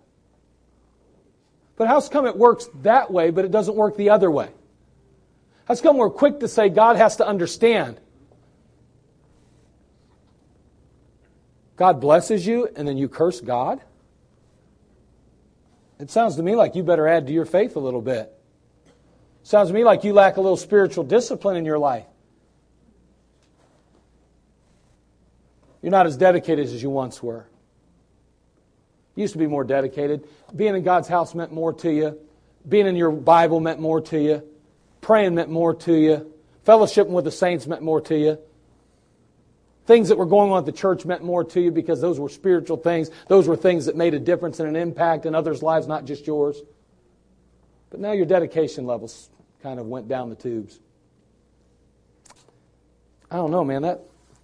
But 1.78 1.88
how's 1.88 2.10
come 2.10 2.26
it 2.26 2.36
works 2.36 2.68
that 2.82 3.12
way, 3.12 3.30
but 3.30 3.45
it 3.45 3.51
doesn't 3.51 3.76
work 3.76 3.95
the 3.95 4.10
other 4.10 4.30
way? 4.30 4.49
How 5.66 5.76
come 5.76 5.97
we're 5.97 6.10
quick 6.10 6.41
to 6.41 6.47
say 6.47 6.68
God 6.68 6.97
has 6.97 7.18
to 7.18 7.28
understand? 7.28 7.99
God 11.80 12.01
blesses 12.01 12.45
you 12.45 12.67
and 12.75 12.86
then 12.86 12.97
you 12.97 13.07
curse 13.07 13.39
God? 13.39 13.80
It 15.97 16.11
sounds 16.11 16.36
to 16.36 16.43
me 16.43 16.53
like 16.53 16.75
you 16.75 16.84
better 16.84 17.07
add 17.07 17.27
to 17.27 17.34
your 17.34 17.45
faith 17.45 17.77
a 17.77 17.80
little 17.80 18.01
bit. 18.01 18.34
Sounds 19.43 19.69
to 19.69 19.73
me 19.73 19.86
like 19.86 20.03
you 20.03 20.11
lack 20.11 20.36
a 20.36 20.41
little 20.41 20.57
spiritual 20.57 21.05
discipline 21.05 21.55
in 21.55 21.63
your 21.63 21.80
life. 21.80 22.05
You're 25.82 25.91
not 25.91 26.05
as 26.05 26.17
dedicated 26.17 26.65
as 26.65 26.84
you 26.84 26.89
once 26.89 27.23
were. 27.23 27.47
You 29.15 29.21
used 29.21 29.34
to 29.34 29.39
be 29.39 29.47
more 29.47 29.63
dedicated. 29.63 30.27
Being 30.53 30.75
in 30.75 30.84
God's 30.84 31.07
house 31.07 31.34
meant 31.34 31.53
more 31.53 31.71
to 31.75 31.89
you. 31.89 32.19
Being 32.67 32.88
in 32.88 32.97
your 32.97 33.11
Bible 33.11 33.61
meant 33.61 33.80
more 33.80 34.01
to 34.01 34.19
you. 34.19 34.43
Praying 34.99 35.36
meant 35.36 35.49
more 35.49 35.73
to 35.75 35.93
you. 35.93 36.34
Fellowshipping 36.67 37.07
with 37.07 37.23
the 37.23 37.32
saints 37.32 37.67
meant 37.67 37.82
more 37.82 38.01
to 38.01 38.17
you. 38.17 38.38
Things 39.89 40.09
that 40.09 40.19
were 40.19 40.27
going 40.27 40.51
on 40.51 40.59
at 40.59 40.67
the 40.67 40.71
church 40.71 41.03
meant 41.03 41.23
more 41.23 41.43
to 41.43 41.59
you 41.59 41.71
because 41.71 41.99
those 41.99 42.19
were 42.19 42.29
spiritual 42.29 42.77
things. 42.77 43.09
Those 43.27 43.47
were 43.47 43.55
things 43.55 43.87
that 43.87 43.95
made 43.95 44.13
a 44.13 44.19
difference 44.19 44.59
and 44.59 44.69
an 44.69 44.75
impact 44.75 45.25
in 45.25 45.33
others' 45.33 45.63
lives, 45.63 45.87
not 45.87 46.05
just 46.05 46.27
yours. 46.27 46.61
But 47.89 47.99
now 47.99 48.11
your 48.11 48.27
dedication 48.27 48.85
levels 48.85 49.31
kind 49.63 49.79
of 49.79 49.87
went 49.87 50.07
down 50.07 50.29
the 50.29 50.35
tubes. 50.35 50.79
I 53.31 53.37
don't 53.37 53.49
know, 53.49 53.63
man. 53.63 53.81
That 53.81 54.01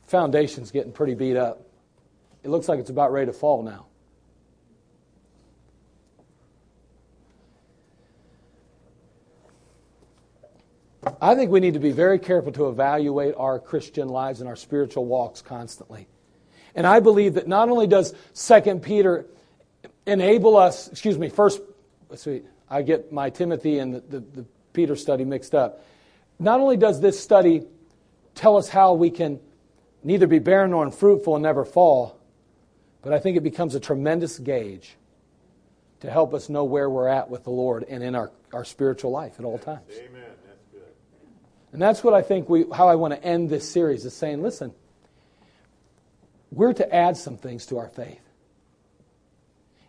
foundation's 0.08 0.72
getting 0.72 0.92
pretty 0.92 1.14
beat 1.14 1.38
up. 1.38 1.62
It 2.44 2.50
looks 2.50 2.68
like 2.68 2.80
it's 2.80 2.90
about 2.90 3.12
ready 3.12 3.28
to 3.28 3.34
fall 3.34 3.62
now. 3.62 3.86
I 11.22 11.36
think 11.36 11.52
we 11.52 11.60
need 11.60 11.74
to 11.74 11.80
be 11.80 11.92
very 11.92 12.20
careful 12.20 12.52
to 12.54 12.68
evaluate 12.68 13.36
our 13.38 13.60
Christian 13.60 14.10
lives 14.10 14.40
and 14.40 14.50
our 14.50 14.56
spiritual 14.56 15.06
walks 15.06 15.42
constantly. 15.42 16.08
And 16.76 16.86
I 16.86 17.00
believe 17.00 17.36
that 17.36 17.48
not 17.48 17.70
only 17.70 17.88
does 17.88 18.14
2 18.36 18.80
Peter 18.80 19.26
enable 20.06 20.58
us, 20.58 20.88
excuse 20.88 21.18
me, 21.18 21.30
first, 21.30 21.62
see, 22.16 22.42
I 22.70 22.82
get 22.82 23.12
my 23.12 23.30
Timothy 23.30 23.80
and 23.80 23.96
the, 23.96 24.00
the, 24.02 24.20
the 24.20 24.46
Peter 24.74 24.96
study 24.96 25.24
mixed 25.24 25.56
up. 25.56 25.84
Not 26.38 26.60
only 26.60 26.78
does 26.78 27.00
this 27.00 27.20
study 27.20 27.64
tell 28.34 28.58
us 28.58 28.68
how 28.68 28.94
we 28.94 29.10
can 29.10 29.40
neither 30.04 30.28
be 30.28 30.40
barren 30.40 30.72
nor 30.72 30.84
unfruitful 30.84 31.36
and 31.36 31.44
never 31.44 31.64
fall, 31.64 32.20
but 33.02 33.14
I 33.14 33.20
think 33.20 33.38
it 33.38 33.44
becomes 33.44 33.76
a 33.76 33.80
tremendous 33.80 34.38
gauge 34.38 34.98
to 36.02 36.12
help 36.12 36.34
us 36.34 36.50
know 36.50 36.64
where 36.66 36.90
we're 36.90 37.08
at 37.08 37.30
with 37.30 37.44
the 37.44 37.52
Lord 37.52 37.86
and 37.88 38.04
in 38.04 38.16
our, 38.16 38.32
our 38.52 38.66
spiritual 38.66 39.12
life 39.12 39.40
at 39.40 39.46
all 39.46 39.58
times. 39.58 39.92
Amen. 39.98 40.15
And 41.76 41.82
that's 41.82 42.06
what 42.06 42.14
I 42.14 42.22
think 42.22 42.48
we, 42.48 42.64
how 42.74 42.88
I 42.88 42.96
want 42.96 43.16
to 43.16 43.22
end 43.22 43.50
this 43.50 43.70
series 43.70 44.06
is 44.06 44.14
saying, 44.14 44.42
listen, 44.42 44.74
we're 46.50 46.72
to 46.72 46.96
add 46.96 47.18
some 47.18 47.36
things 47.36 47.66
to 47.66 47.80
our 47.80 47.90
faith. 47.90 48.22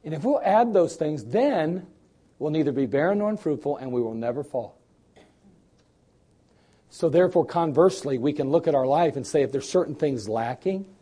And 0.02 0.12
if 0.12 0.24
we'll 0.24 0.40
add 0.42 0.72
those 0.72 0.96
things, 0.96 1.22
then 1.22 1.86
we'll 2.40 2.50
neither 2.50 2.72
be 2.72 2.86
barren 2.86 3.18
nor 3.18 3.30
unfruitful, 3.30 3.76
and 3.76 3.92
we 3.92 4.02
will 4.02 4.14
never 4.14 4.42
fall. 4.42 4.76
So, 6.90 7.08
therefore, 7.08 7.46
conversely, 7.46 8.18
we 8.18 8.32
can 8.32 8.50
look 8.50 8.66
at 8.66 8.74
our 8.74 8.84
life 8.84 9.14
and 9.14 9.24
say 9.24 9.42
if 9.42 9.52
there's 9.52 9.68
certain 9.68 9.94
things 9.94 10.28
lacking, 10.28 10.92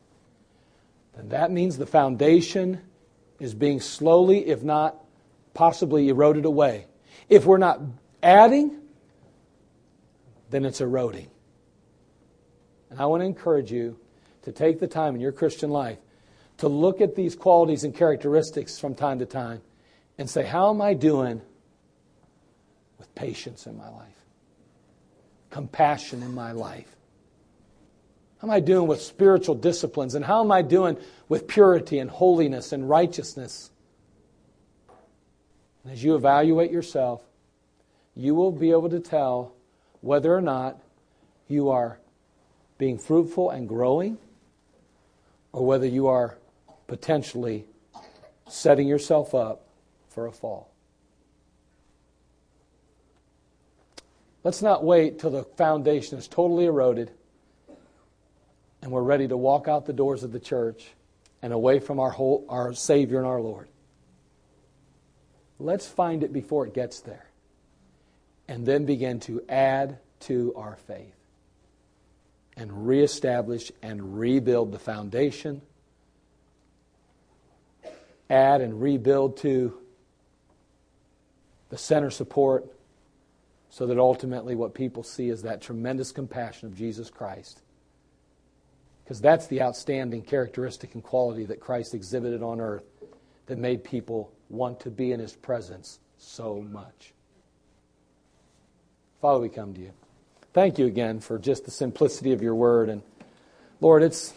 then 1.17 1.31
that 1.31 1.51
means 1.51 1.79
the 1.79 1.87
foundation 1.87 2.83
is 3.41 3.55
being 3.55 3.81
slowly, 3.81 4.49
if 4.49 4.63
not 4.63 5.03
possibly, 5.55 6.11
eroded 6.11 6.45
away. 6.45 6.85
If 7.31 7.47
we're 7.47 7.57
not 7.57 7.81
adding, 8.23 8.83
then 10.55 10.65
it's 10.65 10.81
eroding. 10.81 11.29
And 12.89 13.01
I 13.01 13.07
want 13.07 13.23
to 13.23 13.27
encourage 13.27 13.73
you 13.73 13.99
to 14.43 14.53
take 14.53 14.79
the 14.79 14.87
time 14.87 15.17
in 15.17 15.21
your 15.21 15.33
Christian 15.33 15.71
life 15.71 15.99
to 16.59 16.69
look 16.69 17.01
at 17.01 17.17
these 17.17 17.35
qualities 17.35 17.83
and 17.83 17.93
characteristics 17.93 18.79
from 18.79 18.95
time 18.95 19.19
to 19.19 19.27
time 19.27 19.63
and 20.17 20.31
say, 20.31 20.45
How 20.45 20.71
am 20.71 20.81
I 20.81 20.95
doing 20.95 21.43
with 22.99 23.13
patience 23.17 23.67
in 23.67 23.77
my 23.77 23.89
life? 23.89 24.25
Compassion 25.51 26.23
in 26.23 26.33
my 26.33 26.53
life? 26.53 26.95
How 28.39 28.47
am 28.47 28.53
I 28.53 28.61
doing 28.61 28.87
with 28.87 29.03
spiritual 29.03 29.57
disciplines? 29.57 30.15
And 30.15 30.25
how 30.25 30.45
am 30.45 30.53
I 30.53 30.63
doing 30.63 30.97
with 31.29 31.49
purity 31.49 31.99
and 31.99 32.09
holiness 32.09 32.71
and 32.71 32.89
righteousness? 32.89 33.71
And 35.83 35.93
as 35.93 36.05
you 36.05 36.15
evaluate 36.15 36.71
yourself, 36.71 37.23
you 38.15 38.37
will 38.37 38.53
be 38.53 38.71
able 38.71 38.91
to 38.91 39.01
tell 39.01 39.54
whether 40.05 40.35
or 40.35 40.43
not 40.43 40.79
you 41.49 41.71
are 41.71 41.99
being 42.77 42.99
fruitful 42.99 43.49
and 43.49 43.67
growing, 43.67 44.19
or 45.51 45.65
whether 45.65 45.87
you 45.87 46.09
are 46.09 46.37
potentially 46.87 47.65
setting 48.47 48.87
yourself 48.87 49.35
up 49.35 49.63
for 50.11 50.27
a 50.27 50.33
fall. 50.33 50.71
Let's 54.43 54.61
not 54.61 54.85
wait 54.85 55.21
till 55.21 55.31
the 55.31 55.45
foundation 55.45 56.19
is 56.19 56.29
totally 56.29 56.67
eroded 56.67 57.11
and 58.83 58.93
we're 58.93 59.01
ready 59.01 59.27
to 59.27 59.39
walk 59.39 59.69
out 59.69 59.87
the 59.87 59.95
doors 59.95 60.23
of 60.23 60.33
the 60.33 60.39
church 60.39 60.87
and 61.41 61.51
away 61.51 61.79
from 61.79 61.99
our, 61.99 62.11
whole, 62.11 62.45
our 62.51 62.75
Savior 62.75 63.17
and 63.17 63.27
our 63.27 63.41
Lord. 63.41 63.69
Let's 65.59 65.89
find 65.89 66.23
it 66.23 66.31
before 66.31 66.67
it 66.67 66.75
gets 66.75 67.01
there 67.01 67.24
and 68.49 68.67
then 68.67 68.85
begin 68.85 69.21
to 69.21 69.43
add 69.49 69.99
to 70.21 70.53
our 70.57 70.77
faith 70.77 71.15
and 72.57 72.87
reestablish 72.87 73.73
and 73.83 74.19
rebuild 74.19 74.73
the 74.73 74.79
foundation, 74.79 75.61
add 78.31 78.61
and 78.61 78.81
rebuild 78.81 79.37
to 79.39 79.77
the 81.71 81.79
center 81.79 82.11
support 82.11 82.67
so 83.71 83.87
that 83.87 83.99
ultimately 83.99 84.55
what 84.55 84.73
people 84.73 85.03
see 85.03 85.29
is 85.29 85.43
that 85.43 85.61
tremendous 85.61 86.13
compassion 86.13 86.69
of 86.69 86.77
Jesus 86.77 87.11
Christ. 87.11 87.61
Because 89.03 89.21
that's 89.21 89.49
the 89.49 89.61
outstanding 89.61 90.23
characteristic 90.23 90.95
and 90.95 91.03
quality 91.03 91.45
that 91.47 91.59
Christ 91.59 91.93
exhibited 91.93 92.43
on 92.43 92.61
earth 92.61 92.85
that 93.47 93.59
made 93.59 93.83
people 93.83 94.33
want 94.49 94.79
to 94.81 94.91
be 94.91 95.11
in 95.11 95.19
his 95.19 95.35
presence 95.35 95.99
so 96.17 96.65
much. 96.71 97.14
Father, 99.25 99.41
we 99.41 99.49
come 99.49 99.73
to 99.73 99.81
you. 99.81 99.91
Thank 100.53 100.79
you 100.79 100.85
again 100.85 101.19
for 101.19 101.39
just 101.39 101.65
the 101.65 101.71
simplicity 101.71 102.35
of 102.35 102.43
your 102.43 102.55
word. 102.55 102.91
And 102.91 103.01
Lord, 103.81 104.03
it's 104.03 104.35